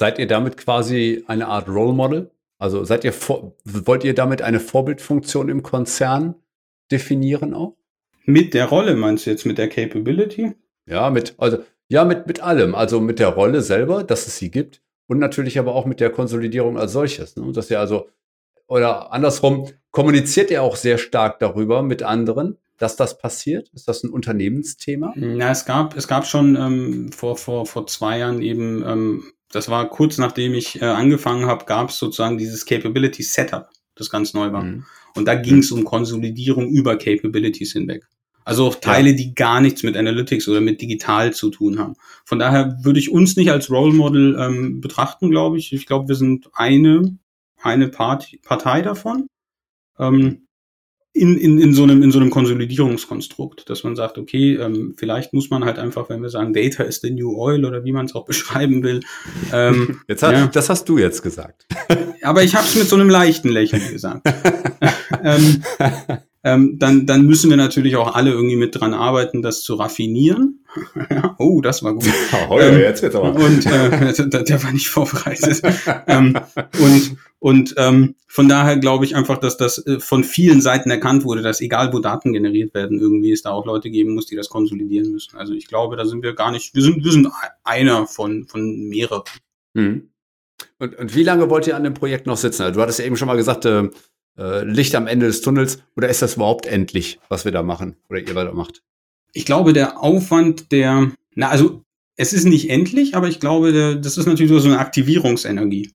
Seid 0.00 0.18
ihr 0.18 0.26
damit 0.26 0.56
quasi 0.56 1.24
eine 1.26 1.48
Art 1.48 1.68
Role 1.68 1.92
Model? 1.92 2.30
Also 2.58 2.84
seid 2.84 3.04
ihr 3.04 3.12
wollt 3.64 4.02
ihr 4.02 4.14
damit 4.14 4.40
eine 4.40 4.60
Vorbildfunktion 4.60 5.50
im 5.50 5.62
Konzern 5.62 6.36
definieren 6.90 7.52
auch? 7.52 7.76
Mit 8.24 8.54
der 8.54 8.66
Rolle 8.66 8.96
meinst 8.96 9.26
du 9.26 9.30
jetzt 9.30 9.44
mit 9.44 9.58
der 9.58 9.68
Capability? 9.68 10.52
Ja, 10.86 11.10
mit 11.10 11.34
also 11.36 11.58
ja 11.88 12.06
mit 12.06 12.26
mit 12.26 12.42
allem, 12.42 12.74
also 12.74 13.00
mit 13.00 13.18
der 13.18 13.28
Rolle 13.28 13.62
selber, 13.62 14.02
dass 14.02 14.26
es 14.26 14.38
sie 14.38 14.50
gibt 14.50 14.82
und 15.06 15.18
natürlich 15.18 15.58
aber 15.58 15.74
auch 15.74 15.86
mit 15.86 16.00
der 16.00 16.10
Konsolidierung 16.10 16.78
als 16.78 16.92
solches, 16.92 17.36
ne? 17.36 17.52
dass 17.52 17.70
ihr 17.70 17.80
also 17.80 18.08
oder 18.68 19.12
andersrum 19.12 19.68
kommuniziert 19.90 20.50
ihr 20.50 20.62
auch 20.62 20.76
sehr 20.76 20.96
stark 20.96 21.40
darüber 21.40 21.82
mit 21.82 22.02
anderen, 22.02 22.56
dass 22.80 22.96
das 22.96 23.18
passiert? 23.18 23.68
Ist 23.74 23.86
das 23.88 24.02
ein 24.02 24.10
Unternehmensthema? 24.10 25.12
Na, 25.14 25.50
es 25.50 25.66
gab 25.66 25.96
es 25.96 26.08
gab 26.08 26.26
schon 26.26 26.56
ähm, 26.56 27.12
vor 27.12 27.36
vor 27.36 27.66
vor 27.66 27.86
zwei 27.86 28.18
Jahren 28.18 28.40
eben 28.40 28.82
ähm, 28.84 29.24
das 29.52 29.68
war 29.68 29.88
kurz 29.90 30.16
nachdem 30.16 30.54
ich 30.54 30.80
äh, 30.80 30.86
angefangen 30.86 31.46
habe, 31.46 31.66
gab 31.66 31.90
es 31.90 31.98
sozusagen 31.98 32.38
dieses 32.38 32.64
Capability 32.64 33.22
Setup, 33.22 33.68
das 33.94 34.08
ganz 34.08 34.32
neu 34.32 34.52
war. 34.52 34.64
Mhm. 34.64 34.86
Und 35.14 35.26
da 35.26 35.34
ging 35.34 35.58
es 35.58 35.70
um 35.72 35.84
Konsolidierung 35.84 36.68
über 36.68 36.96
Capabilities 36.96 37.72
hinweg. 37.72 38.06
Also 38.44 38.66
auch 38.66 38.76
Teile, 38.76 39.10
ja. 39.10 39.16
die 39.16 39.34
gar 39.34 39.60
nichts 39.60 39.82
mit 39.82 39.96
Analytics 39.96 40.48
oder 40.48 40.62
mit 40.62 40.80
digital 40.80 41.34
zu 41.34 41.50
tun 41.50 41.78
haben. 41.78 41.94
Von 42.24 42.38
daher 42.38 42.78
würde 42.82 42.98
ich 42.98 43.10
uns 43.10 43.36
nicht 43.36 43.50
als 43.50 43.70
Role 43.70 43.92
Model 43.92 44.36
ähm, 44.40 44.80
betrachten, 44.80 45.30
glaube 45.30 45.58
ich. 45.58 45.72
Ich 45.74 45.84
glaube, 45.84 46.08
wir 46.08 46.14
sind 46.14 46.48
eine, 46.54 47.18
eine 47.60 47.88
Part 47.88 48.30
Partei 48.42 48.80
davon. 48.80 49.26
Ähm, 49.98 50.46
in, 51.12 51.36
in, 51.36 51.58
in, 51.58 51.74
so 51.74 51.82
einem, 51.82 52.02
in 52.02 52.12
so 52.12 52.20
einem 52.20 52.30
Konsolidierungskonstrukt, 52.30 53.68
dass 53.68 53.82
man 53.82 53.96
sagt, 53.96 54.16
okay, 54.16 54.54
ähm, 54.54 54.94
vielleicht 54.96 55.32
muss 55.32 55.50
man 55.50 55.64
halt 55.64 55.78
einfach, 55.78 56.08
wenn 56.08 56.22
wir 56.22 56.28
sagen, 56.28 56.52
Data 56.52 56.84
is 56.84 57.00
the 57.00 57.10
new 57.10 57.36
oil 57.36 57.64
oder 57.64 57.84
wie 57.84 57.92
man 57.92 58.06
es 58.06 58.14
auch 58.14 58.24
beschreiben 58.26 58.82
will. 58.82 59.00
Ähm, 59.52 60.00
jetzt 60.08 60.22
hat, 60.22 60.32
ja. 60.32 60.46
Das 60.46 60.70
hast 60.70 60.88
du 60.88 60.98
jetzt 60.98 61.22
gesagt. 61.22 61.66
Aber 62.22 62.42
ich 62.42 62.54
habe 62.54 62.66
es 62.66 62.76
mit 62.76 62.88
so 62.88 62.96
einem 62.96 63.10
leichten 63.10 63.48
Lächeln 63.48 63.90
gesagt. 63.90 64.28
ähm, 65.24 65.62
ähm, 66.44 66.78
dann, 66.78 67.06
dann 67.06 67.26
müssen 67.26 67.50
wir 67.50 67.56
natürlich 67.56 67.96
auch 67.96 68.14
alle 68.14 68.30
irgendwie 68.30 68.56
mit 68.56 68.78
dran 68.78 68.94
arbeiten, 68.94 69.42
das 69.42 69.62
zu 69.62 69.74
raffinieren. 69.74 70.59
oh, 71.38 71.60
das 71.60 71.82
war 71.82 71.94
gut. 71.94 72.04
Oh, 72.48 72.58
ähm, 72.58 72.78
jetzt 72.78 73.02
wird's 73.02 73.16
aber. 73.16 73.34
Und 73.34 73.66
äh, 73.66 74.28
der, 74.28 74.42
der 74.42 74.62
war 74.62 74.72
nicht 74.72 74.88
vorbereitet. 74.88 75.62
ähm, 76.06 76.38
und 76.80 77.16
und 77.40 77.74
ähm, 77.78 78.16
von 78.26 78.48
daher 78.48 78.76
glaube 78.76 79.06
ich 79.06 79.16
einfach, 79.16 79.38
dass 79.38 79.56
das 79.56 79.84
äh, 79.86 79.98
von 79.98 80.24
vielen 80.24 80.60
Seiten 80.60 80.90
erkannt 80.90 81.24
wurde, 81.24 81.40
dass 81.40 81.62
egal 81.62 81.92
wo 81.92 81.98
Daten 81.98 82.34
generiert 82.34 82.74
werden, 82.74 83.00
irgendwie 83.00 83.32
es 83.32 83.42
da 83.42 83.50
auch 83.50 83.64
Leute 83.64 83.90
geben 83.90 84.14
muss, 84.14 84.26
die 84.26 84.36
das 84.36 84.50
konsolidieren 84.50 85.10
müssen. 85.10 85.38
Also 85.38 85.54
ich 85.54 85.66
glaube, 85.66 85.96
da 85.96 86.04
sind 86.04 86.22
wir 86.22 86.34
gar 86.34 86.52
nicht, 86.52 86.74
wir 86.74 86.82
sind, 86.82 87.02
wir 87.02 87.12
sind 87.12 87.28
einer 87.64 88.06
von, 88.06 88.46
von 88.46 88.88
mehreren. 88.88 89.22
Mhm. 89.72 90.10
Und, 90.78 90.98
und 90.98 91.14
wie 91.14 91.22
lange 91.22 91.48
wollt 91.48 91.66
ihr 91.66 91.76
an 91.76 91.84
dem 91.84 91.94
Projekt 91.94 92.26
noch 92.26 92.36
sitzen? 92.36 92.62
Also 92.62 92.74
du 92.74 92.82
hattest 92.82 92.98
ja 92.98 93.06
eben 93.06 93.16
schon 93.16 93.28
mal 93.28 93.36
gesagt, 93.36 93.64
äh, 93.64 93.88
äh, 94.36 94.62
Licht 94.64 94.94
am 94.94 95.06
Ende 95.06 95.26
des 95.26 95.40
Tunnels. 95.40 95.82
Oder 95.96 96.10
ist 96.10 96.20
das 96.20 96.34
überhaupt 96.34 96.66
endlich, 96.66 97.20
was 97.30 97.46
wir 97.46 97.52
da 97.52 97.62
machen 97.62 97.96
oder 98.10 98.20
ihr 98.20 98.34
da 98.34 98.52
macht? 98.52 98.82
Ich 99.32 99.44
glaube, 99.44 99.72
der 99.72 100.00
Aufwand 100.02 100.72
der, 100.72 101.12
na 101.34 101.48
also 101.48 101.84
es 102.16 102.32
ist 102.32 102.44
nicht 102.44 102.68
endlich, 102.68 103.14
aber 103.14 103.28
ich 103.28 103.40
glaube, 103.40 103.72
der, 103.72 103.94
das 103.94 104.18
ist 104.18 104.26
natürlich 104.26 104.62
so 104.62 104.68
eine 104.68 104.78
Aktivierungsenergie. 104.78 105.92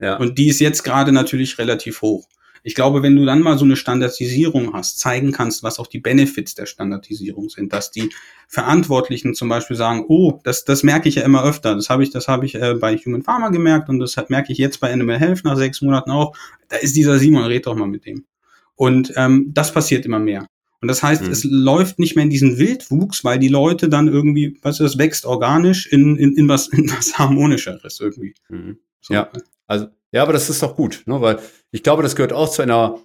Ja. 0.00 0.16
Und 0.16 0.38
die 0.38 0.48
ist 0.48 0.60
jetzt 0.60 0.84
gerade 0.84 1.12
natürlich 1.12 1.58
relativ 1.58 2.02
hoch. 2.02 2.28
Ich 2.62 2.74
glaube, 2.74 3.02
wenn 3.02 3.16
du 3.16 3.24
dann 3.24 3.40
mal 3.40 3.56
so 3.58 3.64
eine 3.64 3.76
Standardisierung 3.76 4.72
hast, 4.72 4.98
zeigen 4.98 5.32
kannst, 5.32 5.62
was 5.62 5.78
auch 5.78 5.86
die 5.86 6.00
Benefits 6.00 6.54
der 6.54 6.66
Standardisierung 6.66 7.48
sind, 7.48 7.72
dass 7.72 7.90
die 7.90 8.10
Verantwortlichen 8.46 9.34
zum 9.34 9.48
Beispiel 9.48 9.76
sagen, 9.76 10.04
oh, 10.08 10.40
das, 10.44 10.64
das 10.64 10.82
merke 10.82 11.08
ich 11.08 11.16
ja 11.16 11.22
immer 11.22 11.44
öfter. 11.44 11.74
Das 11.74 11.88
habe 11.88 12.02
ich, 12.02 12.10
das 12.10 12.28
habe 12.28 12.46
ich 12.46 12.54
äh, 12.54 12.74
bei 12.74 12.96
Human 12.96 13.22
Pharma 13.22 13.48
gemerkt 13.48 13.88
und 13.88 13.98
das 13.98 14.16
merke 14.28 14.52
ich 14.52 14.58
jetzt 14.58 14.80
bei 14.80 14.92
Animal 14.92 15.18
Health 15.18 15.44
nach 15.44 15.56
sechs 15.56 15.82
Monaten 15.82 16.10
auch. 16.10 16.36
Da 16.68 16.76
ist 16.76 16.96
dieser 16.96 17.18
Simon, 17.18 17.44
red 17.44 17.66
doch 17.66 17.74
mal 17.74 17.88
mit 17.88 18.06
dem. 18.06 18.26
Und 18.74 19.12
ähm, 19.16 19.50
das 19.54 19.72
passiert 19.72 20.04
immer 20.04 20.18
mehr. 20.18 20.46
Und 20.80 20.88
das 20.88 21.02
heißt, 21.02 21.22
mhm. 21.22 21.30
es 21.32 21.44
läuft 21.44 21.98
nicht 21.98 22.14
mehr 22.14 22.22
in 22.22 22.30
diesen 22.30 22.58
Wildwuchs, 22.58 23.24
weil 23.24 23.38
die 23.38 23.48
Leute 23.48 23.88
dann 23.88 24.06
irgendwie, 24.06 24.58
weißt 24.62 24.80
du, 24.80 24.84
es 24.84 24.98
wächst 24.98 25.26
organisch 25.26 25.86
in, 25.86 26.16
in, 26.16 26.36
in, 26.36 26.48
was, 26.48 26.68
in 26.72 26.90
was 26.90 27.18
Harmonischeres 27.18 27.98
irgendwie. 28.00 28.34
Mhm. 28.48 28.78
So. 29.00 29.14
Ja, 29.14 29.30
also, 29.66 29.88
ja, 30.12 30.22
aber 30.22 30.32
das 30.32 30.48
ist 30.48 30.62
doch 30.62 30.76
gut, 30.76 31.02
ne? 31.06 31.20
weil 31.20 31.38
ich 31.70 31.82
glaube, 31.82 32.02
das 32.02 32.16
gehört 32.16 32.32
auch 32.32 32.50
zu 32.50 32.62
einer, 32.62 32.98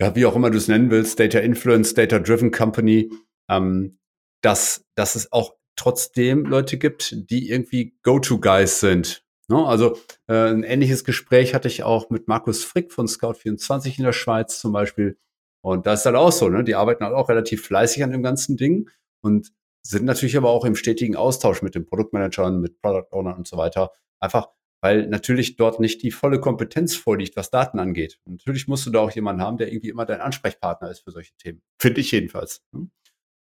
ja, 0.00 0.14
wie 0.14 0.26
auch 0.26 0.36
immer 0.36 0.50
du 0.50 0.58
es 0.58 0.68
nennen 0.68 0.90
willst, 0.90 1.18
Data 1.18 1.38
Influence, 1.38 1.94
Data 1.94 2.18
Driven 2.18 2.50
Company, 2.50 3.10
ähm, 3.48 3.98
dass, 4.42 4.84
dass 4.94 5.14
es 5.14 5.32
auch 5.32 5.54
trotzdem 5.76 6.44
Leute 6.44 6.76
gibt, 6.76 7.30
die 7.30 7.48
irgendwie 7.48 7.96
Go-To-Guys 8.02 8.80
sind. 8.80 9.24
Ne? 9.48 9.64
Also 9.64 9.98
äh, 10.28 10.50
ein 10.50 10.64
ähnliches 10.64 11.04
Gespräch 11.04 11.54
hatte 11.54 11.68
ich 11.68 11.82
auch 11.82 12.10
mit 12.10 12.28
Markus 12.28 12.64
Frick 12.64 12.92
von 12.92 13.06
Scout24 13.06 13.98
in 13.98 14.04
der 14.04 14.12
Schweiz 14.12 14.60
zum 14.60 14.72
Beispiel. 14.72 15.18
Und 15.62 15.86
da 15.86 15.94
ist 15.94 16.04
halt 16.04 16.16
auch 16.16 16.32
so, 16.32 16.48
ne? 16.48 16.64
Die 16.64 16.74
arbeiten 16.74 17.04
halt 17.04 17.14
auch 17.14 17.28
relativ 17.28 17.64
fleißig 17.64 18.02
an 18.04 18.10
dem 18.10 18.22
ganzen 18.22 18.56
Ding 18.56 18.90
und 19.22 19.52
sind 19.82 20.04
natürlich 20.04 20.36
aber 20.36 20.50
auch 20.50 20.64
im 20.64 20.76
stetigen 20.76 21.16
Austausch 21.16 21.62
mit 21.62 21.74
den 21.74 21.86
Produktmanagern, 21.86 22.60
mit 22.60 22.80
Product 22.80 23.08
Ownern 23.12 23.36
und 23.36 23.48
so 23.48 23.56
weiter. 23.56 23.90
Einfach, 24.20 24.48
weil 24.80 25.08
natürlich 25.08 25.56
dort 25.56 25.80
nicht 25.80 26.02
die 26.02 26.10
volle 26.10 26.40
Kompetenz 26.40 26.96
vorliegt, 26.96 27.36
was 27.36 27.50
Daten 27.50 27.78
angeht. 27.78 28.20
Und 28.24 28.34
natürlich 28.34 28.68
musst 28.68 28.86
du 28.86 28.90
da 28.90 29.00
auch 29.00 29.10
jemanden 29.10 29.42
haben, 29.42 29.56
der 29.56 29.72
irgendwie 29.72 29.88
immer 29.88 30.06
dein 30.06 30.20
Ansprechpartner 30.20 30.90
ist 30.90 31.00
für 31.00 31.10
solche 31.10 31.34
Themen. 31.36 31.62
Finde 31.80 32.00
ich 32.00 32.10
jedenfalls. 32.10 32.62
Ne? 32.72 32.88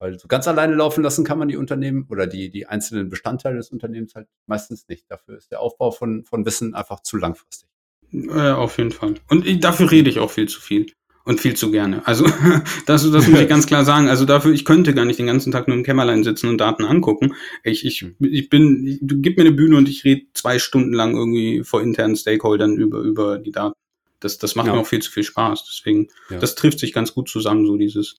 Weil 0.00 0.18
so 0.18 0.28
ganz 0.28 0.46
alleine 0.46 0.74
laufen 0.74 1.02
lassen 1.02 1.24
kann 1.24 1.38
man 1.38 1.48
die 1.48 1.56
Unternehmen 1.56 2.06
oder 2.08 2.28
die, 2.28 2.50
die 2.50 2.66
einzelnen 2.66 3.08
Bestandteile 3.08 3.56
des 3.56 3.70
Unternehmens 3.70 4.14
halt 4.14 4.28
meistens 4.46 4.86
nicht. 4.88 5.10
Dafür 5.10 5.36
ist 5.36 5.50
der 5.50 5.60
Aufbau 5.60 5.90
von, 5.90 6.24
von 6.24 6.46
Wissen 6.46 6.74
einfach 6.74 7.00
zu 7.00 7.16
langfristig. 7.16 7.68
Ja, 8.10 8.56
auf 8.56 8.78
jeden 8.78 8.92
Fall. 8.92 9.14
Und 9.28 9.44
ich, 9.44 9.58
dafür 9.58 9.90
rede 9.90 10.08
ich 10.08 10.20
auch 10.20 10.30
viel 10.30 10.48
zu 10.48 10.60
viel. 10.60 10.86
Und 11.28 11.42
viel 11.42 11.54
zu 11.54 11.70
gerne. 11.70 12.06
Also 12.06 12.24
das, 12.86 13.08
das 13.10 13.28
muss 13.28 13.40
ich 13.40 13.48
ganz 13.50 13.66
klar 13.66 13.84
sagen. 13.84 14.08
Also 14.08 14.24
dafür, 14.24 14.50
ich 14.50 14.64
könnte 14.64 14.94
gar 14.94 15.04
nicht 15.04 15.18
den 15.18 15.26
ganzen 15.26 15.52
Tag 15.52 15.68
nur 15.68 15.76
im 15.76 15.82
Kämmerlein 15.82 16.24
sitzen 16.24 16.48
und 16.48 16.56
Daten 16.56 16.86
angucken. 16.86 17.34
Ich, 17.62 17.84
ich, 17.84 18.06
ich 18.18 18.48
bin, 18.48 18.86
ich, 18.86 18.98
du 19.02 19.20
gib 19.20 19.36
mir 19.36 19.42
eine 19.42 19.52
Bühne 19.52 19.76
und 19.76 19.90
ich 19.90 20.04
rede 20.04 20.22
zwei 20.32 20.58
Stunden 20.58 20.94
lang 20.94 21.14
irgendwie 21.14 21.64
vor 21.64 21.82
internen 21.82 22.16
Stakeholdern 22.16 22.78
über, 22.78 23.00
über 23.00 23.38
die 23.38 23.52
Daten. 23.52 23.74
Das, 24.20 24.38
das 24.38 24.54
macht 24.54 24.68
ja. 24.68 24.72
mir 24.72 24.80
auch 24.80 24.86
viel 24.86 25.02
zu 25.02 25.10
viel 25.10 25.22
Spaß. 25.22 25.66
Deswegen, 25.68 26.08
ja. 26.30 26.38
das 26.38 26.54
trifft 26.54 26.78
sich 26.78 26.94
ganz 26.94 27.12
gut 27.12 27.28
zusammen, 27.28 27.66
so 27.66 27.76
dieses. 27.76 28.16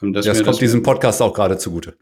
Ähm, 0.00 0.14
das 0.14 0.24
kommt 0.24 0.46
das 0.46 0.56
diesem 0.56 0.82
Podcast 0.82 1.20
auch 1.20 1.34
gerade 1.34 1.58
zugute. 1.58 1.98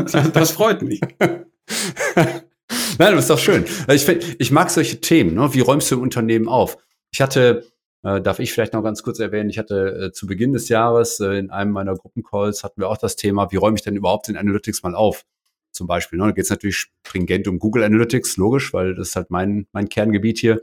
das, 0.00 0.32
das 0.32 0.50
freut 0.50 0.82
mich. 0.82 1.00
Nein, 1.20 3.14
das 3.14 3.20
ist 3.20 3.30
doch 3.30 3.38
schön. 3.38 3.66
Ich, 3.88 4.04
find, 4.04 4.34
ich 4.40 4.50
mag 4.50 4.68
solche 4.68 5.00
Themen. 5.00 5.36
Ne? 5.36 5.54
Wie 5.54 5.60
räumst 5.60 5.92
du 5.92 5.94
im 5.94 6.02
Unternehmen 6.02 6.48
auf? 6.48 6.76
Ich 7.12 7.20
hatte 7.20 7.71
äh, 8.02 8.20
darf 8.20 8.38
ich 8.38 8.52
vielleicht 8.52 8.72
noch 8.72 8.82
ganz 8.82 9.02
kurz 9.02 9.18
erwähnen, 9.20 9.50
ich 9.50 9.58
hatte 9.58 10.06
äh, 10.06 10.12
zu 10.12 10.26
Beginn 10.26 10.52
des 10.52 10.68
Jahres 10.68 11.20
äh, 11.20 11.38
in 11.38 11.50
einem 11.50 11.72
meiner 11.72 11.94
Gruppencalls 11.94 12.64
hatten 12.64 12.80
wir 12.80 12.88
auch 12.88 12.98
das 12.98 13.16
Thema, 13.16 13.50
wie 13.52 13.56
räume 13.56 13.76
ich 13.76 13.82
denn 13.82 13.96
überhaupt 13.96 14.28
den 14.28 14.36
Analytics 14.36 14.82
mal 14.82 14.94
auf? 14.94 15.24
Zum 15.70 15.86
Beispiel. 15.86 16.18
Ne? 16.18 16.26
Da 16.26 16.32
geht 16.32 16.44
es 16.44 16.50
natürlich 16.50 16.76
stringent 16.76 17.48
um 17.48 17.58
Google 17.58 17.84
Analytics, 17.84 18.36
logisch, 18.36 18.74
weil 18.74 18.94
das 18.94 19.10
ist 19.10 19.16
halt 19.16 19.30
mein, 19.30 19.66
mein 19.72 19.88
Kerngebiet 19.88 20.38
hier. 20.38 20.60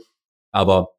Aber 0.51 0.93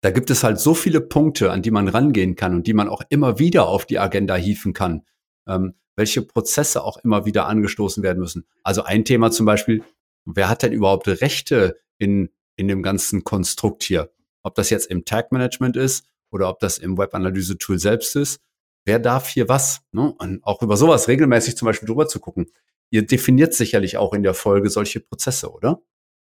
da 0.00 0.10
gibt 0.10 0.30
es 0.30 0.44
halt 0.44 0.58
so 0.58 0.74
viele 0.74 1.00
Punkte, 1.00 1.52
an 1.52 1.62
die 1.62 1.70
man 1.70 1.88
rangehen 1.88 2.34
kann 2.34 2.54
und 2.54 2.66
die 2.66 2.74
man 2.74 2.88
auch 2.88 3.02
immer 3.08 3.38
wieder 3.38 3.68
auf 3.68 3.86
die 3.86 3.98
Agenda 3.98 4.34
hieven 4.34 4.72
kann, 4.72 5.06
ähm, 5.46 5.74
welche 5.96 6.22
Prozesse 6.22 6.82
auch 6.82 6.98
immer 6.98 7.24
wieder 7.24 7.46
angestoßen 7.46 8.02
werden 8.02 8.18
müssen. 8.18 8.46
Also 8.62 8.82
ein 8.82 9.04
Thema 9.04 9.30
zum 9.30 9.46
Beispiel, 9.46 9.82
wer 10.24 10.48
hat 10.48 10.62
denn 10.62 10.72
überhaupt 10.72 11.06
Rechte 11.08 11.78
in, 11.98 12.30
in 12.56 12.68
dem 12.68 12.82
ganzen 12.82 13.24
Konstrukt 13.24 13.82
hier? 13.82 14.10
Ob 14.44 14.54
das 14.54 14.70
jetzt 14.70 14.86
im 14.86 15.04
Tag 15.04 15.32
Management 15.32 15.76
ist 15.76 16.06
oder 16.30 16.48
ob 16.48 16.60
das 16.60 16.78
im 16.78 16.96
Webanalyse-Tool 16.96 17.78
selbst 17.78 18.14
ist. 18.14 18.40
Wer 18.84 18.98
darf 18.98 19.28
hier 19.28 19.48
was? 19.48 19.80
Ne? 19.92 20.14
Und 20.18 20.44
auch 20.44 20.62
über 20.62 20.76
sowas 20.76 21.08
regelmäßig 21.08 21.56
zum 21.56 21.66
Beispiel 21.66 21.88
drüber 21.88 22.06
zu 22.06 22.20
gucken. 22.20 22.46
Ihr 22.90 23.06
definiert 23.06 23.54
sicherlich 23.54 23.96
auch 23.96 24.12
in 24.12 24.22
der 24.22 24.34
Folge 24.34 24.70
solche 24.70 25.00
Prozesse, 25.00 25.50
oder? 25.50 25.80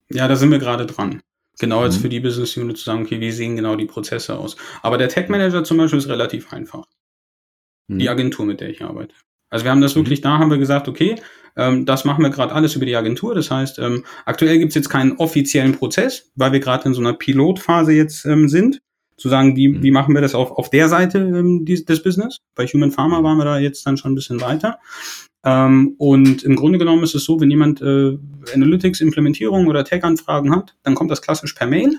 Ja, 0.10 0.28
da 0.28 0.36
sind 0.36 0.50
wir 0.50 0.60
gerade 0.60 0.86
dran. 0.86 1.22
Genau 1.60 1.84
jetzt 1.84 1.98
mhm. 1.98 2.02
für 2.02 2.10
die 2.10 2.20
Business 2.20 2.56
Unit 2.56 2.78
zu 2.78 2.86
sagen, 2.86 3.02
okay, 3.04 3.20
wie 3.20 3.32
sehen 3.32 3.56
genau 3.56 3.76
die 3.76 3.86
Prozesse 3.86 4.38
aus? 4.38 4.56
Aber 4.82 4.98
der 4.98 5.10
Tech 5.10 5.28
Manager 5.28 5.64
zum 5.64 5.78
Beispiel 5.78 6.00
ist 6.00 6.08
relativ 6.08 6.54
einfach. 6.54 6.86
Mhm. 7.88 8.00
Die 8.00 8.10
Agentur, 8.10 8.46
mit 8.46 8.62
der 8.62 8.70
ich 8.70 8.84
arbeite. 8.84 9.16
Also 9.50 9.66
wir 9.66 9.72
haben 9.72 9.82
das 9.82 9.96
mhm. 9.96 10.02
wirklich, 10.02 10.22
da 10.22 10.38
haben 10.38 10.52
wir 10.52 10.58
gesagt, 10.58 10.88
okay, 10.88 11.16
ähm, 11.58 11.86
das 11.86 12.06
machen 12.06 12.24
wir 12.24 12.30
gerade 12.30 12.54
alles 12.54 12.76
über 12.76 12.86
die 12.86 12.96
Agentur. 12.96 13.36
Das 13.36 13.52
heißt, 13.52 13.80
ähm, 13.80 14.06
aktuell 14.26 14.60
gibt 14.60 14.70
es 14.70 14.76
jetzt 14.76 14.90
keinen 14.90 15.14
offiziellen 15.14 15.74
Prozess, 15.74 16.32
weil 16.36 16.52
wir 16.52 16.60
gerade 16.60 16.86
in 16.86 16.94
so 16.94 17.02
einer 17.02 17.14
Pilotphase 17.14 17.92
jetzt 17.92 18.26
ähm, 18.26 18.48
sind, 18.48 18.80
zu 19.18 19.30
sagen, 19.30 19.56
wie, 19.56 19.70
mhm. 19.70 19.84
wie 19.84 19.92
machen 19.92 20.14
wir 20.14 20.22
das 20.22 20.36
auf, 20.36 20.52
auf 20.52 20.70
der 20.70 20.88
Seite 20.88 21.18
ähm, 21.20 21.66
die, 21.66 21.84
des 21.84 22.04
Business. 22.04 22.38
Bei 22.56 22.66
Human 22.68 22.92
Pharma 22.92 23.24
waren 23.24 23.38
wir 23.38 23.46
da 23.46 23.58
jetzt 23.58 23.86
dann 23.86 23.98
schon 23.98 24.12
ein 24.12 24.16
bisschen 24.16 24.40
weiter. 24.42 24.80
Ähm, 25.44 25.96
und 25.98 26.44
im 26.44 26.56
Grunde 26.56 26.78
genommen 26.78 27.04
ist 27.04 27.16
es 27.16 27.26
so, 27.26 27.40
wenn 27.40 27.50
jemand 27.50 27.82
äh, 27.82 28.18
Analytics-Implementierung 28.54 29.68
oder 29.68 29.84
Tech-Anfragen 29.84 30.56
hat, 30.56 30.76
dann 30.84 30.96
kommt 30.96 31.10
das 31.10 31.22
klassisch 31.22 31.54
per 31.54 31.68
Mail. 31.68 31.98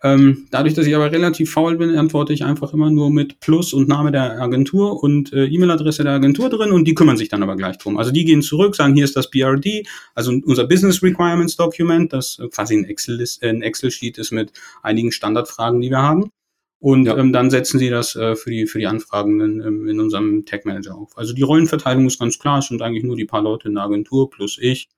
Ähm, 0.00 0.46
dadurch, 0.52 0.74
dass 0.74 0.86
ich 0.86 0.94
aber 0.94 1.10
relativ 1.10 1.50
faul 1.50 1.76
bin, 1.76 1.96
antworte 1.96 2.32
ich 2.32 2.44
einfach 2.44 2.72
immer 2.72 2.88
nur 2.88 3.10
mit 3.10 3.40
Plus 3.40 3.72
und 3.72 3.88
Name 3.88 4.12
der 4.12 4.40
Agentur 4.40 5.02
und 5.02 5.32
äh, 5.32 5.46
E-Mail-Adresse 5.46 6.04
der 6.04 6.12
Agentur 6.12 6.48
drin 6.50 6.70
und 6.70 6.86
die 6.86 6.94
kümmern 6.94 7.16
sich 7.16 7.28
dann 7.28 7.42
aber 7.42 7.56
gleich 7.56 7.78
drum. 7.78 7.98
Also 7.98 8.12
die 8.12 8.24
gehen 8.24 8.42
zurück, 8.42 8.76
sagen, 8.76 8.94
hier 8.94 9.04
ist 9.04 9.16
das 9.16 9.28
BRD, 9.28 9.88
also 10.14 10.30
unser 10.30 10.68
Business 10.68 11.02
Requirements 11.02 11.56
Document, 11.56 12.12
das 12.12 12.40
quasi 12.52 12.76
ein 12.76 12.84
Excel-Sheet 12.84 13.42
äh, 13.42 13.66
Excel 13.66 13.90
ist 14.16 14.30
mit 14.30 14.52
einigen 14.82 15.10
Standardfragen, 15.10 15.80
die 15.80 15.90
wir 15.90 16.02
haben. 16.02 16.30
Und 16.80 17.06
ja. 17.06 17.16
ähm, 17.16 17.32
dann 17.32 17.50
setzen 17.50 17.80
sie 17.80 17.90
das 17.90 18.14
äh, 18.14 18.36
für, 18.36 18.50
die, 18.50 18.66
für 18.66 18.78
die 18.78 18.86
Anfragenden 18.86 19.60
ähm, 19.60 19.88
in 19.88 19.98
unserem 19.98 20.44
Tech 20.44 20.64
Manager 20.64 20.94
auf. 20.94 21.16
Also 21.18 21.34
die 21.34 21.42
Rollenverteilung 21.42 22.06
ist 22.06 22.20
ganz 22.20 22.38
klar, 22.38 22.60
es 22.60 22.68
sind 22.68 22.82
eigentlich 22.82 23.02
nur 23.02 23.16
die 23.16 23.24
paar 23.24 23.42
Leute 23.42 23.68
in 23.68 23.74
der 23.74 23.84
Agentur 23.84 24.30
plus 24.30 24.58
ich. 24.60 24.88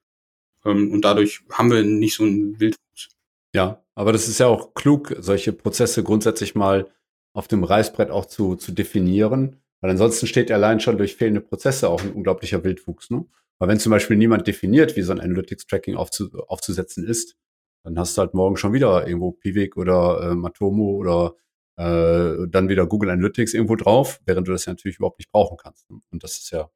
Ähm, 0.66 0.92
und 0.92 1.06
dadurch 1.06 1.40
haben 1.50 1.70
wir 1.70 1.82
nicht 1.82 2.14
so 2.14 2.24
einen 2.24 2.60
Wildwuchs. 2.60 3.08
Ja, 3.54 3.79
aber 3.94 4.12
das 4.12 4.28
ist 4.28 4.40
ja 4.40 4.46
auch 4.46 4.74
klug, 4.74 5.14
solche 5.18 5.52
Prozesse 5.52 6.02
grundsätzlich 6.02 6.54
mal 6.54 6.90
auf 7.32 7.48
dem 7.48 7.64
Reißbrett 7.64 8.10
auch 8.10 8.26
zu, 8.26 8.56
zu 8.56 8.72
definieren. 8.72 9.56
Weil 9.80 9.92
ansonsten 9.92 10.26
steht 10.26 10.50
allein 10.50 10.80
schon 10.80 10.98
durch 10.98 11.16
fehlende 11.16 11.40
Prozesse 11.40 11.88
auch 11.88 12.02
ein 12.02 12.12
unglaublicher 12.12 12.62
Wildwuchs. 12.64 13.10
Ne? 13.10 13.24
Weil 13.58 13.68
wenn 13.68 13.78
zum 13.78 13.90
Beispiel 13.90 14.16
niemand 14.16 14.46
definiert, 14.46 14.96
wie 14.96 15.02
so 15.02 15.12
ein 15.12 15.20
Analytics-Tracking 15.20 15.96
aufzu, 15.96 16.30
aufzusetzen 16.48 17.06
ist, 17.06 17.36
dann 17.84 17.98
hast 17.98 18.16
du 18.16 18.20
halt 18.20 18.34
morgen 18.34 18.56
schon 18.56 18.72
wieder 18.72 19.06
irgendwo 19.06 19.32
Pivik 19.32 19.76
oder 19.76 20.30
äh, 20.30 20.34
Matomo 20.34 20.96
oder 20.96 21.34
äh, 21.76 22.46
dann 22.48 22.68
wieder 22.68 22.86
Google 22.86 23.10
Analytics 23.10 23.54
irgendwo 23.54 23.76
drauf, 23.76 24.20
während 24.26 24.46
du 24.46 24.52
das 24.52 24.66
ja 24.66 24.72
natürlich 24.72 24.98
überhaupt 24.98 25.18
nicht 25.18 25.30
brauchen 25.30 25.56
kannst. 25.56 25.88
Und 25.88 26.22
das 26.22 26.36
ist 26.36 26.50
ja, 26.50 26.70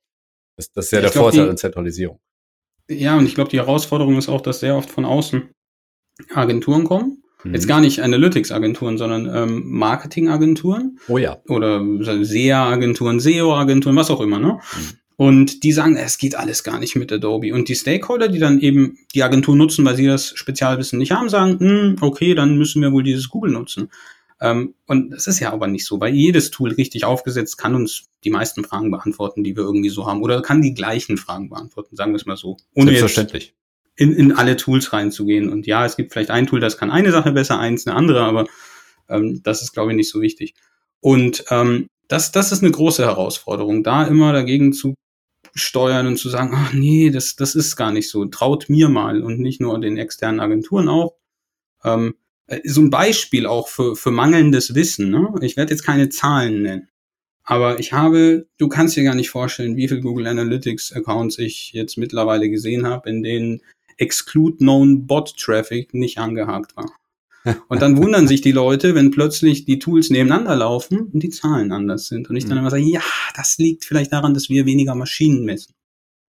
das, 0.57 0.73
das 0.73 0.87
ist 0.87 0.93
ja, 0.93 0.99
ja 0.99 1.03
der 1.03 1.11
glaub, 1.11 1.25
Vorteil 1.25 1.51
an 1.51 1.59
Zentralisierung. 1.59 2.21
Ja, 2.89 3.19
und 3.19 3.27
ich 3.27 3.35
glaube, 3.35 3.51
die 3.51 3.59
Herausforderung 3.59 4.17
ist 4.17 4.29
auch, 4.29 4.41
dass 4.41 4.61
sehr 4.61 4.77
oft 4.77 4.91
von 4.91 5.05
außen 5.05 5.51
Agenturen 6.35 6.85
kommen. 6.85 7.23
Mhm. 7.45 7.55
Jetzt 7.55 7.69
gar 7.69 7.81
nicht 7.81 8.01
Analytics-Agenturen, 8.01 8.99
sondern 8.99 9.31
ähm, 9.35 9.63
Marketing-Agenturen. 9.67 10.99
Oh 11.09 11.19
ja. 11.19 11.39
Oder 11.49 11.85
SEA-Agenturen, 12.01 13.21
SEO-Agenturen, 13.21 13.97
was 13.97 14.11
auch 14.11 14.21
immer, 14.21 14.39
ne? 14.39 14.59
Mhm. 14.77 14.99
Und 15.17 15.63
die 15.63 15.71
sagen, 15.73 15.97
es 15.97 16.19
geht 16.19 16.35
alles 16.35 16.65
gar 16.65 16.81
nicht 16.81 16.97
mit 16.97 17.13
Adobe. 17.13 17.55
Und 17.55 17.69
die 17.69 17.77
Stakeholder, 17.77 18.27
die 18.27 18.41
dann 18.41 18.59
eben 18.59 18.99
die 19.15 19.23
Agentur 19.23 19.55
nutzen, 19.55 19.85
weil 19.85 19.95
sie 19.95 20.07
das 20.07 20.31
Spezialwissen 20.35 20.99
nicht 20.99 21.13
haben, 21.13 21.29
sagen, 21.29 21.61
hm, 21.61 21.97
okay, 22.01 22.35
dann 22.35 22.59
müssen 22.59 22.83
wir 22.83 22.91
wohl 22.91 23.05
dieses 23.05 23.29
Google 23.29 23.53
nutzen. 23.53 23.91
Ähm, 24.41 24.75
und 24.87 25.11
das 25.11 25.29
ist 25.29 25.39
ja 25.39 25.53
aber 25.53 25.69
nicht 25.69 25.87
so, 25.87 26.01
weil 26.01 26.15
jedes 26.15 26.51
Tool 26.51 26.73
richtig 26.73 27.05
aufgesetzt 27.05 27.59
kann 27.59 27.77
uns 27.77 28.07
die 28.25 28.31
meisten 28.31 28.65
Fragen 28.65 28.91
beantworten, 28.91 29.45
die 29.45 29.57
wir 29.57 29.63
irgendwie 29.63 29.89
so 29.89 30.07
haben. 30.07 30.21
Oder 30.21 30.43
kann 30.43 30.63
die 30.63 30.75
gleichen 30.75 31.17
Fragen 31.17 31.49
beantworten, 31.49 31.95
sagen 31.95 32.13
wir 32.13 32.17
es 32.17 32.27
mal 32.27 32.37
so. 32.37 32.57
Ohne 32.75 32.87
Selbstverständlich. 32.87 33.55
In, 33.97 34.13
in 34.13 34.33
alle 34.33 34.57
Tools 34.57 34.93
reinzugehen. 34.93 35.49
Und 35.49 35.67
ja, 35.67 35.87
es 35.87 35.97
gibt 35.97 36.13
vielleicht 36.13 36.31
ein 36.31 36.47
Tool, 36.47 36.59
das 36.59 36.79
kann 36.79 36.91
eine 36.91 37.13
Sache 37.13 37.31
besser, 37.31 37.61
eins 37.61 37.87
eine 37.87 37.95
andere, 37.95 38.23
aber 38.23 38.47
ähm, 39.09 39.41
das 39.45 39.63
ist, 39.63 39.73
glaube 39.73 39.93
ich, 39.93 39.97
nicht 39.97 40.11
so 40.11 40.21
wichtig. 40.21 40.55
Und 41.01 41.45
ähm, 41.51 41.87
das, 42.09 42.33
das 42.33 42.51
ist 42.51 42.63
eine 42.63 42.73
große 42.73 43.05
Herausforderung, 43.05 43.85
da 43.85 44.05
immer 44.05 44.33
dagegen 44.33 44.73
zu 44.73 44.95
steuern 45.55 46.07
und 46.07 46.17
zu 46.17 46.29
sagen, 46.29 46.53
ach 46.55 46.73
nee, 46.73 47.11
das, 47.11 47.37
das 47.37 47.55
ist 47.55 47.77
gar 47.77 47.93
nicht 47.93 48.11
so. 48.11 48.25
Traut 48.27 48.69
mir 48.69 48.89
mal 48.89 49.23
und 49.23 49.39
nicht 49.39 49.61
nur 49.61 49.79
den 49.81 49.97
externen 49.97 50.41
Agenturen 50.41 50.89
auch. 50.89 51.15
Ähm, 51.85 52.15
äh, 52.47 52.61
so 52.65 52.81
ein 52.81 52.91
Beispiel 52.91 53.47
auch 53.47 53.69
für, 53.69 53.97
für 53.97 54.11
mangelndes 54.11 54.75
Wissen. 54.75 55.11
Ne? 55.11 55.33
Ich 55.43 55.57
werde 55.57 55.73
jetzt 55.73 55.85
keine 55.85 56.09
Zahlen 56.09 56.63
nennen. 56.63 56.89
Aber 57.45 57.79
ich 57.79 57.93
habe, 57.93 58.47
du 58.57 58.69
kannst 58.69 58.97
dir 58.97 59.05
gar 59.05 59.15
nicht 59.15 59.29
vorstellen, 59.31 59.77
wie 59.77 59.87
viele 59.87 60.01
Google 60.01 60.27
Analytics 60.27 60.93
Accounts 60.95 61.39
ich 61.39 61.73
jetzt 61.73 61.99
mittlerweile 61.99 62.49
gesehen 62.49 62.87
habe, 62.87 63.11
in 63.11 63.23
denen 63.23 63.61
Exclude 63.99 64.59
Known 64.59 65.07
Bot 65.07 65.37
Traffic 65.37 65.95
nicht 65.95 66.19
angehakt 66.19 66.77
war. 66.77 66.91
Und 67.69 67.83
dann 67.83 67.97
wundern 67.99 68.27
sich 68.27 68.41
die 68.41 68.53
Leute, 68.53 68.95
wenn 68.95 69.11
plötzlich 69.11 69.65
die 69.65 69.79
Tools 69.79 70.11
nebeneinander 70.11 70.57
laufen 70.57 71.11
und 71.13 71.23
die 71.23 71.29
Zahlen 71.29 71.73
anders 71.73 72.07
sind. 72.07 72.31
Und 72.31 72.37
ich 72.37 72.45
dann 72.45 72.55
mhm. 72.55 72.61
immer 72.61 72.71
sage, 72.71 72.85
ja, 72.85 73.03
das 73.37 73.59
liegt 73.59 73.85
vielleicht 73.85 74.13
daran, 74.15 74.33
dass 74.33 74.49
wir 74.49 74.65
weniger 74.65 74.95
Maschinen 74.95 75.45
messen. 75.45 75.75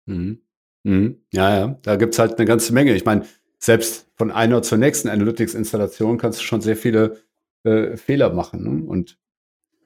Mhm. 0.06 0.42
Mhm. 0.84 1.18
Ja, 1.34 1.58
ja, 1.58 1.80
da 1.82 1.96
gibt's 1.96 2.20
halt 2.20 2.38
eine 2.38 2.46
ganze 2.46 2.74
Menge. 2.74 2.96
Ich 2.96 3.06
meine, 3.06 3.26
selbst 3.58 4.08
von 4.16 4.30
einer 4.30 4.62
zur 4.62 4.78
nächsten 4.78 5.10
Analytics-Installation 5.10 6.20
kannst 6.20 6.40
du 6.40 6.44
schon 6.44 6.62
sehr 6.62 6.78
viele 6.78 7.18
äh, 7.64 7.98
Fehler 7.98 8.32
machen. 8.32 8.64
Ne? 8.64 8.86
Und 8.88 9.18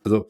also 0.03 0.30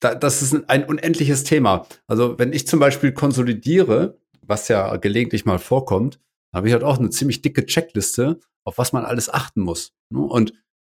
da, 0.00 0.14
das 0.14 0.42
ist 0.42 0.68
ein 0.68 0.84
unendliches 0.84 1.44
Thema. 1.44 1.86
Also 2.06 2.38
wenn 2.38 2.52
ich 2.52 2.66
zum 2.66 2.80
Beispiel 2.80 3.12
konsolidiere, 3.12 4.18
was 4.42 4.68
ja 4.68 4.96
gelegentlich 4.96 5.44
mal 5.44 5.58
vorkommt, 5.58 6.20
habe 6.54 6.68
ich 6.68 6.72
halt 6.72 6.84
auch 6.84 6.98
eine 6.98 7.10
ziemlich 7.10 7.42
dicke 7.42 7.64
Checkliste, 7.66 8.40
auf 8.64 8.78
was 8.78 8.92
man 8.92 9.04
alles 9.04 9.28
achten 9.32 9.62
muss. 9.62 9.94
Ne? 10.10 10.20
Und 10.20 10.52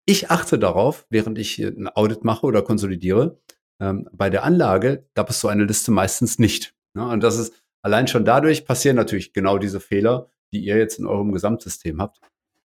ich 0.05 0.31
achte 0.31 0.59
darauf, 0.59 1.05
während 1.09 1.37
ich 1.37 1.59
ein 1.59 1.87
Audit 1.87 2.23
mache 2.23 2.45
oder 2.45 2.61
konsolidiere, 2.61 3.39
ähm, 3.79 4.09
bei 4.11 4.29
der 4.29 4.43
Anlage 4.43 5.07
gab 5.13 5.29
es 5.29 5.39
so 5.39 5.47
eine 5.47 5.65
Liste 5.65 5.91
meistens 5.91 6.39
nicht. 6.39 6.75
Ne? 6.93 7.07
Und 7.07 7.21
das 7.21 7.37
ist 7.37 7.53
allein 7.81 8.07
schon 8.07 8.25
dadurch 8.25 8.65
passieren 8.65 8.95
natürlich 8.95 9.33
genau 9.33 9.57
diese 9.57 9.79
Fehler, 9.79 10.29
die 10.53 10.63
ihr 10.63 10.77
jetzt 10.77 10.99
in 10.99 11.05
eurem 11.05 11.31
Gesamtsystem 11.31 12.01
habt. 12.01 12.19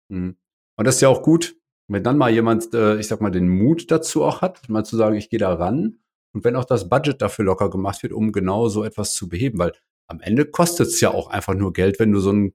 Mhm. 0.10 0.38
Und 0.78 0.88
das 0.88 0.96
ist 0.96 1.02
ja 1.02 1.10
auch 1.10 1.24
gut, 1.24 1.58
wenn 1.88 2.04
dann 2.04 2.18
mal 2.18 2.32
jemand, 2.32 2.74
äh, 2.74 2.98
ich 2.98 3.08
sag 3.08 3.22
mal, 3.22 3.32
den 3.32 3.48
Mut 3.48 3.90
dazu 3.92 4.24
auch 4.24 4.42
hat, 4.42 4.68
mal 4.70 4.84
zu 4.84 4.98
sagen, 4.98 5.16
ich 5.16 5.30
gehe 5.30 5.40
da 5.40 5.54
ran. 5.54 6.00
Und 6.34 6.44
wenn 6.44 6.56
auch 6.56 6.66
das 6.66 6.90
Budget 6.90 7.22
dafür 7.22 7.46
locker 7.46 7.70
gemacht 7.70 8.04
wird, 8.04 8.14
um 8.14 8.32
genau 8.32 8.68
so 8.68 8.84
etwas 8.84 9.14
zu 9.14 9.30
beheben, 9.30 9.58
weil 9.58 9.74
am 10.08 10.22
Ende 10.22 10.46
kostet 10.46 10.88
es 10.88 11.02
ja 11.02 11.12
auch 11.12 11.28
einfach 11.28 11.54
nur 11.54 11.74
Geld, 11.74 12.00
wenn 12.00 12.12
du 12.12 12.20
so 12.20 12.32
ein, 12.32 12.54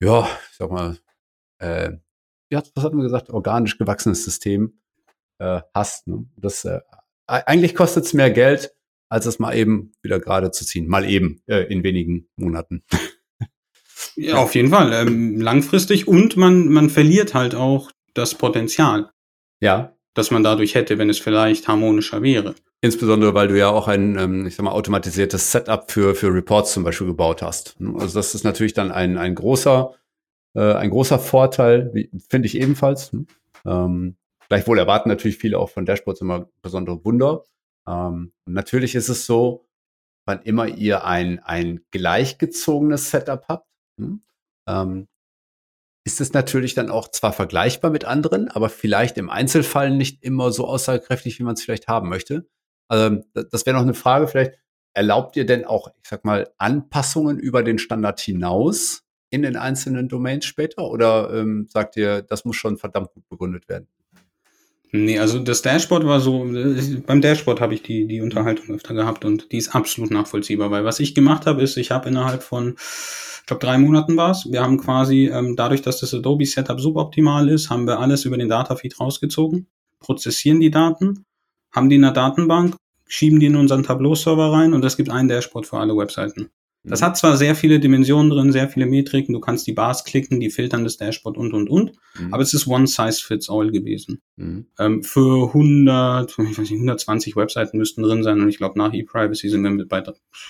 ja, 0.00 0.28
ich 0.50 0.56
sag 0.56 0.70
mal, 0.70 0.98
äh, 1.58 1.92
ja, 2.50 2.62
was 2.74 2.84
hatten 2.84 2.96
wir 2.96 3.04
gesagt, 3.04 3.30
organisch 3.30 3.78
gewachsenes 3.78 4.24
System 4.24 4.78
äh, 5.38 5.60
hast. 5.74 6.06
Ne? 6.06 6.26
Das 6.36 6.64
äh, 6.64 6.80
eigentlich 7.26 7.74
kostet 7.74 8.04
es 8.04 8.14
mehr 8.14 8.30
Geld, 8.30 8.74
als 9.08 9.26
es 9.26 9.38
mal 9.38 9.54
eben 9.56 9.92
wieder 10.02 10.20
gerade 10.20 10.50
zu 10.50 10.64
ziehen. 10.64 10.86
Mal 10.86 11.08
eben 11.08 11.42
äh, 11.46 11.64
in 11.72 11.82
wenigen 11.82 12.28
Monaten. 12.36 12.84
Ja, 14.16 14.36
auf 14.36 14.54
jeden 14.54 14.68
Fall. 14.68 14.92
Ähm, 14.92 15.40
langfristig 15.40 16.06
und 16.06 16.36
man, 16.36 16.68
man 16.68 16.90
verliert 16.90 17.34
halt 17.34 17.54
auch 17.54 17.90
das 18.14 18.34
Potenzial. 18.34 19.10
Ja. 19.60 19.96
Das 20.12 20.30
man 20.30 20.42
dadurch 20.42 20.74
hätte, 20.74 20.98
wenn 20.98 21.08
es 21.08 21.18
vielleicht 21.18 21.68
harmonischer 21.68 22.20
wäre. 22.20 22.54
Insbesondere, 22.84 23.32
weil 23.32 23.46
du 23.46 23.56
ja 23.56 23.70
auch 23.70 23.86
ein, 23.86 24.18
ähm, 24.18 24.46
ich 24.46 24.56
sag 24.56 24.64
mal, 24.64 24.72
automatisiertes 24.72 25.52
Setup 25.52 25.88
für, 25.88 26.16
für 26.16 26.34
Reports 26.34 26.72
zum 26.72 26.82
Beispiel 26.82 27.06
gebaut 27.06 27.40
hast. 27.40 27.76
Also 27.94 28.18
das 28.18 28.34
ist 28.34 28.42
natürlich 28.42 28.74
dann 28.74 28.90
ein, 28.90 29.18
ein 29.18 29.36
großer, 29.36 29.94
äh, 30.54 30.74
ein 30.74 30.90
großer 30.90 31.20
Vorteil, 31.20 31.92
finde 32.28 32.46
ich 32.46 32.56
ebenfalls. 32.56 33.16
Ähm, 33.64 34.16
gleichwohl 34.48 34.80
erwarten 34.80 35.08
natürlich 35.08 35.38
viele 35.38 35.60
auch 35.60 35.70
von 35.70 35.86
Dashboards 35.86 36.22
immer 36.22 36.48
besondere 36.60 37.04
Wunder. 37.04 37.44
Ähm, 37.88 38.32
natürlich 38.46 38.96
ist 38.96 39.08
es 39.08 39.26
so, 39.26 39.64
wann 40.26 40.42
immer 40.42 40.66
ihr 40.66 41.04
ein, 41.04 41.38
ein 41.38 41.82
gleichgezogenes 41.92 43.10
Setup 43.10 43.44
habt, 43.48 43.68
hm? 43.96 44.22
Ähm, 44.68 45.06
ist 46.04 46.20
es 46.20 46.32
natürlich 46.32 46.74
dann 46.74 46.90
auch 46.90 47.08
zwar 47.08 47.32
vergleichbar 47.32 47.92
mit 47.92 48.04
anderen, 48.04 48.48
aber 48.48 48.68
vielleicht 48.68 49.18
im 49.18 49.30
Einzelfall 49.30 49.90
nicht 49.90 50.24
immer 50.24 50.50
so 50.50 50.66
aussagekräftig, 50.66 51.38
wie 51.38 51.44
man 51.44 51.54
es 51.54 51.62
vielleicht 51.62 51.86
haben 51.86 52.08
möchte. 52.08 52.48
Ähm, 52.92 53.24
das 53.34 53.66
wäre 53.66 53.76
noch 53.76 53.82
eine 53.82 53.94
Frage. 53.94 54.28
Vielleicht 54.28 54.52
erlaubt 54.94 55.36
ihr 55.36 55.46
denn 55.46 55.64
auch, 55.64 55.88
ich 56.02 56.08
sag 56.08 56.24
mal, 56.24 56.48
Anpassungen 56.58 57.38
über 57.38 57.62
den 57.62 57.78
Standard 57.78 58.20
hinaus 58.20 59.02
in 59.30 59.42
den 59.42 59.56
einzelnen 59.56 60.08
Domains 60.08 60.44
später? 60.44 60.88
Oder 60.88 61.32
ähm, 61.32 61.66
sagt 61.68 61.96
ihr, 61.96 62.22
das 62.22 62.44
muss 62.44 62.56
schon 62.56 62.76
verdammt 62.76 63.12
gut 63.14 63.28
begründet 63.28 63.68
werden? 63.68 63.88
Nee, 64.94 65.18
also 65.18 65.38
das 65.38 65.62
Dashboard 65.62 66.04
war 66.04 66.20
so, 66.20 66.46
beim 67.06 67.22
Dashboard 67.22 67.62
habe 67.62 67.72
ich 67.72 67.82
die, 67.82 68.06
die 68.06 68.20
Unterhaltung 68.20 68.74
öfter 68.74 68.92
gehabt 68.92 69.24
und 69.24 69.50
die 69.50 69.56
ist 69.56 69.74
absolut 69.74 70.10
nachvollziehbar, 70.10 70.70
weil 70.70 70.84
was 70.84 71.00
ich 71.00 71.14
gemacht 71.14 71.46
habe, 71.46 71.62
ist, 71.62 71.78
ich 71.78 71.90
habe 71.90 72.10
innerhalb 72.10 72.42
von, 72.42 72.74
ich 72.76 73.46
glaube, 73.46 73.64
drei 73.64 73.78
Monaten 73.78 74.18
war 74.18 74.32
es, 74.32 74.46
wir 74.50 74.60
haben 74.60 74.76
quasi, 74.76 75.30
ähm, 75.32 75.56
dadurch, 75.56 75.80
dass 75.80 76.00
das 76.00 76.12
Adobe 76.12 76.44
Setup 76.44 76.78
suboptimal 76.78 77.48
ist, 77.48 77.70
haben 77.70 77.86
wir 77.86 78.00
alles 78.00 78.26
über 78.26 78.36
den 78.36 78.50
Datafeed 78.50 79.00
rausgezogen, 79.00 79.66
prozessieren 79.98 80.60
die 80.60 80.70
Daten, 80.70 81.24
haben 81.74 81.88
die 81.88 81.96
in 81.96 82.02
der 82.02 82.10
Datenbank, 82.10 82.76
schieben 83.12 83.40
die 83.40 83.46
in 83.46 83.56
unseren 83.56 83.82
Tableau-Server 83.82 84.52
rein 84.52 84.72
und 84.72 84.82
es 84.86 84.96
gibt 84.96 85.10
ein 85.10 85.28
Dashboard 85.28 85.66
für 85.66 85.78
alle 85.78 85.94
Webseiten. 85.94 86.48
Das 86.82 87.00
mhm. 87.00 87.04
hat 87.04 87.18
zwar 87.18 87.36
sehr 87.36 87.54
viele 87.54 87.78
Dimensionen 87.78 88.30
drin, 88.30 88.52
sehr 88.52 88.70
viele 88.70 88.86
Metriken, 88.86 89.34
du 89.34 89.40
kannst 89.40 89.66
die 89.66 89.72
Bars 89.72 90.04
klicken, 90.04 90.40
die 90.40 90.50
filtern 90.50 90.82
das 90.82 90.96
Dashboard 90.96 91.36
und, 91.36 91.52
und, 91.52 91.68
und, 91.68 91.92
mhm. 92.18 92.32
aber 92.32 92.42
es 92.42 92.54
ist 92.54 92.66
one 92.66 92.86
size 92.86 93.22
fits 93.22 93.50
all 93.50 93.70
gewesen. 93.70 94.22
Mhm. 94.36 94.66
Ähm, 94.78 95.02
für 95.02 95.48
100, 95.48 96.30
ich 96.30 96.38
weiß 96.38 96.58
nicht, 96.58 96.72
120 96.72 97.36
Webseiten 97.36 97.76
müssten 97.76 98.02
drin 98.02 98.22
sein 98.22 98.40
und 98.40 98.48
ich 98.48 98.56
glaube 98.56 98.78
nach 98.78 98.94
ePrivacy 98.94 99.50
sind 99.50 99.62
wir 99.62 99.70
mit 99.70 99.90
bei 99.90 100.02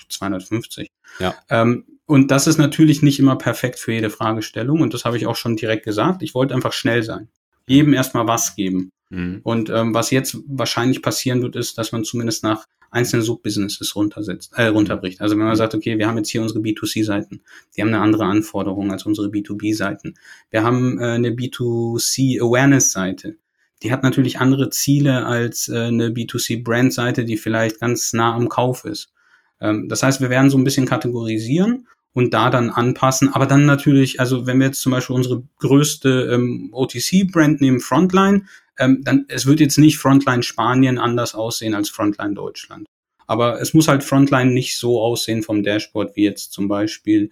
250. 0.08 0.88
Ja. 1.18 1.34
Ähm, 1.50 1.84
und 2.06 2.30
das 2.30 2.46
ist 2.46 2.58
natürlich 2.58 3.02
nicht 3.02 3.18
immer 3.18 3.36
perfekt 3.36 3.80
für 3.80 3.92
jede 3.92 4.08
Fragestellung 4.08 4.80
und 4.80 4.94
das 4.94 5.04
habe 5.04 5.16
ich 5.16 5.26
auch 5.26 5.36
schon 5.36 5.56
direkt 5.56 5.84
gesagt. 5.84 6.22
Ich 6.22 6.34
wollte 6.34 6.54
einfach 6.54 6.72
schnell 6.72 7.02
sein. 7.02 7.28
Jedem 7.66 7.92
erstmal 7.92 8.28
was 8.28 8.54
geben. 8.54 8.92
Mhm. 9.12 9.40
Und 9.42 9.68
ähm, 9.68 9.94
was 9.94 10.10
jetzt 10.10 10.38
wahrscheinlich 10.46 11.02
passieren 11.02 11.42
wird, 11.42 11.54
ist, 11.54 11.76
dass 11.76 11.92
man 11.92 12.02
zumindest 12.02 12.42
nach 12.42 12.66
einzelne 12.90 13.22
Subbusinesses 13.22 13.94
runtersetzt, 13.94 14.52
äh, 14.56 14.66
runterbricht. 14.66 15.20
Also 15.20 15.36
wenn 15.36 15.44
man 15.44 15.56
sagt, 15.56 15.74
okay, 15.74 15.98
wir 15.98 16.08
haben 16.08 16.16
jetzt 16.16 16.30
hier 16.30 16.40
unsere 16.40 16.60
B2C-Seiten, 16.60 17.42
die 17.76 17.82
haben 17.82 17.88
eine 17.88 18.00
andere 18.00 18.24
Anforderung 18.24 18.90
als 18.90 19.04
unsere 19.04 19.28
B2B-Seiten. 19.28 20.14
Wir 20.50 20.62
haben 20.62 20.98
äh, 20.98 21.04
eine 21.04 21.30
B2C-Awareness-Seite. 21.30 23.36
Die 23.82 23.92
hat 23.92 24.02
natürlich 24.02 24.38
andere 24.38 24.70
Ziele 24.70 25.26
als 25.26 25.68
äh, 25.68 25.76
eine 25.76 26.08
B2C-Brand-Seite, 26.08 27.26
die 27.26 27.36
vielleicht 27.36 27.80
ganz 27.80 28.14
nah 28.14 28.34
am 28.34 28.48
Kauf 28.48 28.86
ist. 28.86 29.12
Ähm, 29.60 29.90
das 29.90 30.02
heißt, 30.02 30.22
wir 30.22 30.30
werden 30.30 30.48
so 30.48 30.56
ein 30.56 30.64
bisschen 30.64 30.86
kategorisieren 30.86 31.86
und 32.12 32.34
da 32.34 32.50
dann 32.50 32.70
anpassen. 32.70 33.32
Aber 33.32 33.46
dann 33.46 33.66
natürlich, 33.66 34.20
also 34.20 34.46
wenn 34.46 34.58
wir 34.58 34.66
jetzt 34.66 34.82
zum 34.82 34.92
Beispiel 34.92 35.16
unsere 35.16 35.42
größte 35.58 36.30
ähm, 36.32 36.68
OTC-Brand 36.72 37.60
nehmen, 37.60 37.80
Frontline, 37.80 38.46
ähm, 38.78 39.00
dann 39.02 39.24
es 39.28 39.46
wird 39.46 39.60
jetzt 39.60 39.78
nicht 39.78 39.98
Frontline 39.98 40.42
Spanien 40.42 40.98
anders 40.98 41.34
aussehen 41.34 41.74
als 41.74 41.88
Frontline 41.88 42.34
Deutschland. 42.34 42.86
Aber 43.26 43.60
es 43.60 43.72
muss 43.72 43.88
halt 43.88 44.02
Frontline 44.02 44.52
nicht 44.52 44.78
so 44.78 45.00
aussehen 45.00 45.42
vom 45.42 45.62
Dashboard 45.62 46.16
wie 46.16 46.24
jetzt 46.24 46.52
zum 46.52 46.68
Beispiel 46.68 47.30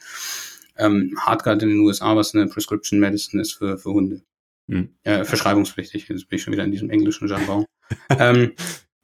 ähm, 0.76 1.14
Hardguard 1.18 1.62
in 1.62 1.70
den 1.70 1.80
USA, 1.80 2.16
was 2.16 2.34
eine 2.34 2.46
Prescription 2.46 3.00
Medicine 3.00 3.42
ist 3.42 3.52
für, 3.52 3.76
für 3.76 3.90
Hunde. 3.90 4.22
Hm. 4.68 4.94
Äh, 5.02 5.24
verschreibungspflichtig, 5.24 6.08
jetzt 6.08 6.28
bin 6.28 6.36
ich 6.36 6.42
schon 6.42 6.52
wieder 6.52 6.64
in 6.64 6.72
diesem 6.72 6.90
englischen 6.90 7.28
Jargon. 7.28 7.66
ähm, 8.18 8.52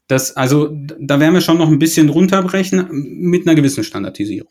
das, 0.09 0.37
also, 0.37 0.69
da 0.73 1.19
werden 1.19 1.35
wir 1.35 1.41
schon 1.41 1.59
noch 1.59 1.69
ein 1.69 1.81
bisschen 1.81 2.09
runterbrechen 2.09 2.89
mit 2.91 3.47
einer 3.47 3.57
gewissen 3.57 3.83
Standardisierung. 3.83 4.49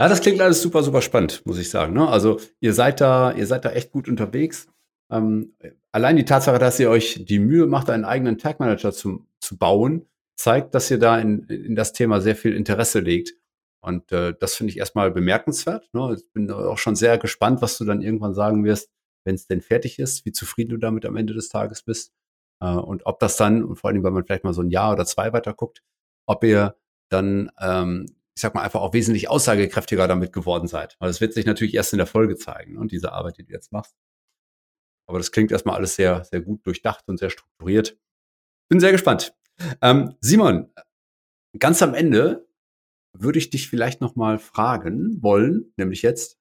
Ja. 0.00 0.08
Das 0.08 0.20
klingt 0.20 0.40
alles 0.40 0.62
super, 0.62 0.82
super 0.82 1.02
spannend, 1.02 1.44
muss 1.44 1.58
ich 1.58 1.70
sagen. 1.70 1.92
Ne? 1.92 2.08
Also, 2.08 2.40
ihr 2.60 2.72
seid 2.72 3.00
da, 3.00 3.32
ihr 3.32 3.46
seid 3.46 3.64
da 3.64 3.70
echt 3.72 3.90
gut 3.90 4.08
unterwegs. 4.08 4.68
Ähm, 5.10 5.54
allein 5.92 6.16
die 6.16 6.24
Tatsache, 6.24 6.58
dass 6.58 6.78
ihr 6.78 6.90
euch 6.90 7.24
die 7.24 7.38
Mühe 7.38 7.66
macht, 7.66 7.90
einen 7.90 8.04
eigenen 8.04 8.38
Tag 8.38 8.60
Manager 8.60 8.92
zu, 8.92 9.26
zu 9.40 9.56
bauen, 9.58 10.06
zeigt, 10.36 10.74
dass 10.74 10.90
ihr 10.90 10.98
da 10.98 11.18
in, 11.18 11.44
in 11.44 11.74
das 11.74 11.92
Thema 11.92 12.20
sehr 12.20 12.36
viel 12.36 12.54
Interesse 12.54 13.00
legt. 13.00 13.34
Und 13.80 14.12
äh, 14.12 14.34
das 14.38 14.54
finde 14.54 14.72
ich 14.72 14.78
erstmal 14.78 15.10
bemerkenswert. 15.10 15.88
Ne? 15.92 16.16
Ich 16.16 16.32
bin 16.32 16.50
auch 16.50 16.78
schon 16.78 16.96
sehr 16.96 17.18
gespannt, 17.18 17.62
was 17.62 17.78
du 17.78 17.84
dann 17.84 18.02
irgendwann 18.02 18.34
sagen 18.34 18.64
wirst, 18.64 18.90
wenn 19.24 19.34
es 19.34 19.46
denn 19.46 19.60
fertig 19.60 19.98
ist, 19.98 20.24
wie 20.24 20.32
zufrieden 20.32 20.70
du 20.70 20.76
damit 20.76 21.06
am 21.06 21.16
Ende 21.16 21.34
des 21.34 21.48
Tages 21.48 21.82
bist. 21.82 22.12
Äh, 22.60 22.70
und 22.70 23.06
ob 23.06 23.18
das 23.18 23.36
dann, 23.36 23.64
und 23.64 23.76
vor 23.76 23.90
allem, 23.90 24.04
wenn 24.04 24.12
man 24.12 24.24
vielleicht 24.24 24.44
mal 24.44 24.52
so 24.52 24.62
ein 24.62 24.70
Jahr 24.70 24.92
oder 24.92 25.06
zwei 25.06 25.32
weiter 25.32 25.54
guckt, 25.54 25.82
ob 26.26 26.44
ihr 26.44 26.76
dann, 27.08 27.50
ähm, 27.60 28.06
ich 28.38 28.42
sag 28.42 28.54
mal, 28.54 28.62
einfach 28.62 28.82
auch 28.82 28.92
wesentlich 28.92 29.28
aussagekräftiger 29.28 30.06
damit 30.06 30.32
geworden 30.32 30.68
seid. 30.68 30.94
Weil 31.00 31.08
das 31.08 31.20
wird 31.20 31.34
sich 31.34 31.44
natürlich 31.44 31.74
erst 31.74 31.92
in 31.92 31.96
der 31.96 32.06
Folge 32.06 32.36
zeigen, 32.36 32.78
ne? 32.78 32.86
diese 32.86 33.12
Arbeit, 33.12 33.36
die 33.36 33.42
du 33.42 33.52
jetzt 33.52 33.72
machst. 33.72 33.96
Aber 35.08 35.18
das 35.18 35.32
klingt 35.32 35.50
erstmal 35.50 35.74
alles 35.74 35.96
sehr, 35.96 36.22
sehr 36.22 36.40
gut 36.40 36.64
durchdacht 36.64 37.02
und 37.08 37.18
sehr 37.18 37.30
strukturiert. 37.30 37.98
Bin 38.68 38.78
sehr 38.78 38.92
gespannt. 38.92 39.34
Ähm, 39.82 40.14
Simon, 40.20 40.72
ganz 41.58 41.82
am 41.82 41.94
Ende 41.94 42.46
würde 43.12 43.40
ich 43.40 43.50
dich 43.50 43.68
vielleicht 43.68 44.00
noch 44.00 44.14
mal 44.14 44.38
fragen 44.38 45.20
wollen, 45.20 45.72
nämlich 45.76 46.02
jetzt, 46.02 46.38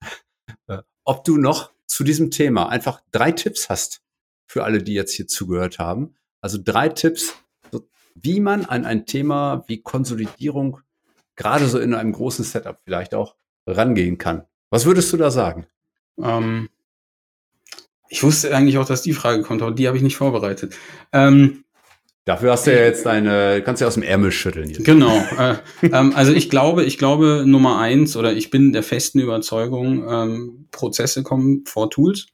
äh, 0.67 0.83
ob 1.03 1.23
du 1.23 1.37
noch 1.37 1.73
zu 1.87 2.03
diesem 2.03 2.29
Thema 2.29 2.69
einfach 2.69 3.01
drei 3.09 3.31
Tipps 3.31 3.71
hast 3.71 4.03
für 4.45 4.65
alle, 4.65 4.83
die 4.83 4.93
jetzt 4.93 5.13
hier 5.13 5.25
zugehört 5.25 5.79
haben. 5.79 6.13
Also 6.41 6.59
drei 6.63 6.89
Tipps, 6.89 7.33
wie 8.13 8.39
man 8.39 8.65
an 8.65 8.85
ein 8.85 9.07
Thema 9.07 9.63
wie 9.67 9.81
Konsolidierung 9.81 10.81
gerade 11.38 11.67
so 11.67 11.79
in 11.79 11.93
einem 11.93 12.11
großen 12.11 12.43
Setup 12.43 12.79
vielleicht 12.83 13.15
auch 13.15 13.35
rangehen 13.65 14.17
kann. 14.17 14.43
Was 14.69 14.85
würdest 14.85 15.13
du 15.13 15.17
da 15.17 15.31
sagen? 15.31 15.65
Ähm, 16.21 16.69
ich 18.09 18.23
wusste 18.23 18.53
eigentlich 18.55 18.77
auch, 18.77 18.88
dass 18.88 19.01
die 19.01 19.13
Frage 19.13 19.43
kommt, 19.43 19.61
aber 19.61 19.71
die 19.71 19.88
habe 19.88 19.95
ich 19.95 20.03
nicht 20.03 20.17
vorbereitet. 20.17 20.75
Ähm, 21.13 21.63
Dafür 22.27 22.51
hast 22.51 22.67
du 22.67 22.73
ja 22.73 22.81
jetzt 22.83 23.05
deine, 23.05 23.61
kannst 23.63 23.79
du 23.79 23.85
ja 23.85 23.88
aus 23.88 23.93
dem 23.93 24.03
Ärmel 24.03 24.33
schütteln. 24.33 24.69
Jetzt. 24.69 24.83
Genau. 24.83 25.15
Äh, 25.38 25.55
ähm, 25.83 26.11
also 26.13 26.33
ich 26.33 26.49
glaube, 26.49 26.83
ich 26.83 26.97
glaube 26.97 27.45
Nummer 27.45 27.79
eins 27.79 28.17
oder 28.17 28.33
ich 28.33 28.49
bin 28.49 28.73
der 28.73 28.83
festen 28.83 29.19
Überzeugung, 29.19 30.05
ähm, 30.09 30.67
Prozesse 30.71 31.23
kommen 31.23 31.63
vor 31.65 31.89
Tools. 31.89 32.27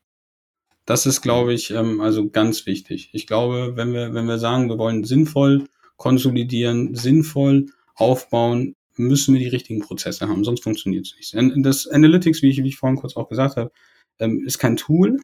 Das 0.86 1.06
ist, 1.06 1.22
glaube 1.22 1.54
ich, 1.54 1.70
ähm, 1.70 2.02
also 2.02 2.28
ganz 2.28 2.66
wichtig. 2.66 3.12
Ich 3.14 3.28
glaube, 3.28 3.74
wenn 3.76 3.94
wir, 3.94 4.16
wenn 4.16 4.26
wir 4.26 4.40
sagen, 4.40 4.68
wir 4.68 4.80
wollen 4.80 5.04
sinnvoll 5.04 5.66
konsolidieren, 5.96 6.96
sinnvoll 6.96 7.68
aufbauen, 7.94 8.76
müssen 8.96 9.34
wir 9.34 9.40
die 9.40 9.48
richtigen 9.48 9.82
Prozesse 9.82 10.28
haben, 10.28 10.44
sonst 10.44 10.64
funktioniert 10.64 11.08
es 11.08 11.16
nicht. 11.16 11.66
Das 11.66 11.88
Analytics, 11.88 12.42
wie 12.42 12.50
ich, 12.50 12.64
wie 12.64 12.68
ich 12.68 12.78
vorhin 12.78 12.98
kurz 12.98 13.16
auch 13.16 13.30
gesagt 13.30 13.58
habe, 13.58 13.72
ähm, 14.20 14.44
ist 14.46 14.60
kein 14.60 14.78
Tool, 14.78 15.20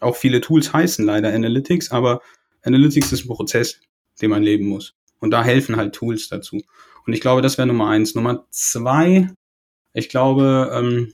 auch 0.00 0.16
viele 0.16 0.40
Tools 0.40 0.72
heißen 0.72 1.04
leider 1.04 1.32
Analytics, 1.32 1.90
aber 1.90 2.20
Analytics 2.62 3.12
ist 3.12 3.24
ein 3.24 3.28
Prozess, 3.28 3.80
den 4.20 4.30
man 4.30 4.42
leben 4.42 4.66
muss. 4.66 4.94
Und 5.18 5.30
da 5.30 5.42
helfen 5.42 5.76
halt 5.76 5.94
Tools 5.94 6.28
dazu. 6.28 6.60
Und 7.06 7.12
ich 7.12 7.20
glaube, 7.20 7.42
das 7.42 7.56
wäre 7.58 7.68
Nummer 7.68 7.88
eins. 7.88 8.14
Nummer 8.14 8.46
zwei, 8.50 9.30
ich 9.94 10.08
glaube, 10.08 10.70
ähm, 10.74 11.12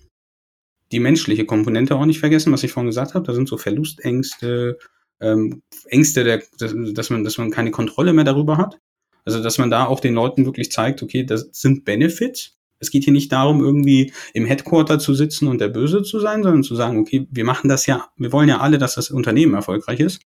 die 0.91 1.01
menschliche 1.01 1.47
Komponente 1.47 1.97
auch 1.97 2.05
nicht 2.05 2.21
vergessen, 2.21 2.53
was 2.53 2.65
ich 2.65 2.73
vorhin 2.73 2.89
gesagt 2.89 3.15
habe. 3.15 3.27
Da 3.27 3.35
sind 3.35 3.49
so 3.49 3.57
Verlustängste, 3.57 4.79
ähm, 5.21 5.63
Ängste, 5.87 6.25
der, 6.25 6.43
dass, 6.59 7.11
man, 7.11 7.25
dass 7.25 7.39
man 7.39 7.51
keine 7.51 7.71
Kontrolle 7.71 8.13
mehr 8.13 8.25
darüber 8.25 8.59
hat. 8.59 8.79
Also, 9.25 9.43
dass 9.43 9.59
man 9.59 9.71
da 9.71 9.87
auch 9.87 10.01
den 10.01 10.15
Leuten 10.15 10.45
wirklich 10.47 10.73
zeigt, 10.73 11.03
okay, 11.03 11.25
das 11.25 11.49
sind 11.53 11.85
Benefits, 11.85 12.57
es 12.79 12.91
geht 12.91 13.05
hier 13.05 13.13
nicht 13.13 13.31
darum, 13.31 13.61
irgendwie 13.63 14.13
im 14.35 14.45
Headquarter 14.45 14.99
zu 14.99 15.15
sitzen 15.15 15.47
und 15.47 15.61
der 15.61 15.69
Böse 15.69 16.03
zu 16.03 16.19
sein, 16.19 16.43
sondern 16.43 16.65
zu 16.65 16.75
sagen, 16.75 16.99
okay, 16.99 17.29
wir 17.31 17.45
machen 17.45 17.69
das 17.69 17.87
ja, 17.87 18.09
wir 18.17 18.33
wollen 18.33 18.49
ja 18.49 18.59
alle, 18.59 18.79
dass 18.79 18.97
das 18.97 19.11
Unternehmen 19.11 19.55
erfolgreich 19.55 20.01
ist. 20.01 20.23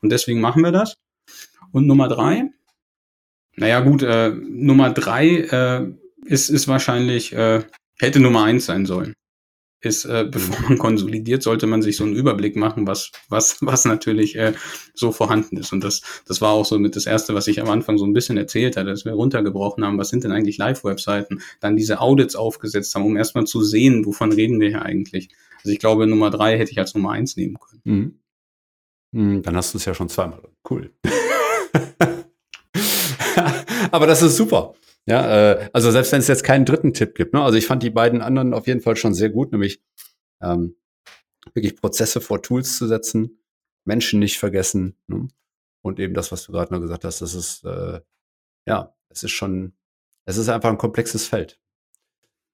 Und 0.00 0.10
deswegen 0.10 0.40
machen 0.40 0.64
wir 0.64 0.72
das. 0.72 0.96
Und 1.72 1.86
Nummer 1.86 2.08
drei, 2.08 2.44
naja 3.56 3.80
gut, 3.80 4.02
äh, 4.02 4.30
Nummer 4.30 4.90
drei 4.90 5.28
äh, 5.28 5.92
ist, 6.24 6.48
ist 6.48 6.68
wahrscheinlich, 6.68 7.34
äh, 7.34 7.64
hätte 7.98 8.18
Nummer 8.18 8.44
eins 8.44 8.64
sein 8.64 8.86
sollen 8.86 9.12
ist, 9.80 10.04
äh, 10.04 10.24
bevor 10.30 10.60
man 10.68 10.78
konsolidiert, 10.78 11.42
sollte 11.42 11.66
man 11.66 11.82
sich 11.82 11.96
so 11.96 12.04
einen 12.04 12.14
Überblick 12.14 12.56
machen, 12.56 12.86
was, 12.86 13.10
was, 13.28 13.56
was 13.60 13.84
natürlich 13.84 14.36
äh, 14.36 14.52
so 14.94 15.12
vorhanden 15.12 15.56
ist. 15.56 15.72
Und 15.72 15.84
das, 15.84 16.02
das 16.26 16.40
war 16.40 16.50
auch 16.50 16.64
so 16.64 16.78
mit 16.78 16.96
das 16.96 17.06
Erste, 17.06 17.34
was 17.34 17.46
ich 17.46 17.60
am 17.60 17.68
Anfang 17.70 17.98
so 17.98 18.04
ein 18.04 18.12
bisschen 18.12 18.36
erzählt 18.36 18.76
hatte, 18.76 18.90
dass 18.90 19.04
wir 19.04 19.12
runtergebrochen 19.12 19.84
haben, 19.84 19.98
was 19.98 20.08
sind 20.10 20.24
denn 20.24 20.32
eigentlich 20.32 20.58
Live-Webseiten, 20.58 21.42
dann 21.60 21.76
diese 21.76 22.00
Audits 22.00 22.36
aufgesetzt 22.36 22.94
haben, 22.94 23.04
um 23.04 23.16
erstmal 23.16 23.46
zu 23.46 23.62
sehen, 23.62 24.04
wovon 24.06 24.32
reden 24.32 24.60
wir 24.60 24.68
hier 24.68 24.82
eigentlich. 24.82 25.28
Also 25.58 25.72
ich 25.72 25.78
glaube, 25.78 26.06
Nummer 26.06 26.30
drei 26.30 26.58
hätte 26.58 26.72
ich 26.72 26.78
als 26.78 26.94
Nummer 26.94 27.10
eins 27.12 27.36
nehmen 27.36 27.58
können. 27.58 27.82
Mhm. 27.84 28.14
Mhm, 29.12 29.42
dann 29.42 29.56
hast 29.56 29.74
du 29.74 29.78
es 29.78 29.84
ja 29.84 29.94
schon 29.94 30.08
zweimal. 30.08 30.40
Cool. 30.68 30.90
Aber 33.90 34.06
das 34.06 34.22
ist 34.22 34.36
super. 34.36 34.74
Ja, 35.10 35.52
äh, 35.52 35.70
also 35.72 35.90
selbst 35.90 36.12
wenn 36.12 36.20
es 36.20 36.28
jetzt 36.28 36.44
keinen 36.44 36.64
dritten 36.64 36.92
Tipp 36.92 37.14
gibt, 37.14 37.34
ne? 37.34 37.42
Also 37.42 37.58
ich 37.58 37.66
fand 37.66 37.82
die 37.82 37.90
beiden 37.90 38.22
anderen 38.22 38.54
auf 38.54 38.66
jeden 38.66 38.80
Fall 38.80 38.96
schon 38.96 39.12
sehr 39.12 39.28
gut, 39.28 39.52
nämlich 39.52 39.82
ähm, 40.40 40.76
wirklich 41.52 41.76
Prozesse 41.76 42.20
vor 42.20 42.42
Tools 42.42 42.78
zu 42.78 42.86
setzen, 42.86 43.42
Menschen 43.84 44.20
nicht 44.20 44.38
vergessen 44.38 44.96
ne? 45.08 45.28
und 45.82 45.98
eben 45.98 46.14
das, 46.14 46.30
was 46.30 46.44
du 46.44 46.52
gerade 46.52 46.72
noch 46.72 46.80
gesagt 46.80 47.04
hast, 47.04 47.20
das 47.22 47.34
ist 47.34 47.64
äh, 47.64 48.00
ja, 48.66 48.94
es 49.08 49.24
ist 49.24 49.32
schon, 49.32 49.72
es 50.26 50.36
ist 50.36 50.48
einfach 50.48 50.70
ein 50.70 50.78
komplexes 50.78 51.26
Feld. 51.26 51.60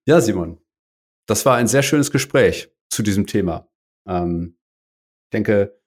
Ja, 0.07 0.21
Simon, 0.21 0.59
das 1.27 1.45
war 1.45 1.57
ein 1.57 1.69
sehr 1.69 1.83
schönes 1.83 2.11
Gespräch 2.11 2.71
zu 2.89 3.03
diesem 3.03 3.27
Thema. 3.27 3.69
Ähm, 4.07 4.57
ich 5.25 5.31
denke, 5.31 5.79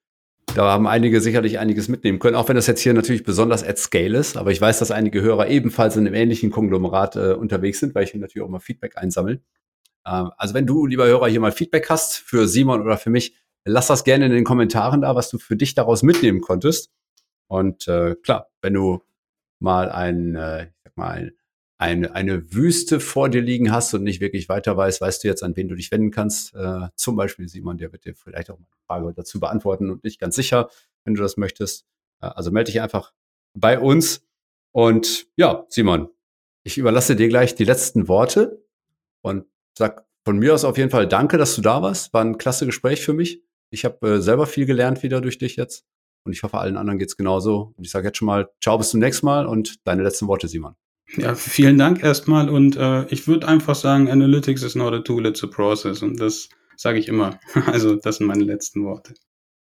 da 0.55 0.71
haben 0.71 0.87
einige 0.87 1.21
sicherlich 1.21 1.59
einiges 1.59 1.87
mitnehmen 1.87 2.19
können, 2.19 2.35
auch 2.35 2.49
wenn 2.49 2.55
das 2.55 2.67
jetzt 2.67 2.81
hier 2.81 2.93
natürlich 2.93 3.23
besonders 3.23 3.63
at 3.63 3.77
scale 3.77 4.17
ist. 4.17 4.37
Aber 4.37 4.51
ich 4.51 4.59
weiß, 4.59 4.79
dass 4.79 4.91
einige 4.91 5.21
Hörer 5.21 5.47
ebenfalls 5.47 5.95
in 5.95 6.05
einem 6.05 6.15
ähnlichen 6.15 6.51
Konglomerat 6.51 7.15
äh, 7.15 7.33
unterwegs 7.33 7.79
sind, 7.79 7.95
weil 7.95 8.03
ich 8.03 8.11
hier 8.11 8.19
natürlich 8.19 8.45
auch 8.45 8.49
mal 8.49 8.59
Feedback 8.59 8.97
einsammle. 8.97 9.41
Ähm, 10.05 10.31
also 10.37 10.53
wenn 10.53 10.65
du, 10.65 10.85
lieber 10.85 11.05
Hörer, 11.05 11.27
hier 11.27 11.39
mal 11.39 11.51
Feedback 11.51 11.89
hast 11.89 12.17
für 12.17 12.47
Simon 12.47 12.81
oder 12.81 12.97
für 12.97 13.09
mich, 13.09 13.35
lass 13.65 13.87
das 13.87 14.03
gerne 14.03 14.25
in 14.25 14.31
den 14.31 14.43
Kommentaren 14.43 15.01
da, 15.01 15.15
was 15.15 15.29
du 15.29 15.37
für 15.37 15.55
dich 15.55 15.75
daraus 15.75 16.03
mitnehmen 16.03 16.41
konntest. 16.41 16.91
Und 17.47 17.87
äh, 17.87 18.15
klar, 18.15 18.49
wenn 18.61 18.73
du 18.73 19.01
mal 19.59 19.91
ein, 19.91 20.35
äh, 20.35 20.63
ich 20.63 20.69
sag 20.83 20.97
mal, 20.97 21.09
ein 21.11 21.31
eine, 21.79 22.13
eine 22.13 22.53
Wüste 22.53 22.99
vor 22.99 23.29
dir 23.29 23.41
liegen 23.41 23.71
hast 23.71 23.93
und 23.93 24.03
nicht 24.03 24.19
wirklich 24.19 24.49
weiter 24.49 24.75
weißt, 24.75 24.99
weißt 24.99 25.23
du 25.23 25.29
jetzt, 25.29 25.43
an 25.43 25.55
wen 25.55 25.69
du 25.69 25.75
dich 25.75 25.91
wenden 25.91 26.11
kannst. 26.11 26.53
Äh, 26.53 26.89
zum 26.95 27.15
Beispiel 27.15 27.47
Simon, 27.47 27.77
der 27.77 27.93
wird 27.93 28.03
dir 28.03 28.13
vielleicht 28.13 28.51
auch 28.51 28.57
eine 28.57 28.65
Frage 28.85 29.13
dazu 29.15 29.39
beantworten 29.39 29.89
und 29.89 30.03
nicht 30.03 30.19
ganz 30.19 30.35
sicher, 30.35 30.69
wenn 31.05 31.15
du 31.15 31.21
das 31.21 31.37
möchtest. 31.37 31.85
Äh, 32.21 32.27
also 32.27 32.51
melde 32.51 32.71
dich 32.71 32.81
einfach 32.81 33.13
bei 33.53 33.79
uns. 33.79 34.25
Und 34.71 35.27
ja, 35.37 35.65
Simon, 35.69 36.09
ich 36.63 36.77
überlasse 36.77 37.15
dir 37.15 37.29
gleich 37.29 37.55
die 37.55 37.63
letzten 37.63 38.09
Worte. 38.09 38.61
Und 39.21 39.45
sag 39.77 40.05
von 40.25 40.37
mir 40.37 40.53
aus 40.53 40.65
auf 40.65 40.77
jeden 40.77 40.91
Fall 40.91 41.07
danke, 41.07 41.37
dass 41.37 41.55
du 41.55 41.61
da 41.61 41.81
warst. 41.81 42.13
War 42.13 42.25
ein 42.25 42.37
klasse 42.37 42.65
Gespräch 42.65 43.01
für 43.01 43.13
mich. 43.13 43.41
Ich 43.69 43.85
habe 43.85 44.15
äh, 44.15 44.21
selber 44.21 44.47
viel 44.47 44.65
gelernt 44.65 45.01
wieder 45.01 45.21
durch 45.21 45.37
dich 45.37 45.55
jetzt. 45.55 45.85
Und 46.25 46.33
ich 46.33 46.43
hoffe, 46.43 46.57
allen 46.57 46.75
anderen 46.75 46.99
geht's 46.99 47.15
genauso. 47.15 47.73
Und 47.77 47.85
ich 47.85 47.91
sage 47.91 48.07
jetzt 48.07 48.17
schon 48.17 48.25
mal, 48.25 48.49
ciao, 48.61 48.77
bis 48.77 48.89
zum 48.89 48.99
nächsten 48.99 49.25
Mal 49.25 49.47
und 49.47 49.87
deine 49.87 50.03
letzten 50.03 50.27
Worte, 50.27 50.49
Simon. 50.49 50.75
Ja, 51.17 51.35
vielen 51.35 51.77
Dank 51.77 52.03
erstmal. 52.03 52.49
Und 52.49 52.77
äh, 52.77 53.05
ich 53.07 53.27
würde 53.27 53.47
einfach 53.47 53.75
sagen, 53.75 54.09
Analytics 54.09 54.63
is 54.63 54.75
not 54.75 54.93
a 54.93 54.99
tool, 54.99 55.25
it's 55.25 55.43
a 55.43 55.47
process. 55.47 56.01
Und 56.01 56.19
das 56.19 56.49
sage 56.77 56.99
ich 56.99 57.07
immer. 57.07 57.39
Also 57.65 57.95
das 57.95 58.17
sind 58.17 58.27
meine 58.27 58.43
letzten 58.43 58.83
Worte. 58.83 59.13